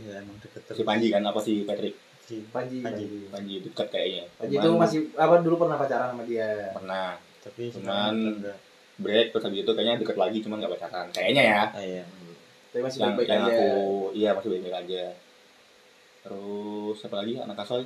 Iya, 0.00 0.14
emang 0.18 0.36
deket 0.38 0.62
Si 0.70 0.82
Panji 0.82 1.06
kan 1.08 1.22
apa 1.22 1.38
si 1.38 1.52
Patrick? 1.62 1.94
Si 2.20 2.36
Panji. 2.48 2.80
Panji. 2.80 3.04
Panji 3.26 3.54
dekat 3.60 3.86
kayaknya. 3.88 4.24
Panji 4.34 4.54
itu 4.54 4.64
Cuman 4.66 4.80
masih 4.80 5.00
apa 5.14 5.34
dulu 5.38 5.56
pernah 5.58 5.76
pacaran 5.76 6.08
sama 6.10 6.22
dia. 6.24 6.70
pernah 6.70 7.20
Tapi 7.40 7.62
Cuman- 7.70 8.40
break 8.96 9.26
terus 9.30 9.42
habis 9.42 9.60
itu 9.60 9.72
kayaknya 9.72 9.96
deket 9.96 10.16
lagi 10.16 10.38
cuma 10.40 10.56
nggak 10.56 10.72
pacaran. 10.72 11.06
Kayaknya 11.10 11.42
ya. 11.42 11.62
Ah, 11.68 11.80
iya. 11.80 12.04
Tapi 12.70 12.80
masih 12.80 12.98
yang, 12.98 13.08
baik-baik 13.10 13.28
yang 13.28 13.42
aja. 13.42 13.50
aku 13.50 13.68
iya 14.12 14.30
masih 14.30 14.48
baik-baik 14.48 14.76
aja 14.78 15.04
terus 16.20 16.94
siapa 16.96 17.16
lagi 17.16 17.32
anak 17.34 17.56
kasoy 17.56 17.82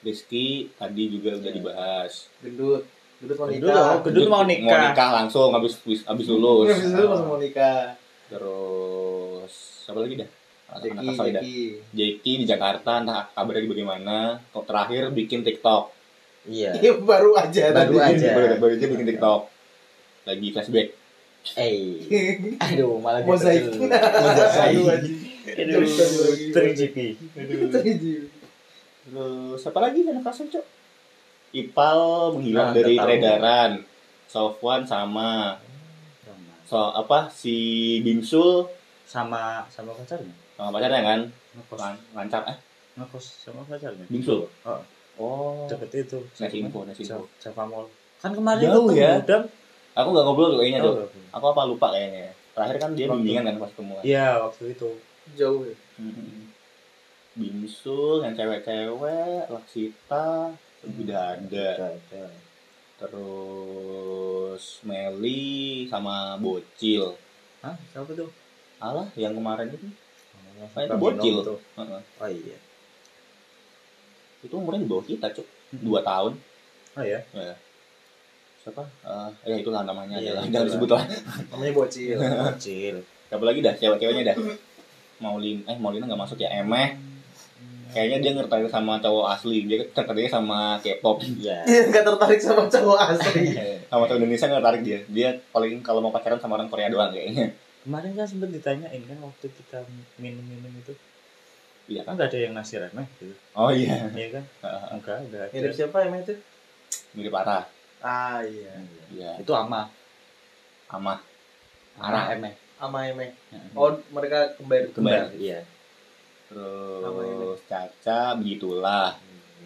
Rizky 0.00 0.46
tadi 0.72 1.08
juga 1.08 1.34
udah 1.34 1.50
Iya. 1.50 1.56
dibahas 1.56 2.12
Gendut. 2.38 2.84
Gendut 3.18 3.36
mau 3.36 3.48
nikah. 3.48 4.00
Gendut 4.00 4.28
mau 4.28 4.44
nikah. 4.44 4.68
mau 4.68 4.78
nikah 4.86 5.10
langsung 5.12 5.48
habis 5.50 5.74
habis 6.04 6.26
lulus 6.26 6.70
Habis 6.70 6.94
langsung 6.94 7.26
mau 7.26 7.36
nikah. 7.36 7.96
terus 8.30 9.52
siapa 9.82 9.98
lagi 9.98 10.14
dah 10.16 10.30
Jeki, 10.76 11.06
dah 11.10 11.26
Jeki. 11.36 11.60
Jeki 11.90 12.32
di 12.38 12.44
Jakarta 12.44 13.00
entah 13.00 13.26
kabarnya 13.28 13.66
bagaimana 13.66 14.16
Kok 14.48 14.64
terakhir 14.64 15.10
bikin 15.10 15.42
TikTok 15.42 15.90
Iya. 16.42 16.70
Iya 16.78 16.92
baru 16.96 17.34
aja 17.34 17.74
Baru 17.74 17.96
tadi. 17.96 18.16
aja. 18.16 18.28
baru, 18.32 18.46
baru 18.56 18.72
aja 18.74 18.86
bikin 18.86 19.06
TikTok 19.08 19.40
lagi 20.22 20.46
flashback 20.50 20.88
Eh. 21.56 21.96
Aduh, 22.68 23.00
malah 23.00 23.24
Mozaik. 23.24 23.72
Mozaik. 23.72 24.76
Aduh, 25.48 25.82
terjipi. 26.52 27.16
Terus 29.02 29.56
siapa 29.56 29.80
lagi 29.80 30.04
anak 30.04 30.22
kasoy 30.22 30.46
cok 30.46 30.64
Ipal 31.50 32.00
menghilang 32.36 32.70
Nah, 32.70 32.76
dari 32.76 32.94
peredaran 32.94 33.70
Sofwan 34.24 34.84
sama 34.84 35.58
so 36.62 36.78
apa 36.78 37.26
si 37.26 37.56
Bimsul 38.00 38.68
Sama 39.02 39.66
sama 39.66 39.90
pacarnya. 39.90 40.30
Sama 40.60 40.70
pacarnya 40.70 41.00
kan 41.02 41.20
Ngekos. 41.50 41.78
Lan- 41.80 42.04
lancar 42.12 42.42
eh 42.44 42.56
Ngekos 42.92 43.24
sama 43.40 43.64
pacarnya. 43.64 44.04
Bimsul 44.06 44.44
Oh. 44.62 44.80
oh 45.16 45.64
Deket 45.64 46.04
itu. 46.04 46.18
Nasi 46.36 46.56
info, 46.58 46.84
nasi 46.84 47.00
info. 47.02 47.24
Java 47.38 47.64
Mall. 47.64 47.88
Kan 48.18 48.30
kemarin 48.30 48.60
Jauh 48.62 48.84
ketemu, 48.86 49.00
ya? 49.00 49.16
Dam. 49.22 49.42
aku 49.90 50.08
nggak 50.10 50.22
ngobrol 50.22 50.52
kayaknya 50.54 50.80
Oh, 50.80 50.86
tuh 50.86 51.08
aku 51.30 51.44
apa 51.48 51.62
lupa 51.64 51.86
kayaknya 51.90 52.30
terakhir 52.52 52.76
kan 52.78 52.90
dia 52.92 53.06
bimbingan 53.06 53.42
kan 53.42 53.56
pas 53.58 53.70
ketemu 53.70 53.92
kan 53.94 54.04
Iya, 54.04 54.26
waktu 54.38 54.62
itu. 54.70 54.88
Jauh 55.32 55.62
ya. 55.64 55.76
Bimsul 57.32 58.20
yang 58.20 58.34
cewek-cewek 58.34 59.48
Laksita 59.48 60.52
udah 60.82 61.22
ada. 61.32 61.68
terus 62.96 64.64
Meli 64.82 65.48
sama 65.86 66.36
Bocil 66.36 67.16
Hah? 67.60 67.76
Siapa 67.90 68.12
tuh? 68.12 68.28
alah 68.78 69.08
yang 69.14 69.32
kemarin 69.32 69.68
itu 69.68 69.88
Ah, 70.62 70.82
itu 70.82 70.96
bocil. 70.96 71.36
tuh. 71.40 71.58
Heeh. 71.74 72.00
Oh 72.16 72.28
iya. 72.28 72.58
itu 74.40 74.54
umurnya 74.54 74.80
di 74.80 74.88
bawah 74.88 75.04
kita 75.04 75.26
cuk 75.30 75.44
dua 75.78 76.00
tahun 76.00 76.32
Oh 76.90 77.02
iya. 77.02 77.20
ya 77.30 77.54
siapa 78.58 78.82
Eh, 79.02 79.28
ya 79.46 79.56
itulah 79.56 79.82
namanya 79.82 80.16
Iya, 80.16 80.32
adalah 80.34 80.42
jangan 80.48 80.66
disebut 80.66 80.88
lah 80.90 81.04
Namanya 81.50 81.72
bocil. 81.72 82.16
Bocil. 82.46 82.94
siapa 83.26 83.44
lagi 83.44 83.60
dah 83.60 83.74
cewek-ceweknya 83.74 84.24
dah 84.26 84.36
Maulin 85.18 85.60
eh 85.62 85.76
Maulina 85.76 86.04
nggak 86.04 86.16
masuk 86.18 86.36
ya 86.36 86.48
Emeh 86.54 86.96
kayaknya 87.90 88.18
dia 88.18 88.32
ngertain 88.32 88.64
sama 88.66 88.96
cowok 88.96 89.26
asli 89.30 89.66
dia 89.66 89.82
tertariknya 89.86 90.30
sama 90.32 90.78
K-pop 90.78 91.20
Iya. 91.20 91.60
Iya 91.68 91.80
nggak 91.86 92.04
tertarik 92.06 92.38
sama 92.38 92.64
cowok 92.64 92.98
asli. 93.08 93.44
sama 93.90 94.04
cowok 94.04 94.18
Indonesia 94.18 94.46
nggak 94.46 94.58
tertarik 94.58 94.82
dia 94.82 94.98
dia 95.06 95.28
paling 95.50 95.80
kalau 95.80 96.00
mau 96.00 96.08
pacaran 96.08 96.36
sama 96.36 96.56
orang 96.56 96.66
Korea 96.66 96.88
doang 96.88 97.12
kayaknya 97.12 97.52
Kemarin 97.80 98.12
kan 98.12 98.26
sempet 98.28 98.52
ditanyain 98.52 99.02
kan 99.02 99.18
waktu 99.20 99.46
kita 99.48 99.78
minum-minum 100.16 100.72
itu. 100.76 100.92
iya 101.88 102.04
Kan 102.04 102.14
nggak 102.14 102.28
ada 102.30 102.38
yang 102.38 102.54
ngasih 102.54 102.76
remeh 102.78 103.08
gitu. 103.16 103.34
oh 103.52 103.70
iya 103.72 104.04
Iya 104.12 104.28
kan? 104.36 104.44
Enggak, 104.92 105.16
enggak 105.24 105.42
ada. 105.42 105.54
Mirip 105.56 105.72
siapa 105.72 105.96
emang 106.04 106.20
itu? 106.22 106.34
mirip 107.10 107.34
Ara 107.34 107.66
Ah 107.98 108.38
iya. 108.44 108.72
iya 109.10 109.30
Itu 109.36 109.50
ama. 109.50 109.88
Ama 110.86 111.18
Ara. 111.98 112.32
emeh. 112.32 112.54
Ama 112.78 112.98
Emeh. 113.04 113.28
Oh, 113.76 113.88
Oh 113.88 113.90
mereka 114.10 114.56
kembar. 114.56 114.88
Kembar. 114.92 115.28
Iya. 115.36 115.60
Terus 116.48 117.58
Caca 117.64 118.34
begitulah 118.36 119.14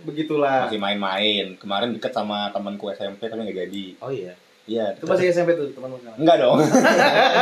Begitulah. 0.05 0.67
masih 0.67 0.77
main-main 0.77 1.57
kemarin 1.57 1.95
deket 1.97 2.13
sama 2.13 2.51
temanku 2.51 2.91
SMP 2.91 3.25
tapi 3.25 3.41
nggak 3.41 3.59
jadi 3.67 3.85
Oh 4.01 4.11
iya. 4.11 4.35
Iya 4.65 4.91
Itu 4.91 5.05
masih 5.05 5.29
SMP 5.29 5.53
tuh 5.53 5.69
teman 5.71 5.93
teman. 5.93 6.17
enggak 6.17 6.37
dong 6.39 6.57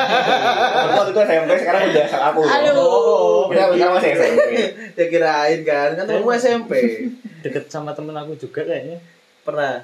waktu 0.96 1.10
itu 1.10 1.20
SMP 1.22 1.50
sekarang 1.56 1.82
udah 1.86 2.06
aku 2.24 2.40
Aduh. 2.42 3.42
kita 3.48 3.62
sekarang 3.70 3.94
masih 3.94 4.10
SMP 4.12 4.48
Ya 4.98 5.04
kirain 5.08 5.60
kan, 5.62 5.88
kan 5.94 6.04
temanmu 6.04 6.30
SMP. 6.34 6.72
Deket 7.40 7.64
sama 7.66 7.90
temen 7.90 8.12
aku 8.12 8.36
juga 8.36 8.60
kayaknya. 8.62 9.00
Pernah. 9.40 9.80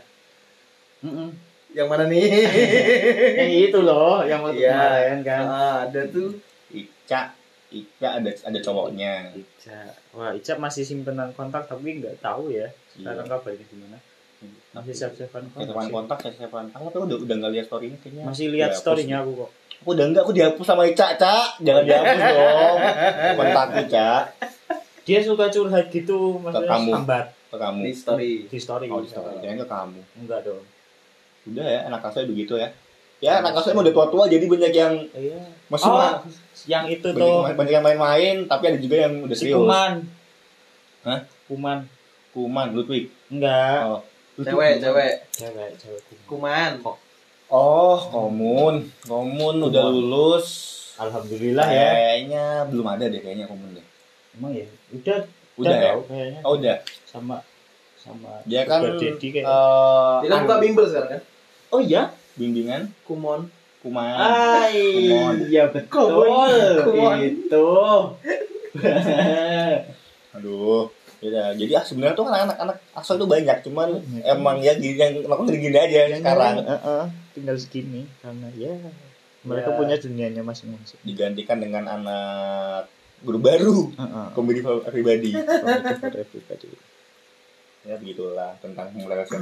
Mm-mm. 1.01 1.33
Yang 1.71 1.89
mana 1.89 2.05
nih? 2.07 2.29
yang 3.41 3.51
itu 3.65 3.79
loh, 3.79 4.21
yang 4.23 4.41
waktu 4.43 4.63
Iya. 4.63 4.73
kemarin 4.75 5.19
kan. 5.23 5.43
Ah, 5.43 5.77
ada 5.85 6.03
tuh. 6.07 6.37
Ica 6.69 7.33
Ica 7.69 8.09
ada 8.17 8.29
ada 8.29 8.59
cowoknya 8.59 9.33
Ica. 9.33 9.81
Wah, 10.13 10.31
Ica 10.31 10.57
masih 10.57 10.85
simpenan 10.85 11.33
kontak 11.33 11.65
tapi 11.65 11.99
nggak 11.99 12.21
tahu 12.21 12.49
ya 12.51 12.69
sekarang 12.91 13.25
Iya. 13.25 13.33
kabarnya 13.33 13.65
gimana. 13.65 13.99
Masih 14.71 14.95
siap-siapan 14.95 15.43
kontak. 15.49 15.67
Siapan 15.67 15.87
kontak 15.91 16.19
ya 16.21 16.31
siapan 16.33 16.65
aku 16.71 16.85
tapi 16.89 17.05
udah 17.05 17.19
udah 17.21 17.35
nggak 17.37 17.53
lihat 17.53 17.67
storynya 17.67 17.99
kayaknya 17.99 18.23
Masih 18.25 18.47
lihat 18.49 18.71
storynya 18.73 19.17
aku 19.19 19.31
kok. 19.37 19.51
aku 19.79 19.89
udah 19.91 20.05
enggak 20.07 20.23
aku 20.23 20.33
dihapus 20.33 20.65
sama 20.65 20.83
Ica 20.85 21.07
Cak 21.13 21.47
jangan 21.61 21.83
dihapus 21.83 22.19
dong 22.21 22.79
kontakku 23.37 23.81
Cak 23.89 24.23
Dia 25.03 25.19
suka 25.19 25.49
curhat 25.49 25.89
gitu, 25.89 26.37
maksudnya 26.37 26.69
kamu. 26.69 26.91
sambat 26.93 27.27
ke 27.49 27.57
kamu 27.57 27.81
Di 27.81 27.93
story. 27.93 28.33
di 28.45 28.59
story. 28.59 28.87
oh 28.87 29.01
di 29.01 29.09
story 29.09 29.35
jangan 29.41 29.57
ke 29.57 29.67
kamu 29.67 30.01
Enggak 30.19 30.41
dong. 30.43 30.63
udah 31.47 31.67
ya 31.67 31.81
anak 31.87 32.01
asuhnya 32.05 32.29
begitu 32.29 32.55
ya 32.55 32.69
ya 33.19 33.33
anak 33.41 33.57
asuhnya 33.57 33.81
udah 33.81 33.93
tua-tua 33.93 34.25
jadi 34.27 34.45
banyak 34.45 34.73
yang 34.73 34.95
Iya. 35.11 35.41
masih 35.67 35.89
Oh, 35.89 36.23
yang 36.67 36.85
itu 36.87 37.09
banyak, 37.09 37.19
tuh 37.19 37.57
banyak 37.57 37.73
yang 37.73 37.83
main-main 37.83 38.37
tapi 38.45 38.65
ada 38.67 38.79
juga 38.79 38.97
yang 39.01 39.15
udah 39.21 39.33
si 39.33 39.43
serius 39.45 39.59
Kuman. 39.59 39.93
Hah? 41.03 41.21
Kuman. 41.47 41.79
kuman 42.29 42.67
Ludwig 42.71 43.09
Enggak. 43.29 43.81
oh 43.89 44.01
Cewek, 44.39 44.79
cewek. 44.79 45.13
Cewek, 45.35 45.71
cewek 45.83 46.03
Kuman. 46.31 46.79
Oh 47.49 47.99
komun 48.13 48.87
komun 49.03 49.57
udah 49.67 49.89
lulus 49.89 50.49
Alhamdulillah 51.01 51.65
ya. 51.65 51.89
kayaknya 51.97 52.45
belum 52.69 52.87
ada 52.87 53.09
deh 53.09 53.19
kayaknya 53.19 53.49
komun 53.49 53.73
deh 53.73 53.87
Emang 54.37 54.53
ya? 54.53 54.69
Udah, 54.93 55.19
udah 55.57 55.75
ya 55.75 55.93
kayaknya. 56.05 56.41
oh 56.45 56.61
udah 56.61 56.77
Sama 57.09 57.41
sama 57.97 58.45
dia 58.45 58.63
kan 58.63 58.85
Dedi 59.01 59.41
eh, 59.41 59.47
Dia 60.23 60.29
kan 60.29 60.45
buka 60.45 60.57
bimbel 60.61 60.85
sekarang 60.87 61.19
kan? 61.19 61.23
oh 61.73 61.81
iya? 61.81 62.13
bimbingan 62.37 62.93
Kumon. 63.09 63.49
kuman 63.83 64.15
Ay, 64.15 64.79
Kumon. 65.09 65.35
iya 65.49 65.65
betul. 65.73 66.29
Kumon. 66.85 67.17
Itu. 67.25 67.69
aduh 70.37 70.93
ya 71.21 71.51
jadi 71.53 71.73
ah 71.75 71.85
sebenarnya 71.85 72.15
tuh 72.15 72.25
kan 72.25 72.47
anak-anak 72.47 72.77
asal 72.93 73.19
itu 73.19 73.27
banyak 73.27 73.59
cuman 73.61 73.89
Banyak. 73.97 74.23
emang 74.25 74.57
ya 74.61 74.73
gini 74.75 74.95
yang 74.95 75.19
kenapa 75.19 75.43
gini-gini 75.45 75.75
aja 75.77 75.99
sekarang 76.15 76.55
Heeh, 76.63 77.05
tinggal 77.33 77.57
segini 77.59 78.07
karena 78.19 78.49
ya 78.55 78.75
mereka 79.43 79.71
Ya. 79.71 79.77
punya 79.77 79.97
dunianya 79.97 80.43
masing-masing. 80.43 80.99
digantikan 81.03 81.59
dengan 81.59 81.85
anak 81.89 82.87
guru 83.19 83.39
baru 83.39 83.79
Heeh. 83.93 84.27
komedi 84.33 84.61
pribadi 84.63 85.31
for 85.99 86.15
everybody. 86.15 86.71
Ya 87.89 87.97
begitulah 87.97 88.53
tentang 88.61 88.93
relation 88.93 89.41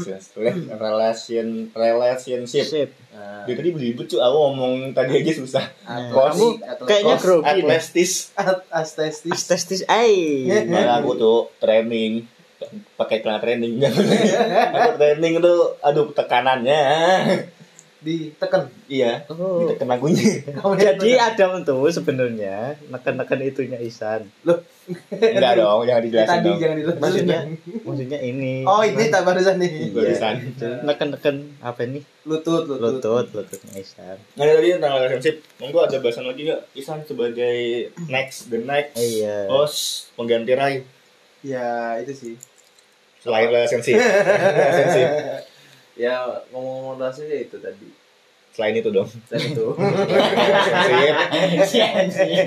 relation 0.79 1.47
relationship. 1.75 2.95
Nah, 3.11 3.43
dia 3.43 3.59
tadi 3.59 3.75
belibet 3.75 4.07
cuy 4.07 4.23
aku 4.23 4.39
ngomong 4.39 4.75
tadi 4.95 5.19
aja 5.19 5.33
susah. 5.35 5.67
Kos- 6.15 6.39
kamu 6.39 6.47
kayaknya 6.87 7.17
grogi 7.19 7.43
nih. 7.43 7.51
atletis 7.67 8.13
at- 8.39 8.63
asestis. 8.71 9.35
Astestis 9.35 9.83
ai. 9.91 10.47
Malah 10.63 11.03
aku 11.03 11.19
tuh 11.19 11.41
training. 11.59 12.23
Pakai 12.95 13.21
celana 13.21 13.43
training. 13.43 13.83
Aku 14.79 14.91
training 14.97 15.43
tuh 15.43 15.77
aduh 15.83 16.09
tekanannya 16.15 16.81
Ditekan. 18.07 18.71
iya 18.87 19.27
Oh. 19.27 19.67
ditekan 19.67 19.91
lagunya 19.91 20.23
Kamu 20.47 20.79
Jadi 20.87 21.11
lihat 21.11 21.35
Adam 21.35 21.61
tuh 21.61 21.91
sebenarnya 21.91 22.79
neken-neken 22.87 23.41
itunya 23.43 23.79
Isan. 23.79 24.31
enggak 25.11 25.59
dong 25.59 25.83
jangan 25.83 25.99
dijelasin 26.01 26.31
tadi 26.31 26.47
dong 26.47 26.57
jangan 26.57 26.77
dilanjutin. 26.77 27.03
Maksudnya 27.03 27.39
maksudnya 27.87 28.19
ini. 28.21 28.55
Oh, 28.63 28.81
ini 28.81 29.05
tak 29.09 29.23
barusan 29.23 29.59
nih. 29.59 29.91
barusan 29.91 30.35
neken-neken 30.81 31.37
apa 31.59 31.83
nih? 31.85 32.03
Lutut, 32.23 32.63
lutut. 32.65 32.79
Lutut, 32.95 33.27
lututnya 33.33 33.75
Isan. 33.77 34.15
Nah 34.33 34.45
tadi 34.47 34.69
tentang 34.73 34.95
relationship, 34.97 35.43
monggo 35.59 35.83
ada 35.83 35.99
bahasan 35.99 36.25
lagi 36.25 36.47
nggak? 36.47 36.63
Isan 36.73 37.03
sebagai 37.03 37.59
next, 38.07 38.47
the 38.47 38.59
next 38.61 38.95
Iya. 38.95 39.47
host 39.49 40.11
pengganti 40.15 40.55
Rai 40.55 40.87
Ya, 41.43 41.99
itu 41.99 42.13
sih. 42.13 42.35
selain 43.19 43.47
relationship, 43.49 43.99
relationship 43.99 45.11
ya, 45.97 46.15
ngomong-ngomong 46.49 46.97
rahasia 46.99 47.25
ya 47.25 47.41
itu 47.43 47.57
tadi. 47.57 47.89
selain 48.53 48.73
itu 48.73 48.89
dong. 48.89 49.05
Dan 49.29 49.53
itu. 49.53 49.69
Relationship. 50.97 52.47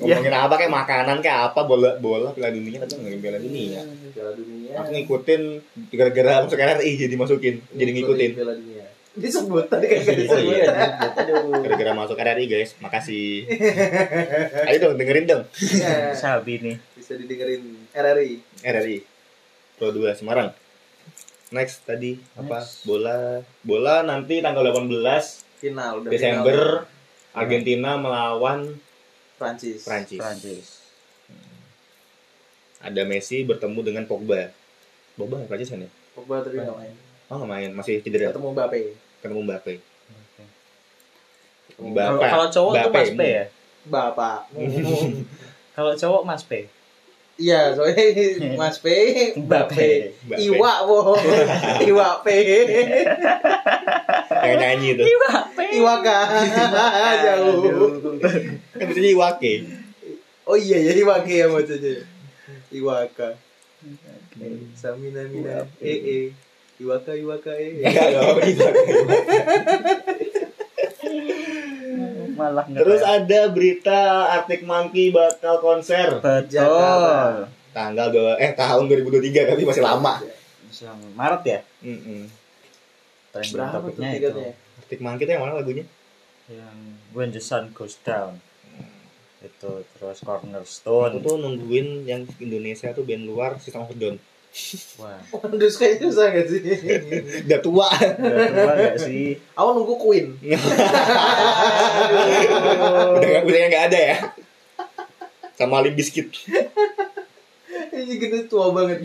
Ngomongin 0.00 0.32
apa 0.32 0.54
kayak 0.56 0.72
makanan 0.72 1.20
kayak 1.20 1.52
apa 1.52 1.60
bola 1.62 2.00
bola 2.00 2.32
piala 2.32 2.48
dunia 2.48 2.80
tapi 2.80 2.96
ngomongin 2.96 3.20
piala 3.20 3.36
dunia. 3.36 3.80
Piala 4.10 4.32
dunia. 4.32 4.72
Aku 4.80 4.88
ngikutin 4.90 5.42
gara-gara 5.92 6.40
masuk 6.40 6.56
RRI 6.56 6.90
jadi 6.98 7.14
masukin, 7.14 7.54
jadi 7.70 7.90
ngikutin. 7.92 8.30
Piala 8.32 8.54
dunia. 8.56 8.84
Disebut 9.14 9.68
tadi 9.68 9.86
kan 9.86 10.00
Oh, 10.00 10.10
disebut. 10.10 10.42
iya. 10.42 10.72
Aduh. 11.06 11.52
Gara-gara 11.62 11.92
masuk 11.92 12.16
RRI 12.16 12.44
guys, 12.48 12.72
makasih. 12.80 13.44
Ayo 14.64 14.76
dong 14.80 14.96
dengerin 14.96 15.28
dong 15.28 15.44
Ya, 15.54 16.10
Sabi 16.10 16.58
nih. 16.58 16.76
bisa 16.96 17.14
didengerin 17.14 17.62
RRI. 17.92 18.40
RRI 18.64 18.96
Pro 19.76 19.92
2 19.92 20.16
Semarang. 20.16 20.50
Next 21.54 21.86
tadi 21.86 22.18
apa? 22.34 22.66
Next. 22.66 22.82
Bola 22.82 23.38
bola 23.62 24.02
nanti 24.02 24.42
tanggal 24.42 24.66
18 24.74 24.90
Final 25.62 26.02
udah 26.02 26.10
Desember 26.10 26.58
final. 26.82 27.38
Argentina 27.38 27.90
melawan 27.94 28.74
Prancis. 29.38 29.86
Prancis. 29.86 30.18
Prancis. 30.18 30.66
Ada 32.82 33.06
Messi 33.06 33.46
bertemu 33.46 33.80
dengan 33.86 34.04
Pogba. 34.04 34.50
Pogba 35.14 35.46
Prancis 35.46 35.70
kan 35.70 35.86
ya? 35.86 35.90
Pogba 36.18 36.42
tapi 36.42 36.58
nggak 36.58 36.74
main. 36.74 36.94
Oh 37.30 37.40
nggak 37.40 37.50
main, 37.50 37.70
masih 37.72 38.02
cedera. 38.04 38.34
Ketemu 38.34 38.50
Mbappe. 38.52 38.80
Ketemu 39.22 39.40
Mbappe. 39.46 39.74
Ketemu 41.70 41.88
Mbappe. 41.94 42.24
Kalau 42.28 42.46
cowok 42.50 42.72
tuh 42.74 42.90
Mbappe. 42.90 42.98
Mas 42.98 43.12
P 43.14 43.22
ya. 43.22 43.44
Bapak. 43.88 44.38
Kalau 45.76 45.92
cowok 45.96 46.22
Mas 46.26 46.42
P. 46.44 46.68
Iya, 47.34 47.74
soalnya 47.74 48.06
Mas 48.60 48.78
P, 48.78 48.86
Mbappe. 49.34 50.14
Mbappe. 50.22 50.38
Iwak, 50.38 50.78
wo. 50.86 51.18
Iwak 51.90 52.22
P. 52.22 52.26
Yang 54.30 54.56
nyanyi 54.62 54.88
itu. 54.94 55.04
Iwaka. 55.82 56.18
Jauh. 57.26 57.58
Kan 58.78 58.86
biasanya 58.86 59.10
Iwake. 59.10 59.52
Oh 60.46 60.54
iya 60.54 60.78
ya 60.78 60.92
Iwake 60.94 61.34
ya 61.42 61.50
bacanya. 61.50 62.06
Iwaka. 62.70 63.28
Samina 64.78 65.26
mina 65.26 65.66
e 65.82 65.94
e. 65.94 66.18
Iwaka 66.78 67.18
Iwaka 67.18 67.50
e. 67.58 67.82
Enggak 67.82 68.08
dong. 68.14 68.38
Malah 72.38 72.66
Terus 72.66 73.02
ada 73.06 73.40
berita 73.50 74.26
Arctic 74.34 74.66
Monkey 74.66 75.14
bakal 75.14 75.62
konser 75.62 76.18
betul. 76.18 77.46
Tanggal 77.74 78.06
dua 78.10 78.38
eh 78.38 78.54
tahun 78.54 78.86
2023 78.90 79.54
tapi 79.54 79.62
masih 79.66 79.82
lama. 79.82 80.22
Yang 80.74 80.98
Maret 81.14 81.42
ya? 81.46 81.60
Mm-mm. 81.86 82.22
Trending 83.30 83.54
Berapa 83.54 83.76
tuh 83.78 83.82
topiknya 83.90 84.08
itu. 84.18 84.42
Arctic 84.82 85.00
Monkey 85.02 85.22
itu 85.26 85.32
yang 85.34 85.42
mana 85.46 85.54
lagunya? 85.58 85.84
Yang 86.50 86.78
When 87.14 87.30
the 87.30 87.42
Sun 87.42 87.70
Goes 87.70 87.98
Down. 88.02 88.42
Itu 89.42 89.86
terus 89.94 90.18
Aku 90.22 90.26
Cornerstone. 90.26 91.22
tuh 91.22 91.36
nungguin 91.38 92.08
yang 92.08 92.26
Indonesia 92.42 92.90
tuh 92.90 93.06
band 93.06 93.24
luar 93.26 93.58
System 93.62 93.86
of 93.86 93.94
Down. 93.94 94.18
Wah, 95.02 95.18
Waduh 95.34 95.66
kayaknya 95.66 96.06
susah 96.14 96.30
gak 96.30 96.46
sih? 96.46 96.62
Udah 97.50 97.58
tua. 97.58 97.90
udah 97.90 98.48
tua 98.54 98.72
gak 98.78 98.98
sih? 99.02 99.34
Aku 99.58 99.68
nunggu 99.74 99.94
Queen. 99.98 100.26
udah 103.18 103.26
nggak 103.26 103.42
udah 103.42 103.58
nggak 103.66 103.84
ada 103.90 103.98
ya. 103.98 104.16
Sama 105.58 105.82
Limp 105.82 105.98
Bizkit. 105.98 106.30
Ini 107.94 108.12
gini 108.18 108.46
tua 108.46 108.70
banget. 108.70 109.02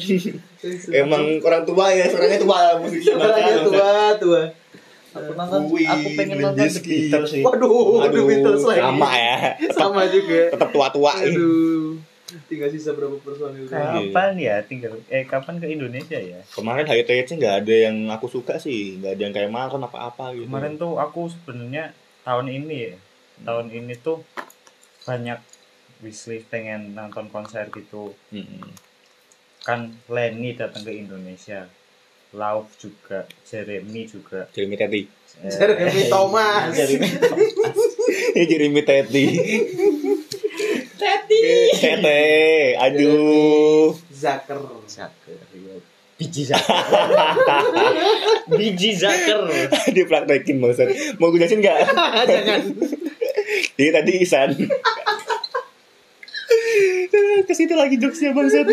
Emang 0.93 1.41
orang 1.41 1.66
tua 1.66 1.93
ya, 1.97 2.06
suaranya 2.10 2.38
tua 2.41 2.78
musiknya. 2.82 3.18
Suaranya 3.18 3.54
tua, 3.66 3.89
tua. 4.22 4.41
Aku 5.10 5.34
nonton, 5.34 5.62
Queen, 5.74 5.89
aku 5.89 6.08
pengen 6.14 6.38
nonton 6.38 6.70
The. 6.70 6.82
Beatles 6.86 7.30
sih. 7.34 7.41
Waduh, 7.41 8.06
Aduh, 8.06 8.14
The 8.14 8.22
Beatles 8.30 8.62
lagi. 8.62 8.82
sama 8.86 9.10
ya. 9.18 9.38
Sama 9.74 10.02
juga. 10.06 10.54
Tetap 10.54 10.70
tua-tua 10.70 11.12
ini. 11.26 11.34
Aduh. 11.34 11.97
Tinggal 12.46 12.70
sisa 12.70 12.94
berapa 12.94 13.18
personil 13.22 13.66
lagi. 13.66 14.14
Kapan 14.14 14.32
ya 14.38 14.56
tinggal 14.62 15.02
eh 15.10 15.26
kapan 15.26 15.58
ke 15.58 15.68
Indonesia 15.70 16.20
ya? 16.20 16.40
Kemarin 16.54 16.86
HITC 16.86 17.42
nggak 17.42 17.56
ada 17.66 17.76
yang 17.90 17.98
aku 18.14 18.30
suka 18.30 18.62
sih, 18.62 19.02
nggak 19.02 19.18
ada 19.18 19.22
yang 19.22 19.34
kayak 19.34 19.52
makan 19.52 19.82
apa-apa 19.90 20.38
gitu. 20.38 20.46
Kemarin 20.46 20.78
tuh 20.78 21.02
aku 21.02 21.30
sebenarnya 21.34 21.92
tahun 22.22 22.48
ini 22.54 22.78
ya. 22.78 22.96
Tahun 23.40 23.68
ini 23.72 23.94
tuh 23.98 24.22
banyak 25.08 25.40
wishlist 26.06 26.48
pengen 26.54 26.94
nonton 26.94 27.28
konser 27.34 27.68
gitu. 27.74 28.14
Mm-mm. 28.30 28.70
Kan 29.66 29.98
Lenny 30.08 30.54
datang 30.54 30.86
ke 30.86 30.94
Indonesia. 30.94 31.68
Lauf 32.30 32.70
juga, 32.78 33.26
Jeremy 33.42 34.06
juga. 34.06 34.46
Jeremy. 34.54 34.78
Eh, 34.78 35.50
Jeremy 35.50 36.04
Thomas. 36.14 36.78
Jeremy 36.78 37.10
Thomas. 37.18 37.90
Ini 38.38 38.44
Jeremy 38.54 38.82
Teti. 38.86 39.26
Teti. 41.00 41.72
Tete. 41.80 42.22
Aduh. 42.76 43.95
Zaker. 44.12 44.60
Zaker, 44.84 45.39
iya. 45.56 45.80
Biji 46.20 46.43
Zaker. 46.43 46.76
Biji 48.52 48.91
Zaker. 49.00 49.47
Dia 49.95 50.04
praktekin 50.04 50.60
bangsat. 50.60 50.91
Mau 51.16 51.32
gue 51.32 51.39
jelasin 51.39 51.64
nggak? 51.64 51.80
Jangan. 52.28 52.62
Jadi 53.80 53.89
tadi 53.95 54.12
Isan. 54.20 54.52
Ke 57.47 57.54
situ 57.56 57.72
lagi 57.80 57.95
jokesnya 57.95 58.36
bangsat. 58.36 58.68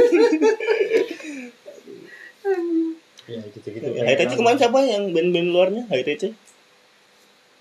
Ya 3.31 3.43
gitu-gitu. 3.55 3.87
Kemarin 4.35 4.59
siapa 4.59 4.79
yang 4.83 5.15
band-band 5.15 5.49
luarnya 5.55 5.83
HITC? 5.95 6.35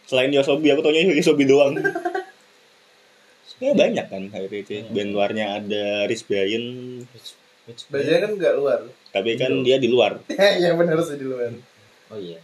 Selain 0.06 0.30
Yosobi, 0.30 0.70
aku 0.70 0.82
taunya 0.86 1.02
Yosobi 1.14 1.46
doang. 1.46 1.78
Ya 3.58 3.72
banyak 3.72 4.06
kan 4.06 4.24
HITC. 4.28 4.90
Band 4.90 5.12
luarnya 5.12 5.46
ada 5.56 5.84
Rich 6.06 6.26
Brian, 6.26 6.64
Bajanya 7.88 8.20
kan 8.22 8.32
nggak 8.36 8.54
luar. 8.56 8.80
tapi 9.10 9.34
kan 9.36 9.64
dia 9.64 9.78
di 9.78 9.88
luar. 9.88 10.20
ya 10.64 10.72
benar 10.74 11.00
sih 11.02 11.16
di 11.16 11.26
luar. 11.26 11.50
Oh 12.08 12.18
iya. 12.18 12.38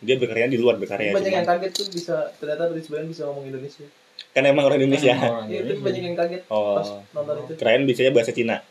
dia 0.00 0.16
berkarya 0.16 0.48
di 0.48 0.56
luar 0.56 0.76
berkarya 0.76 1.12
banyak 1.12 1.28
yang 1.28 1.44
cuman- 1.44 1.60
kaget 1.60 1.72
tuh 1.74 1.86
bisa 1.90 2.16
ternyata 2.34 2.72
dari 2.72 2.80
sebenarnya 2.80 3.08
bisa 3.10 3.22
ngomong 3.28 3.44
Indonesia 3.46 3.84
kan 4.32 4.42
emang 4.42 4.64
orang 4.64 4.80
Indonesia 4.80 5.12
Iya, 5.44 5.60
itu 5.60 5.76
banyak 5.76 6.02
yang 6.02 6.16
kaget 6.16 6.42
Oh. 6.48 6.80
pas 6.80 6.88
nonton 7.12 7.36
itu 7.42 7.52
keren 7.54 7.84
bisanya 7.84 8.08
bahasa 8.08 8.32
Cina 8.32 8.64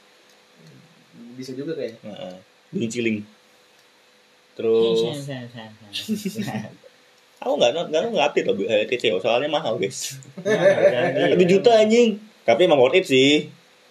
bisa 1.38 1.54
juga 1.54 1.78
kayaknya 1.78 2.02
Heeh. 2.02 2.34
Bunyi 2.72 2.88
ciling 2.90 3.18
terus 4.56 5.06
aku 7.40 7.54
nggak 7.56 7.72
nggak 7.88 8.02
nggak 8.10 8.26
update 8.26 8.46
loh 8.46 8.56
eh, 8.62 8.84
TCO 8.86 9.18
soalnya 9.18 9.48
mahal 9.48 9.76
guys 9.76 10.20
satu 10.38 11.46
juta 11.46 11.72
anjing 11.76 12.20
tapi 12.44 12.66
emang 12.66 12.78
worth 12.78 12.96
it 12.96 13.06
sih 13.06 13.48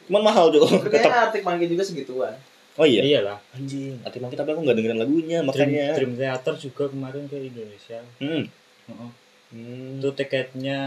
cuman 0.06 0.24
mahal 0.24 0.48
tuh 0.48 0.64
Tapi 0.64 0.88
tetap 0.90 1.12
Arctic 1.28 1.42
Monkey 1.42 1.66
juga 1.66 1.82
segituan 1.82 2.34
oh 2.76 2.84
iya 2.84 3.02
Iyalah. 3.02 3.38
anjing 3.52 3.98
arti 4.00 4.18
mangkit 4.18 4.36
tapi 4.36 4.52
aku 4.52 4.60
nggak 4.62 4.76
dengerin 4.76 4.98
lagunya 4.98 5.38
makanya 5.40 5.96
Dream 5.96 6.14
Theater 6.14 6.54
juga 6.54 6.84
kemarin 6.86 7.24
ke 7.26 7.36
Indonesia. 7.42 7.98
hmm. 8.20 8.42
Heeh. 8.88 9.10
Hmm. 9.48 9.96
Itu 9.96 10.12
tiketnya 10.12 10.78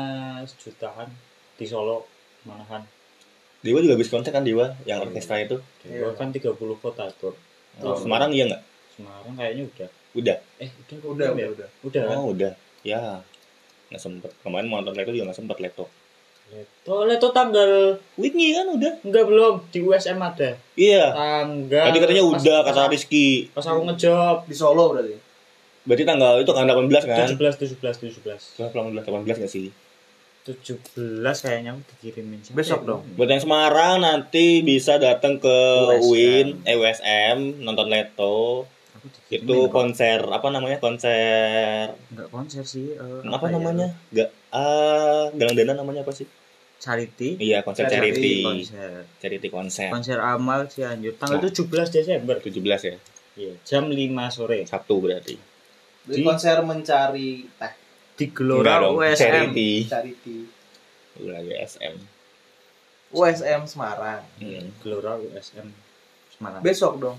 sejutaan 0.46 1.10
di 1.54 1.66
Solo 1.66 2.06
malahan. 2.44 2.86
Dewa 3.60 3.78
juga 3.78 3.94
habis 3.94 4.10
konser 4.10 4.30
kan 4.30 4.42
Dewa 4.42 4.74
yang 4.84 5.02
orkestra 5.02 5.38
itu 5.38 5.62
Dewa 5.82 6.10
Iya. 6.10 6.18
kan 6.18 6.30
30 6.30 6.58
kota 6.78 7.06
tur. 7.14 7.34
oh, 7.78 7.94
Semarang 7.94 8.32
iya 8.32 8.50
nggak 8.50 8.62
Semarang 8.92 9.34
kayaknya 9.36 9.64
udah. 9.68 9.90
Udah 10.14 10.38
Eh, 10.58 10.70
udah 10.70 10.96
kok 10.98 11.10
udah 11.10 11.26
ya? 11.26 11.32
udah 11.32 11.48
udah 11.48 11.68
Udah. 11.82 12.04
kan? 12.04 12.16
oh 12.16 12.26
udah 12.30 12.52
ya 12.82 13.02
nggak 13.88 14.02
sempet 14.02 14.32
kemarin 14.40 14.66
mau 14.66 14.78
nonton 14.78 14.94
Leto 14.94 15.12
juga 15.12 15.26
nggak 15.28 15.40
sempet 15.40 15.58
Leto 15.60 15.86
Leto, 16.50 16.96
Leto 17.06 17.28
tanggal 17.32 17.72
Whitney 18.16 18.52
kan 18.52 18.68
udah 18.68 19.00
enggak 19.02 19.24
belum 19.24 19.54
di 19.68 19.80
USM 19.80 20.20
ada. 20.20 20.52
iya 20.76 21.08
Tanggal 21.10 21.86
tadi 21.86 21.98
katanya 21.98 22.24
udah 22.26 22.58
pas- 22.62 22.68
kata 22.70 22.82
Rizky 22.88 23.48
Pas 23.50 23.64
aku 23.64 23.82
ngejob 23.86 24.38
di 24.44 24.54
Solo 24.54 24.92
berarti 24.92 25.16
berarti 25.82 26.04
tanggal 26.04 26.34
itu 26.38 26.52
kan 26.52 26.68
18 26.68 26.92
kan 27.02 27.26
17 27.26 27.56
17 27.80 28.20
17. 28.20 28.68
18 28.68 28.68
18 29.02 29.40
nggak 29.40 29.48
sih 29.50 29.72
17 30.42 30.82
kayaknya 31.40 31.72
aku 31.72 31.82
dikirimin 31.96 32.42
sih. 32.42 32.52
Besok 32.52 32.82
Eh, 32.82 32.86
dong. 32.86 33.02
Buat 33.14 33.30
yang 33.30 33.40
Semarang 33.40 34.02
nanti 34.02 34.60
bisa 34.62 34.98
datang 34.98 35.38
ke 35.38 35.58
USM. 35.94 36.10
Win, 36.10 36.48
eh 36.64 36.74
USM, 36.76 37.38
nonton 37.62 37.88
Leto. 37.88 38.66
Itu 39.28 39.56
kok. 39.64 39.72
konser 39.72 40.20
apa 40.24 40.48
namanya? 40.48 40.78
Konser 40.78 41.96
enggak 42.08 42.30
konser 42.30 42.64
sih. 42.64 42.94
eh, 42.94 43.22
apa, 43.24 43.46
ya? 43.46 43.52
namanya? 43.52 43.88
Gak 44.10 44.30
ah 44.50 45.32
galang 45.32 45.56
dana 45.56 45.74
namanya 45.76 46.02
apa 46.02 46.12
sih? 46.12 46.28
Charity. 46.78 47.38
Iya, 47.38 47.62
konser 47.62 47.86
Charity, 47.86 48.10
charity. 48.10 48.34
Konser. 48.42 48.92
Charity 49.18 49.48
konser. 49.50 49.90
Konser 49.90 50.18
amal 50.18 50.66
Cianjur 50.66 51.14
tanggal 51.16 51.38
Nah. 51.40 51.48
17 51.48 51.90
Desember. 51.92 52.36
17 52.38 52.58
ya. 52.84 52.96
Iya, 53.34 53.54
jam 53.62 53.86
5 53.86 53.98
sore 54.28 54.66
Sabtu 54.66 54.98
berarti. 54.98 55.36
Jadi 56.02 56.18
Di- 56.18 56.26
konser 56.26 56.58
mencari 56.62 57.46
teh 57.48 57.74
di 58.14 58.26
Gelora 58.30 58.82
USM. 58.84 59.16
Charity. 59.16 59.72
charity 59.86 60.38
Lagi 61.22 61.54
SM. 61.56 61.96
USM 63.12 63.62
Semarang 63.66 64.24
Hmm. 64.38 64.72
Gelora 64.80 65.16
USM 65.16 65.68
Semarang. 66.32 66.62
besok 66.62 66.98
dong 66.98 67.18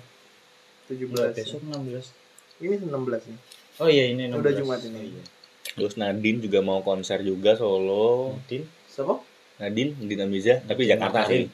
17 0.90 1.36
besok 1.36 1.60
16. 1.62 2.62
ini 2.62 2.74
16 2.78 3.30
nih 3.30 3.38
Oh 3.80 3.88
iya 3.88 4.04
ini 4.12 4.28
16. 4.28 4.36
Udah 4.36 4.52
Jumat 4.52 4.80
ini. 4.84 4.98
Oh, 4.98 5.04
iya. 5.04 5.24
Terus 5.72 5.94
Nadine 5.96 6.38
juga 6.44 6.60
mau 6.60 6.84
konser 6.84 7.24
juga 7.24 7.56
Solo. 7.56 8.36
Nadine. 8.36 8.66
siapa 8.84 9.14
Nadine, 9.56 9.96
Nadine 9.96 10.22
Amiza, 10.28 10.54
tapi 10.68 10.84
Jakarta 10.84 11.24
sih. 11.24 11.48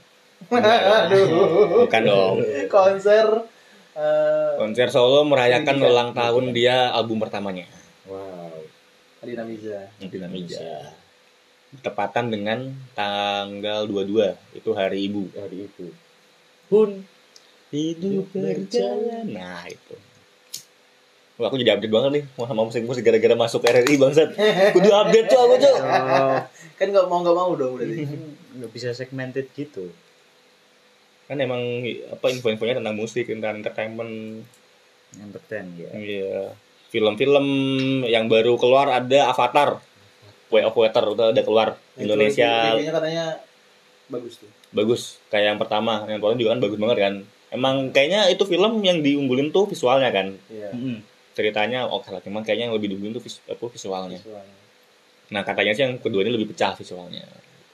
aduh 0.51 1.87
Bukan 1.87 2.03
dong. 2.07 2.37
konser 2.71 3.27
eh 3.99 4.55
Konser 4.59 4.89
Solo 4.91 5.27
merayakan 5.27 5.79
ulang 5.83 6.11
tahun 6.15 6.51
dia 6.55 6.91
album 6.91 7.23
pertamanya. 7.23 7.67
Wow. 8.07 8.67
Adina 9.23 9.43
Miza 9.47 9.91
Nadine 9.99 10.27
Amiza. 10.27 10.95
Tepatan 11.85 12.33
dengan 12.33 12.71
tanggal 12.97 13.85
22 13.87 14.35
itu 14.57 14.71
hari 14.75 14.99
ibu. 15.07 15.27
Hari 15.35 15.69
itu. 15.69 15.91
Pun 16.71 17.03
Hidup 17.69 18.27
berjalan. 18.33 19.25
Nah, 19.29 19.65
itu. 19.69 19.95
Wah, 21.39 21.47
aku 21.47 21.61
jadi 21.63 21.79
update 21.79 21.95
banget 21.95 22.11
nih 22.19 22.25
mau 22.35 22.51
sama 22.51 22.67
musik-musik 22.67 23.07
gara-gara 23.07 23.39
masuk 23.39 23.63
RRI 23.63 23.95
bangsat. 23.95 24.35
Kudu 24.75 24.91
update 24.91 25.29
tuh 25.31 25.39
aku 25.39 25.55
tuh. 25.63 25.77
oh, 25.79 26.39
kan 26.75 26.87
nggak 26.91 27.07
mau 27.07 27.23
nggak 27.23 27.37
mau 27.37 27.55
dong 27.55 27.79
berarti 27.79 28.03
nggak 28.59 28.71
bisa 28.75 28.91
segmented 28.91 29.47
gitu. 29.55 29.87
Kan 31.31 31.39
emang 31.39 31.63
apa 32.11 32.27
info-infonya 32.35 32.83
tentang 32.83 32.97
musik, 32.99 33.31
tentang 33.31 33.63
entertainment, 33.63 34.43
Entertain 35.17 35.67
ya. 35.79 35.91
Iya. 35.95 36.43
Film-film 36.93 37.47
yang 38.05 38.29
baru 38.29 38.61
keluar 38.61 38.93
ada 38.93 39.33
Avatar. 39.33 39.81
Way 40.49 40.65
of 40.65 40.77
Water 40.77 41.05
udah 41.13 41.27
ada 41.37 41.43
keluar 41.45 41.77
Itu 41.93 42.09
Indonesia 42.09 42.73
reviewnya 42.73 42.93
katanya 42.97 43.25
bagus 44.09 44.41
tuh 44.41 44.49
bagus 44.73 45.21
kayak 45.29 45.53
yang 45.53 45.59
pertama 45.61 46.09
yang 46.09 46.25
pertama 46.25 46.41
juga 46.41 46.57
kan 46.57 46.61
bagus 46.65 46.79
banget 46.81 46.99
kan 47.05 47.15
emang 47.51 47.91
kayaknya 47.91 48.29
itu 48.29 48.45
film 48.45 48.81
yang 48.81 49.01
diunggulin 49.01 49.49
tuh 49.49 49.65
visualnya 49.65 50.11
kan 50.11 50.37
iya 50.49 50.69
Mm-mm. 50.71 51.01
ceritanya 51.33 51.87
oke 51.87 52.09
lah 52.09 52.21
cuman 52.21 52.43
kayaknya 52.43 52.69
yang 52.69 52.77
lebih 52.77 52.93
diunggulin 52.93 53.15
tuh 53.15 53.25
vis- 53.25 53.45
apa, 53.45 53.65
visualnya 53.67 54.19
visualnya. 54.19 54.57
nah 55.29 55.43
katanya 55.43 55.73
sih 55.73 55.83
yang 55.83 55.97
kedua 55.97 56.21
ini 56.23 56.33
lebih 56.33 56.53
pecah 56.53 56.73
visualnya 56.73 57.25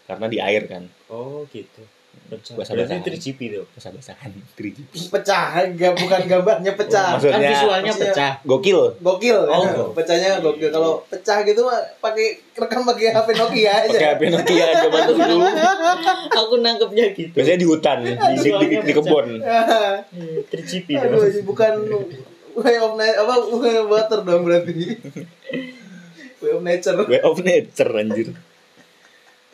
karena 0.04 0.26
di 0.28 0.38
air 0.38 0.64
kan 0.64 0.84
Oh 1.08 1.46
gitu. 1.48 1.80
Pecah. 2.24 2.54
Bahasa 2.54 2.72
Berarti 2.72 2.94
basahan. 2.94 3.14
3GP 3.14 3.40
tuh. 3.48 3.64
basah-basahan 3.70 4.30
3G 4.52 4.78
pecah 5.06 5.44
nggak 5.68 5.92
bukan 5.94 6.20
gambarnya 6.24 6.72
pecah 6.72 7.14
Maksudnya- 7.14 7.36
kan 7.36 7.52
visualnya 7.52 7.84
maksudnya- 7.86 8.10
pecah. 8.10 8.32
gokil 8.42 8.78
gokil 8.98 9.38
Oh. 9.44 9.62
ya. 9.62 9.84
pecahnya 9.92 10.30
gokil 10.38 10.68
kalau 10.68 11.04
pecah 11.04 11.38
gitu 11.42 11.60
mah 11.62 11.78
pakai 11.98 12.26
rekam 12.54 12.82
pakai 12.82 13.10
HP 13.10 13.28
Nokia 13.34 13.72
aja 13.78 13.88
pakai 13.90 14.08
HP 14.10 14.22
Nokia 14.30 14.64
coba 14.80 14.98
tuh 15.04 15.14
dulu 15.16 15.44
Aku 16.34 16.54
nangkepnya 16.58 17.04
gitu. 17.12 17.30
biasanya 17.32 17.58
di 17.58 17.66
hutan 17.66 17.96
di, 18.00 18.12
di, 18.12 18.50
di, 18.50 18.76
di 18.80 18.92
kebun 18.92 19.26
3GP 20.44 20.88
Aduh, 20.96 21.10
tuh. 21.14 21.28
ini 21.28 21.40
bukan 21.42 21.72
way 22.54 22.76
of 22.76 22.94
nature 22.94 23.20
apa 23.20 23.34
way 23.52 23.74
of 23.76 23.86
water 23.86 24.18
dong 24.20 24.42
berarti 24.42 24.72
way 26.40 26.50
of 26.50 26.62
nature 26.62 26.96
way 27.04 27.20
of 27.20 27.36
nature 27.40 27.90
anjir 27.92 28.28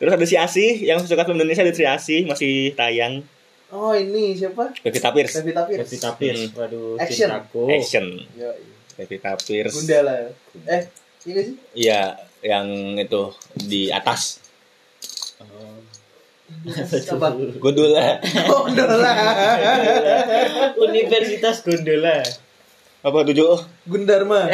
terus 0.01 0.17
ada 0.17 0.25
si 0.25 0.33
Asih 0.33 0.81
yang 0.81 0.97
suka 1.05 1.21
film 1.21 1.37
Indonesia 1.37 1.61
ada 1.61 1.69
si 1.77 1.85
Asih 1.85 2.25
masih 2.25 2.73
tayang 2.73 3.21
oh 3.69 3.93
ini 3.93 4.33
siapa 4.33 4.73
Pevita 4.81 5.13
Pierce 5.13 5.37
Pevita 5.37 5.61
Pierce 5.69 5.85
Pevita 5.85 6.09
Pierce. 6.17 6.49
Waduh, 6.57 6.97
Action. 6.97 7.29
cintaku. 7.29 7.63
action 7.69 8.05
Yo, 8.33 8.49
Pevita 8.97 9.37
Pierce 9.37 9.77
Gundala 9.77 10.33
eh 10.65 10.83
ini 11.21 11.41
sih 11.45 11.55
Iya, 11.77 12.17
yang 12.41 12.97
itu 12.97 13.29
di 13.53 13.93
atas. 13.93 14.41
Oh. 15.37 15.77
apa 16.89 17.27
Gondola. 17.61 18.17
Gundala 18.65 19.13
Universitas 20.81 21.61
Gondola. 21.61 22.25
Apa 23.01 23.25
tujuh? 23.25 23.57
Gundarma 23.89 24.45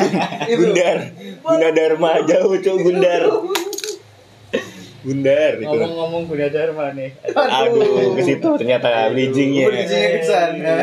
Gundar. 0.50 0.98
Gunda 1.42 1.68
Dharma 1.74 2.22
jauh 2.22 2.54
cuy 2.58 2.78
Gundar. 2.82 3.22
Gundar 5.06 5.52
itu. 5.62 5.70
Ngomong-ngomong 5.70 6.22
Gunda 6.26 6.48
Dharma 6.50 6.90
nih. 6.90 7.10
Aduh, 7.30 8.18
ke 8.18 8.22
situ 8.26 8.48
ternyata 8.58 9.06
bridgingnya. 9.14 9.70
Bridgingnya 9.70 10.10
ke 10.18 10.20
sana. 10.26 10.74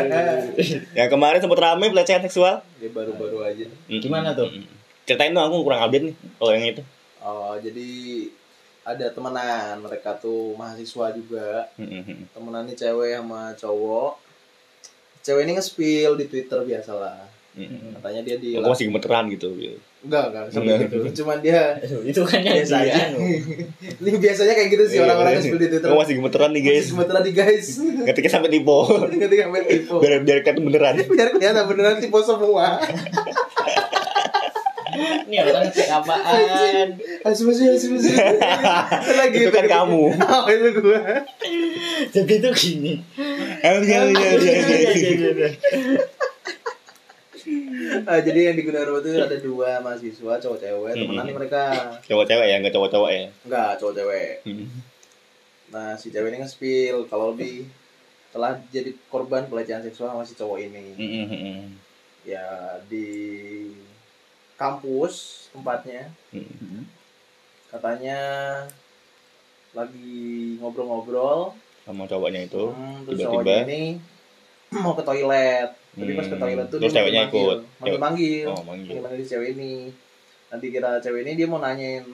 Yang 0.96 1.08
kemarin 1.12 1.38
sempat 1.44 1.60
rame 1.60 1.92
pelecehan 1.92 2.24
seksual. 2.24 2.64
ya 2.80 2.88
baru-baru 2.88 3.44
aja 3.44 3.68
Gimana 3.88 4.32
tuh? 4.32 4.48
Ceritain 5.04 5.36
dong 5.36 5.44
aku 5.44 5.68
kurang 5.68 5.84
update 5.84 6.08
nih 6.08 6.14
kalau 6.40 6.52
yang 6.56 6.64
itu. 6.64 6.82
oh 7.20 7.56
jadi 7.60 7.88
ada 8.84 9.08
temenan 9.08 9.80
mereka 9.80 10.12
tuh 10.20 10.52
mahasiswa 10.60 11.08
juga 11.16 11.68
temenan 12.36 12.68
nih 12.68 12.76
cewek 12.76 13.16
sama 13.16 13.56
cowok 13.56 14.12
cewek 15.24 15.48
ini 15.48 15.52
nge-spill 15.56 16.20
di 16.20 16.28
Twitter 16.28 16.60
biasalah 16.60 17.24
katanya 17.96 18.20
dia 18.20 18.36
di 18.36 18.60
Aku 18.60 18.68
masih 18.68 18.92
gemeteran 18.92 19.24
gitu. 19.32 19.56
Enggak 20.04 20.24
enggak 20.28 20.44
sampai 20.48 20.68
Enggak. 20.68 20.80
gitu 20.84 20.96
cuman 21.20 21.36
dia 21.40 21.60
Itu 22.04 22.20
kan 22.22 22.38
yang 22.38 22.56
biasa 22.56 22.76
dia 22.78 22.92
aja 22.92 23.02
ini 23.94 24.10
biasanya 24.20 24.52
kayak 24.52 24.68
gitu 24.70 24.84
sih 24.86 24.98
orang-orang 24.98 25.32
nge-spill 25.34 25.56
di 25.56 25.68
Twitter 25.68 25.88
Aku 25.88 25.96
masih 25.96 26.14
gemeteran 26.16 26.50
nih 26.50 26.62
guys. 26.62 26.76
Masih 26.76 26.90
sementara 26.90 27.20
di 27.20 27.32
guys 27.32 27.66
Ketika 28.08 28.28
sampai 28.28 28.50
tipe. 28.50 28.78
ketika 29.24 29.42
main 29.48 29.64
tipe 29.64 29.94
Biar 29.94 30.12
biar 30.20 30.38
kata 30.40 30.60
beneran. 30.60 30.94
biar 31.00 31.28
kelihatan 31.30 31.64
beneran 31.64 31.96
tipe 32.02 32.18
semua 32.20 32.76
Ini 35.24 35.36
orang 35.42 35.66
cek 35.68 35.88
apaan? 35.90 36.88
asu 37.24 37.50
asu 37.50 37.66
asu 37.66 37.86
asu 37.96 38.12
lagi 39.10 39.36
Itu 39.40 39.50
kan 39.50 39.66
kamu. 39.66 40.04
oh 40.14 40.44
itu 40.46 40.68
gua 40.78 41.00
Jadi 42.06 42.32
itu 42.36 42.50
gini. 42.54 42.92
Oh, 43.64 43.80
iya, 43.80 44.06
iya, 44.06 44.30
iya, 44.38 44.54
iya, 44.94 45.48
Ah, 48.02 48.18
jadi 48.18 48.40
yang 48.48 48.56
di 48.56 48.62
Gunawarma 48.62 48.98
itu 48.98 49.10
ada 49.16 49.38
dua 49.38 49.78
mahasiswa 49.78 50.32
cowok 50.36 50.58
cewek 50.58 50.92
temenan 50.94 51.24
nih 51.24 51.34
mereka 51.34 51.62
Cowok-cewek 52.02 52.46
ya, 52.46 52.56
enggak 52.56 52.74
cowok-cowok 52.74 53.10
ya. 53.10 53.24
enggak 53.42 53.70
cowok 53.76 53.94
cewek 53.94 54.32
Hmm. 54.42 54.66
nah 55.68 55.88
si 55.92 56.08
cewek 56.08 56.28
ini 56.28 56.38
nge-spill 56.38 56.98
kalau 57.04 57.32
lebih 57.32 57.66
telah 58.30 58.52
jadi 58.68 58.90
korban 59.06 59.44
pelecehan 59.44 59.80
seksual 59.80 60.10
sama 60.10 60.22
si 60.22 60.34
cowok 60.34 60.58
ini 60.60 60.94
Hmm, 60.94 61.10
hmm, 61.24 61.28
hmm. 61.30 61.62
ya 62.24 62.46
di 62.84 63.08
kampus 64.54 65.14
tempatnya 65.50 66.10
Hmm. 66.30 66.86
katanya 67.68 68.18
lagi 69.70 70.22
ngobrol-ngobrol 70.56 71.54
sama 71.82 72.06
cowoknya 72.06 72.40
itu 72.44 72.64
hmm, 72.64 73.04
terus 73.04 73.18
tiba-tiba 73.18 73.34
cowoknya 73.34 73.58
ini 73.64 73.82
mau 74.82 74.94
ke 74.94 75.02
toilet 75.02 75.70
tapi 75.94 76.12
pas 76.12 76.22
ke 76.22 76.30
Hmm. 76.30 76.42
toilet 76.42 76.66
tuh 76.66 76.78
Terus 76.78 76.90
dia 76.90 76.98
ceweknya 76.98 77.22
manggil 77.22 77.38
ikut. 77.40 77.58
manggil 77.78 77.98
manggil. 77.98 78.44
Oh 78.46 78.62
manggil. 78.62 78.88
Manggil 78.88 79.00
manggil 79.00 79.18
si 79.18 79.28
cewek 79.28 79.48
ini. 79.54 79.72
Nanti 80.46 80.66
kira 80.68 80.90
cewek 80.98 81.20
ini 81.22 81.32
dia 81.34 81.46
mau 81.46 81.58
nanyain 81.58 82.04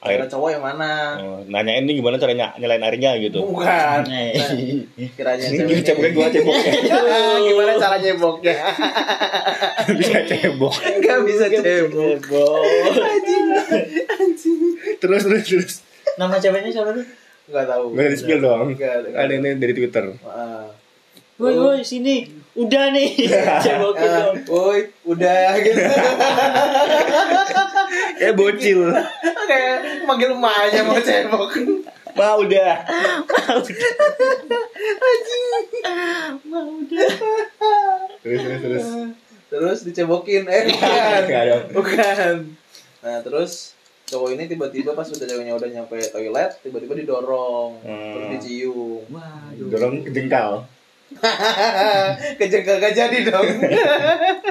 air 0.00 0.16
kira 0.16 0.26
cowok 0.26 0.48
yang 0.50 0.64
mana? 0.64 0.92
Oh, 1.18 1.38
nanyain 1.44 1.84
ini 1.84 1.92
gimana 1.94 2.16
caranya 2.16 2.56
nyalain 2.56 2.80
airnya 2.80 3.20
gitu? 3.20 3.44
Bukan. 3.44 4.00
Nah, 4.00 4.32
kiranya 5.12 5.44
ini 5.44 5.60
cewek 5.60 5.84
ceboknya 5.84 6.10
gua 6.10 6.26
ceboknya. 6.34 6.72
Gimana 7.38 7.72
cara 7.76 7.96
nyeboknya? 7.98 8.54
Bisa 10.00 10.18
cebok. 10.24 10.72
Nggak 10.72 11.18
bisa 11.22 11.46
cebok. 11.48 12.16
anjing. 13.04 13.44
Anjing. 14.08 14.60
Terus 14.96 15.22
terus 15.22 15.44
terus. 15.44 15.74
Nama 16.16 16.34
ceweknya 16.34 16.70
siapa 16.70 16.90
tuh? 16.92 17.04
nggak 17.50 17.66
tahu. 17.66 17.84
Nggak 17.92 18.08
di 18.08 18.16
spill 18.16 18.40
dong. 18.40 18.68
Ada 19.10 19.32
ini 19.32 19.50
dari 19.54 19.74
twitter. 19.74 20.16
Ah. 20.22 20.64
Woi, 21.36 21.52
woi, 21.52 21.80
sini. 21.82 22.39
Udah 22.52 22.90
nih. 22.90 23.10
Cebokin 23.64 24.04
Ah, 24.04 24.18
dong. 24.26 24.36
woi 24.46 24.80
udah 25.04 25.54
gitu 25.60 25.80
eh 28.20 28.32
bocil 28.32 28.90
kayak 29.46 30.04
manggil 30.04 30.30
emaknya 30.30 30.80
mau 30.82 30.98
cebok 30.98 31.50
mah 32.12 32.36
udah 32.36 32.74
Mau 36.44 36.68
udah. 36.76 37.10
terus 38.20 38.40
terus 38.40 38.60
terus 38.60 38.86
terus 39.48 39.78
dicebokin 39.82 40.44
eh 40.46 40.68
bukan 40.70 41.72
bukan 41.72 42.34
nah 43.00 43.18
terus 43.20 43.72
cowok 44.04 44.34
ini 44.34 44.44
tiba-tiba 44.46 44.92
pas 44.92 45.06
udah 45.06 45.24
ceweknya 45.24 45.54
udah 45.54 45.68
nyampe 45.70 45.96
toilet 46.04 46.50
tiba-tiba 46.60 46.94
didorong 46.96 47.80
Hmm. 47.80 48.12
terus 48.12 48.28
dicium 48.36 49.02
Waduh. 49.08 49.66
dorong 49.70 49.94
jengkal 50.06 50.66
kejengkel 52.38 52.76
gak 52.78 52.94
jadi 52.94 53.18
dong. 53.26 53.46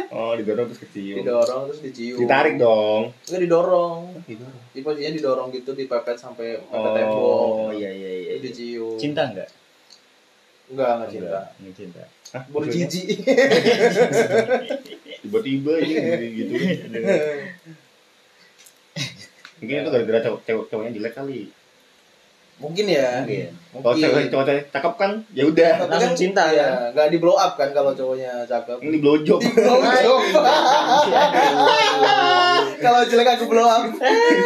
Oh 0.10 0.34
didorong 0.34 0.74
terus 0.74 0.82
kecium. 0.84 1.22
Didorong 1.22 1.70
terus 1.70 1.80
dicium. 1.86 2.20
Ditarik 2.20 2.58
dong. 2.58 3.14
Enggak 3.30 3.42
didorong. 3.46 4.02
Didorong. 4.26 4.62
Jadi 4.74 4.82
posisinya 4.84 5.12
didorong 5.16 5.48
gitu 5.54 5.72
dipepet 5.78 6.18
sampai 6.18 6.58
mepet 6.60 6.92
tembok. 6.98 7.70
oh 7.70 7.72
iya 7.72 7.94
iya 7.94 8.10
iya 8.10 8.32
terus 8.42 8.52
dicium. 8.52 8.98
Cinta 8.98 9.30
enggak? 9.30 9.50
enggak 10.70 10.90
enggak 10.98 11.10
cinta. 11.14 11.40
Ini 11.62 11.72
cinta. 11.78 12.04
Hah, 12.30 12.44
baru 12.50 12.66
maksudnya? 12.68 12.90
jijik. 12.90 13.18
Tiba-tiba 15.24 15.72
aja 15.78 15.98
gitu 16.22 16.54
mungkin 19.60 19.84
itu 19.84 19.90
gara-gara 19.92 20.20
cowok 20.24 20.66
cowoknya 20.72 20.92
jelek 20.96 21.14
kali 21.16 21.52
mungkin 22.60 22.86
ya. 22.92 23.24
Mungkin. 23.24 23.56
kalau 23.70 23.94
cewek 23.96 24.34
cowok 24.34 24.46
cewek 24.50 24.64
cakep 24.74 24.94
kan 25.00 25.12
ya 25.32 25.44
udah. 25.48 25.72
Tapi 25.80 25.92
Langsung 25.92 26.14
kan, 26.14 26.20
cinta, 26.20 26.44
ya 26.52 26.92
nggak 26.92 27.08
di 27.10 27.18
blow 27.18 27.38
up 27.40 27.56
kan 27.56 27.70
kalau 27.72 27.92
cowoknya 27.96 28.44
cakep. 28.46 28.78
Ini 28.84 28.92
di 28.92 29.00
blow 29.00 29.18
job. 29.24 29.40
Kalau 32.80 33.04
jelek 33.04 33.30
aku 33.36 33.46
blow 33.52 33.68
up. 33.68 33.84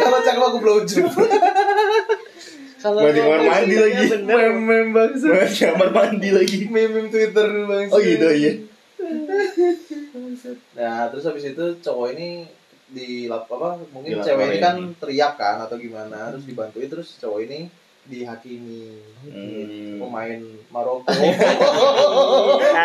Kalau 0.02 0.18
cakep 0.22 0.42
aku 0.42 0.58
blow 0.62 0.78
job. 0.86 1.10
Kalau 2.84 3.00
Mau 3.00 3.16
di 3.16 3.20
kamar 3.24 3.40
mandi 3.48 3.76
lagi. 3.80 4.12
Bener. 4.12 4.60
meme 4.60 4.92
bangsa 4.92 5.24
Mau 5.32 5.40
di 5.40 5.56
kamar 5.56 5.88
mandi 5.88 6.28
lagi. 6.36 6.58
Meme 6.68 7.08
twitter 7.08 7.48
bangsa 7.64 7.96
oh 7.96 8.00
gitu 8.04 8.28
iya. 8.28 8.52
Nah 10.76 11.08
terus 11.08 11.24
habis 11.24 11.48
itu 11.48 11.64
cowok 11.80 12.12
ini 12.12 12.44
di 12.84 13.26
lap 13.26 13.48
apa 13.48 13.80
mungkin 13.90 14.20
cewek 14.20 14.54
ini 14.54 14.58
kan 14.60 14.76
teriak 15.00 15.34
kan 15.40 15.64
atau 15.64 15.80
gimana 15.80 16.30
terus 16.30 16.44
dibantuin 16.44 16.86
terus 16.86 17.16
cowok 17.16 17.48
ini 17.48 17.66
dihakimi. 18.04 19.00
Hmm. 19.24 19.96
pemain 20.00 20.40
Maroko. 20.68 21.08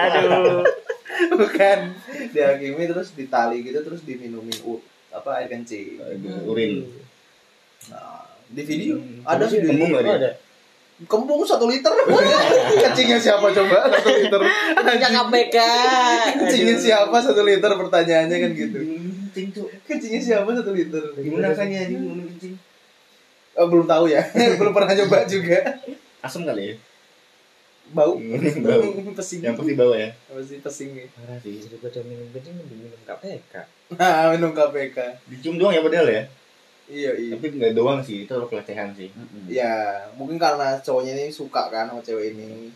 Aduh. 0.03 0.63
bukan. 1.35 1.79
Dihakimi 2.31 2.83
terus 2.87 3.11
ditali 3.11 3.61
gitu 3.61 3.79
terus 3.83 4.01
diminumin 4.07 4.55
u, 4.63 4.79
apa 5.11 5.43
air 5.43 5.51
kencing. 5.51 5.99
Urin. 6.47 6.87
Nah 7.91 8.23
di 8.49 8.63
video 8.65 8.97
Hmm. 8.97 9.21
ada 9.29 9.45
Kembung 9.45 9.61
video 9.77 9.85
nggak 9.93 10.03
dia? 10.03 10.15
ada. 10.17 10.31
kembung 11.07 11.41
satu 11.47 11.63
liter. 11.71 11.93
Kencingnya 12.83 13.15
siapa 13.15 13.47
coba? 13.55 13.87
Satu 13.87 14.09
liter. 14.09 14.41
Punya 14.75 15.07
KPK. 15.07 15.57
kencingnya 16.35 16.75
siapa? 16.75 17.15
Satu 17.23 17.47
liter 17.47 17.71
pertanyaannya 17.71 18.35
kan 18.35 18.51
gitu. 18.51 18.79
Kencing 19.31 19.47
tuh 19.55 19.67
kencingnya 19.87 20.19
siapa? 20.19 20.49
Satu 20.51 20.75
liter. 20.75 21.03
Gimana 21.15 21.55
rasanya 21.55 21.87
minum 21.87 22.27
kencing 22.27 22.55
Oh, 23.57 23.67
belum 23.67 23.85
tahu 23.89 24.05
ya. 24.11 24.21
Belum 24.59 24.71
pernah 24.71 24.93
coba 24.93 25.25
juga. 25.25 25.59
Asam 26.21 26.45
kali 26.45 26.73
ya? 26.73 26.75
Bau. 27.89 28.15
Bau. 28.65 28.83
Pesing. 29.17 29.39
Yang 29.41 29.55
pasti 29.57 29.73
bau 29.73 29.93
ya? 29.97 30.09
Pasti 30.29 30.55
pesing 30.61 30.89
nih 30.93 31.07
Parah 31.09 31.37
sih. 31.41 31.57
Daripada 31.65 31.99
minum 32.05 32.27
kencing 32.29 32.55
mending 32.55 32.79
minum 32.85 33.01
KPK. 33.03 33.53
nah 33.97 34.29
minum 34.29 34.53
KPK 34.53 34.97
dicium 35.25 35.57
doang 35.57 35.73
ya 35.73 35.81
padahal 35.81 36.07
ya? 36.07 36.23
Iya 36.89 37.11
iya. 37.17 37.33
Tapi 37.37 37.45
nggak 37.57 37.73
doang 37.73 37.99
sih 38.05 38.25
itu 38.29 38.33
pelecehan 38.33 38.93
sih. 38.93 39.09
Ya 39.49 40.05
mungkin 40.13 40.37
karena 40.37 40.77
cowoknya 40.81 41.17
ini 41.17 41.33
suka 41.33 41.69
kan 41.73 41.89
sama 41.89 42.01
cewek 42.05 42.37
ini. 42.37 42.69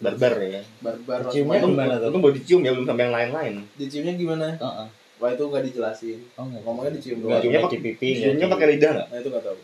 Barbar 0.00 0.40
ya? 0.40 0.62
Barbar 0.80 1.28
Ciumnya 1.28 1.60
gimana 1.60 1.94
tuh? 2.00 2.08
itu 2.08 2.18
baru 2.18 2.34
dicium 2.34 2.60
ya 2.64 2.72
belum 2.72 2.86
sampai 2.88 3.04
yang 3.06 3.14
lain-lain. 3.14 3.54
Diciumnya 3.76 4.14
gimana? 4.16 4.46
Heeh. 4.56 4.88
Wah 5.20 5.28
itu 5.30 5.42
nggak 5.44 5.62
dijelasin. 5.68 6.18
Oh, 6.34 6.42
enggak. 6.42 6.60
ngomongnya 6.64 6.90
dicium 6.96 7.16
doang. 7.20 7.38
Ciumnya 7.38 7.58
cuma 7.60 7.68
pak- 7.68 7.72
di 7.72 7.78
pipi. 7.84 8.08
ciumnya 8.16 8.46
pakai 8.48 8.66
lidah. 8.72 8.90
nggak 8.90 9.06
nah 9.06 9.16
itu 9.16 9.28
nggak 9.28 9.44
tahu. 9.44 9.58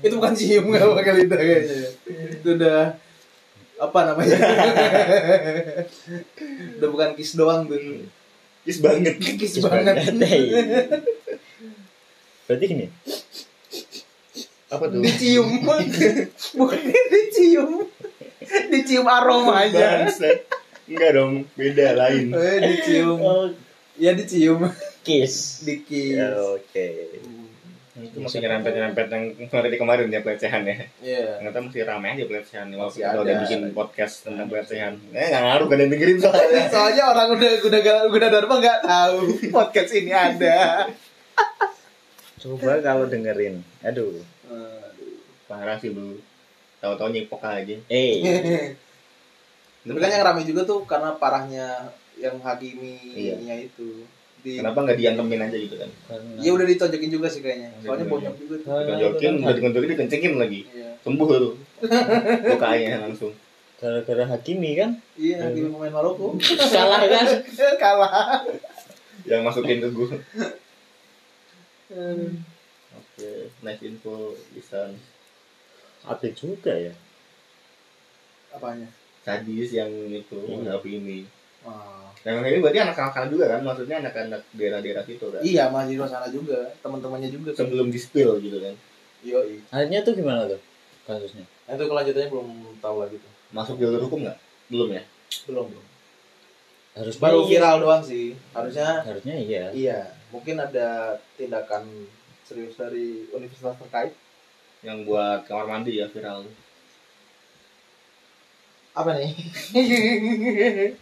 Itu 0.00 0.14
bukan 0.16 0.32
cium 0.32 0.62
nggak 0.64 0.82
pakai 0.96 1.12
lidah 1.18 1.36
kayaknya 1.36 1.76
itu 2.32 2.48
udah 2.54 2.78
apa 3.76 3.98
namanya? 4.06 4.38
Udah 6.78 6.88
bukan 6.88 7.08
kiss 7.14 7.34
doang 7.34 7.66
tuh. 7.66 7.78
Kis 8.62 8.78
banget. 8.78 9.18
Kiss 9.18 9.58
Kiss 9.58 9.60
banget. 9.60 10.14
banget. 10.14 10.86
Berarti 12.46 12.64
gini. 12.64 12.86
apa 14.70 14.84
tuh? 14.86 15.02
Dicium. 15.02 15.48
Bukan 16.58 16.80
dicium. 16.86 17.70
Dicium 18.70 19.04
aromanya 19.04 20.06
Bangsat. 20.06 20.46
enggak 20.86 21.10
dong 21.12 21.44
beda 21.52 21.92
lain. 21.92 22.30
Eh 22.32 22.56
dicium. 22.62 23.18
Oh, 23.18 23.46
ya 23.96 24.12
dicium 24.14 24.62
kiss. 25.02 25.60
di 25.60 25.82
kiss 25.82 26.16
Ya, 26.16 26.30
Oke. 26.32 26.88
itu 27.92 28.16
masih 28.18 28.40
nyerempet 28.40 28.72
nyerempet 28.72 29.06
yang 29.06 29.24
kemarin 29.46 29.76
kemarin 29.76 30.06
ya 30.08 30.20
pelecehan 30.20 30.64
ya 30.64 30.76
Iya. 30.98 31.36
ternyata 31.36 31.58
masih 31.60 31.82
ramai 31.82 32.08
aja 32.10 32.24
pelecehan 32.24 32.66
Masih 32.66 32.78
walaupun 32.78 32.96
kita 32.98 33.10
ada. 33.10 33.20
udah 33.20 33.36
bikin 33.38 33.60
podcast 33.70 34.14
tentang 34.24 34.46
pelecehan 34.46 34.92
eh 35.12 35.26
nggak 35.28 35.42
ngaruh 35.44 35.66
kan 35.66 35.76
yang 35.76 35.90
dengerin 35.90 36.18
soalnya 36.18 36.62
Soalnya 36.72 37.04
orang 37.06 37.28
udah 37.32 37.50
udah 37.62 37.78
gak 37.80 37.98
udah 38.08 38.28
dharma 38.30 38.54
nggak 38.58 38.80
tahu 38.82 39.16
podcast 39.50 39.90
ini 39.92 40.08
ada. 40.10 40.58
Coba 42.42 42.80
kalau 42.80 43.04
dengerin. 43.06 43.60
Aduh. 43.82 44.18
Aduh. 44.48 45.20
parah 45.44 45.76
sih 45.76 45.92
lu 45.92 46.16
tahu-tahu 46.78 47.12
nyipok 47.12 47.44
aja 47.44 47.76
Eh. 47.86 48.12
Tapi 49.82 49.98
kan 49.98 50.10
yang 50.10 50.24
rame 50.24 50.42
juga 50.42 50.62
tuh 50.62 50.80
karena 50.82 51.12
parahnya 51.12 51.92
yang 52.16 52.38
Iya. 52.38 52.46
hakiminya 52.48 53.54
itu. 53.60 54.06
Di 54.42 54.58
kenapa 54.58 54.78
nggak 54.82 54.98
diantemin 54.98 55.40
aja 55.40 55.54
gitu 55.54 55.74
kan 55.78 55.90
Iya 56.36 56.50
udah 56.50 56.66
ditonjokin 56.66 57.10
juga 57.10 57.30
sih 57.30 57.40
kayaknya. 57.40 57.70
Soalnya 57.78 58.04
Iya. 58.04 58.10
bonyok 58.10 58.34
juga 58.36 58.54
tuh. 58.58 58.74
Ditonjokin 58.76 59.32
itu 59.32 59.38
udah 59.38 59.46
kan 59.46 59.54
ditonjokin 59.56 59.90
dikencengin 59.94 60.34
lagi 60.36 60.60
Iya. 60.68 60.88
sembuh 61.00 61.26
tuh 61.28 61.54
lukanya 62.44 62.94
langsung 63.00 63.32
gara-gara 63.76 64.24
hakimi 64.28 64.70
kan 64.74 64.90
Iya, 65.14 65.36
hakimi 65.42 65.68
pemain 65.68 65.90
Maroko. 65.90 66.34
salah 66.64 67.02
kan 67.02 67.26
Kalah. 67.82 68.42
yang 69.22 69.42
masukin 69.42 69.78
ke 69.78 69.88
gue 69.88 70.10
oke 72.92 73.30
nice 73.60 73.82
info 73.82 74.14
Isan 74.52 74.98
ada 76.02 76.28
juga 76.30 76.72
ya 76.72 76.90
Apanya? 78.50 78.88
sadis 79.22 79.70
yang 79.70 79.88
itu 80.08 80.34
Hmm. 80.36 80.60
menghadapi 80.60 80.98
ini 80.98 81.18
Wah. 81.62 82.10
yang 82.22 82.38
ini 82.40 82.58
berarti 82.58 82.78
anak 82.80 82.94
anak 82.94 83.28
juga 83.28 83.44
kan 83.48 83.60
maksudnya 83.60 83.96
anak-anak 83.98 84.42
daerah-daerah 84.52 85.02
situ 85.02 85.26
kan 85.26 85.40
Iya, 85.40 85.66
mahasiswa 85.68 86.06
sana 86.06 86.26
juga, 86.28 86.58
teman-temannya 86.78 87.28
juga. 87.28 87.50
kan. 87.50 87.66
sebelum 87.66 87.88
di 87.88 87.98
spill 87.98 88.38
gitu 88.38 88.58
kan 88.58 88.74
Yoi. 89.22 89.58
akhirnya 89.68 90.02
tuh 90.02 90.14
gimana 90.14 90.46
tuh 90.46 90.60
kasusnya 91.02 91.46
Nah, 91.62 91.74
itu 91.74 91.84
kelanjutannya 91.84 92.28
belum 92.28 92.48
tahu 92.78 92.96
lagi 93.00 93.16
tuh. 93.16 93.32
masuk 93.50 93.74
jalur 93.76 94.00
hukum 94.00 94.22
nggak 94.22 94.38
belum 94.68 94.88
ya 94.92 95.02
Belum, 95.44 95.66
belum. 95.66 95.86
harus 96.92 97.16
Baru 97.16 97.48
viral 97.48 97.80
doang 97.80 98.02
sih. 98.02 98.36
Harusnya 98.52 99.00
harusnya 99.00 99.32
iya 99.34 99.64
Iya, 99.72 99.98
mungkin 100.28 100.56
ada 100.56 101.16
tindakan 101.34 101.88
serius 102.42 102.76
dari 102.76 103.26
universitas 103.30 103.78
terkait. 103.78 104.12
yang 104.82 105.02
buat 105.02 105.46
kamar 105.46 105.66
mandi 105.70 105.96
ya 105.96 106.06
viral 106.06 106.42
Apa 108.92 109.10
nih? 109.16 109.32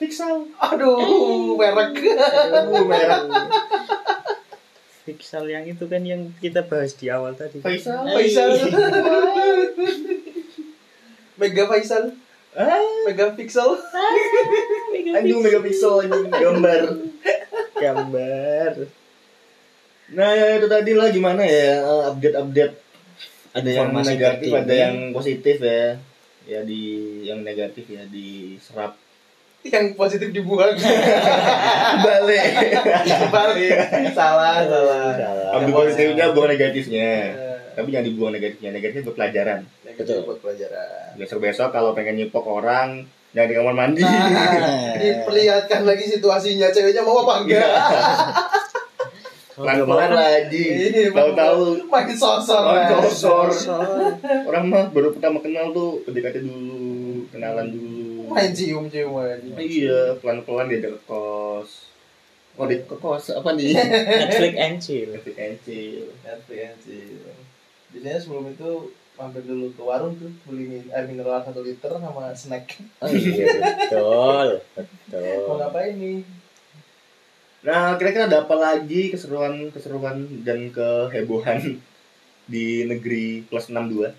Fixal 0.00 0.48
Aduh, 0.56 1.58
merek. 1.58 1.98
Aduh, 2.54 2.86
merah 2.86 3.26
Pixel 5.04 5.50
yang 5.50 5.64
itu 5.66 5.84
kan 5.90 6.02
yang 6.06 6.30
kita 6.38 6.62
bahas 6.70 6.94
di 6.94 7.10
awal 7.10 7.34
tadi. 7.34 7.58
Faisal. 7.58 8.06
Faisal. 8.06 8.50
Mega 11.40 11.64
Faisal. 11.66 12.14
Ah, 12.54 12.78
Mega 13.08 13.34
Pixel. 13.34 13.74
anjing 15.10 15.40
megapiksel 15.42 16.06
anjing 16.06 16.26
gambar. 16.30 16.82
Gambar. 17.74 18.72
Nah, 20.10 20.30
itu 20.58 20.66
tadi 20.66 20.92
lah 20.98 21.08
gimana 21.14 21.42
ya 21.46 21.78
eh, 21.82 22.02
update-update 22.10 22.74
ada 23.50 23.70
yang 23.70 23.90
negatif, 23.94 24.50
ada 24.50 24.74
yang 24.74 24.96
positif 25.14 25.58
ya. 25.62 25.98
Ya 26.50 26.66
di 26.66 26.82
yang 27.22 27.46
negatif 27.46 27.86
ya 27.86 28.02
diserap 28.10 28.98
Yang 29.62 29.92
positif 29.94 30.32
dibuang. 30.32 30.72
balik. 32.06 32.44
Balik. 33.28 33.72
Salah, 34.16 34.64
salah. 34.64 35.14
Salah. 35.14 35.48
Ambil 35.52 35.68
Yang 35.68 35.76
positifnya 35.76 36.26
buang 36.32 36.48
negatifnya. 36.48 37.10
Eh, 37.36 37.56
Tapi 37.76 37.92
jangan 37.92 38.06
dibuang 38.08 38.32
negatifnya. 38.32 38.72
Negatifnya 38.72 39.04
buat 39.04 39.16
pelajaran. 39.20 39.60
Negatif 39.84 40.24
buat 40.24 40.40
pelajaran. 40.40 41.12
Besok-besok 41.20 41.68
kalau 41.76 41.92
pengen 41.92 42.16
nyipok 42.18 42.40
orang 42.48 43.04
jangan 43.36 43.46
di 43.46 43.54
kamar 43.54 43.74
mandi. 43.76 44.02
Nah, 44.02 44.96
diperlihatkan 44.96 45.86
lagi 45.86 46.04
situasinya 46.08 46.72
ceweknya 46.72 47.04
mau 47.04 47.22
apa 47.22 47.46
enggak? 47.46 47.68
Pelan-pelan 49.60 50.10
lagi. 50.10 50.66
Tahu-tahu 51.12 51.60
makin 51.86 52.16
sosor. 52.16 52.64
Makin 52.64 52.96
sosor. 53.04 53.48
orang 54.48 54.64
mah 54.66 54.84
baru 54.88 55.12
pertama 55.12 55.38
kenal 55.38 55.68
tuh 55.70 56.00
PDKT 56.04 56.40
dulu, 56.40 57.28
kenalan 57.28 57.68
dulu. 57.68 58.32
Main 58.32 58.50
cium-cium 58.50 59.12
aja. 59.20 59.36
Iya, 59.54 60.16
pelan-pelan 60.18 60.66
dia 60.66 60.80
ke 60.80 61.00
kos. 61.04 61.92
Oh, 62.54 62.64
di 62.64 62.80
ke 62.80 62.96
kos 62.96 63.32
apa 63.32 63.52
nih? 63.52 63.72
Netflix 63.76 64.54
and 64.56 64.76
chill. 64.84 65.08
Netflix 65.12 65.36
and 65.36 65.56
chill. 65.60 66.06
Netflix 66.24 66.70
sih. 66.84 67.04
Biasanya 67.90 68.18
sebelum 68.18 68.44
itu 68.50 68.70
mampir 69.16 69.42
dulu 69.44 69.68
ke 69.74 69.82
warung 69.82 70.16
tuh 70.16 70.30
beli 70.46 70.64
min- 70.64 70.88
air 70.88 71.04
mineral 71.04 71.42
satu 71.42 71.60
liter 71.60 71.92
sama 71.92 72.32
snack. 72.32 72.78
Oh 73.02 73.08
iya 73.08 73.44
betul. 73.60 74.48
Mau 75.10 75.20
Betul. 75.50 75.54
ngapain 75.58 75.94
nih? 75.98 76.18
Nah, 77.60 78.00
kira-kira 78.00 78.24
ada 78.24 78.48
apa 78.48 78.56
lagi 78.56 79.12
keseruan-keseruan 79.12 80.44
dan 80.46 80.72
kehebohan 80.72 81.76
di 82.52 82.88
negeri 82.88 83.44
plus 83.44 83.68
62? 83.68 84.10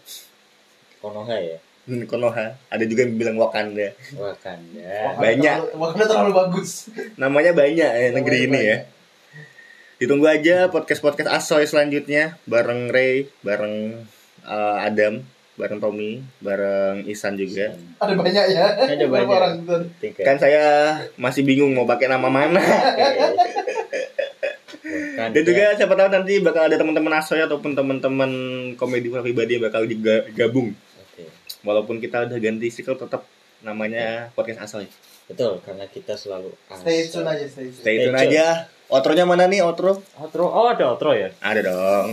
Konoha 1.01 1.37
ya. 1.41 1.57
Hmm, 1.89 2.05
Konoha. 2.05 2.53
Ada 2.69 2.85
juga 2.85 3.09
yang 3.09 3.17
bilang 3.17 3.37
Wakanda. 3.41 3.97
Wakanda. 4.13 5.17
Banyak. 5.17 5.55
Terlalu, 5.65 5.81
Wakanda 5.81 6.05
terlalu 6.05 6.31
bagus. 6.37 6.93
Namanya 7.21 7.51
banyak 7.57 7.91
ya 7.91 8.09
negeri 8.13 8.45
Namanya 8.45 8.61
ini 8.61 8.69
ya. 8.69 8.77
Ditunggu 9.97 10.25
aja 10.29 10.69
podcast-podcast 10.69 11.29
Asoy 11.29 11.65
selanjutnya 11.65 12.37
bareng 12.45 12.93
Ray, 12.93 13.29
bareng 13.41 14.05
eh, 14.45 14.77
Adam, 14.85 15.25
bareng 15.55 15.79
Tommy, 15.79 16.23
bareng 16.39 17.03
Isan 17.05 17.35
juga. 17.35 17.75
Ada 17.99 18.13
banyak 18.15 18.45
ya. 18.49 18.65
Ada 18.87 19.05
banyak. 19.05 19.27
orang. 19.29 19.53
Kan 20.17 20.37
saya 20.39 20.63
masih 21.15 21.43
bingung 21.43 21.71
mau 21.71 21.85
pakai 21.85 22.07
nama 22.07 22.27
mana. 22.27 22.61
Dan 25.31 25.43
juga 25.45 25.77
siapa 25.77 25.93
tahu 25.93 26.09
nanti 26.09 26.41
bakal 26.41 26.65
ada 26.65 26.75
teman-teman 26.75 27.13
Asoy 27.13 27.39
ataupun 27.39 27.77
teman-teman 27.77 28.31
komedi 28.75 29.07
pribadi 29.07 29.59
yang 29.59 29.63
bakal 29.69 29.85
juga 29.85 30.25
gabung. 30.33 30.73
Oke. 30.73 31.29
Walaupun 31.61 32.01
kita 32.01 32.25
udah 32.25 32.39
ganti 32.41 32.67
sikl 32.73 32.97
tetap 32.97 33.23
namanya 33.61 34.33
podcast 34.33 34.65
Asoy. 34.65 34.89
Betul, 35.29 35.61
karena 35.63 35.85
kita 35.87 36.17
selalu 36.17 36.51
Stay 36.75 37.07
asal. 37.07 37.23
tune 37.23 37.29
aja, 37.31 37.45
stay 37.47 37.65
tune. 37.69 37.79
Stay 37.79 37.95
tune 38.03 38.15
Stay 38.17 38.27
tune. 38.27 38.35
aja. 38.35 38.45
Outronya 38.91 39.23
mana 39.23 39.47
nih 39.47 39.63
outro? 39.63 40.03
Outro. 40.19 40.51
Oh, 40.51 40.67
ada 40.67 40.91
outro 40.91 41.15
ya? 41.15 41.31
Ada 41.39 41.61
dong. 41.63 42.07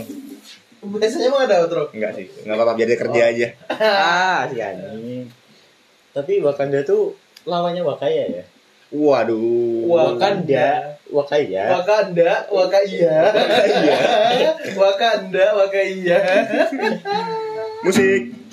Biasanya 0.79 1.25
emang 1.27 1.43
ada 1.43 1.55
outro. 1.61 1.91
Enggak 1.91 2.15
sih. 2.15 2.25
Enggak 2.43 2.55
apa-apa 2.55 2.73
biar 2.75 2.87
dia 2.87 2.99
kerja 2.99 3.21
aja. 3.27 3.47
ah, 3.75 4.39
si 4.47 4.55
anjing. 4.65 5.27
Tapi 6.09 6.33
Wakanda 6.39 6.79
tuh 6.81 7.13
lawannya 7.43 7.83
Wakaya 7.83 8.23
ya? 8.31 8.43
Waduh. 8.89 9.85
Wakanda, 9.85 10.97
Wakaya. 11.13 11.77
Wakanda, 11.77 12.49
Wakaya. 12.49 13.15
Wakanda, 14.81 15.45
Wakaya. 15.53 16.17
Musik. 17.85 18.48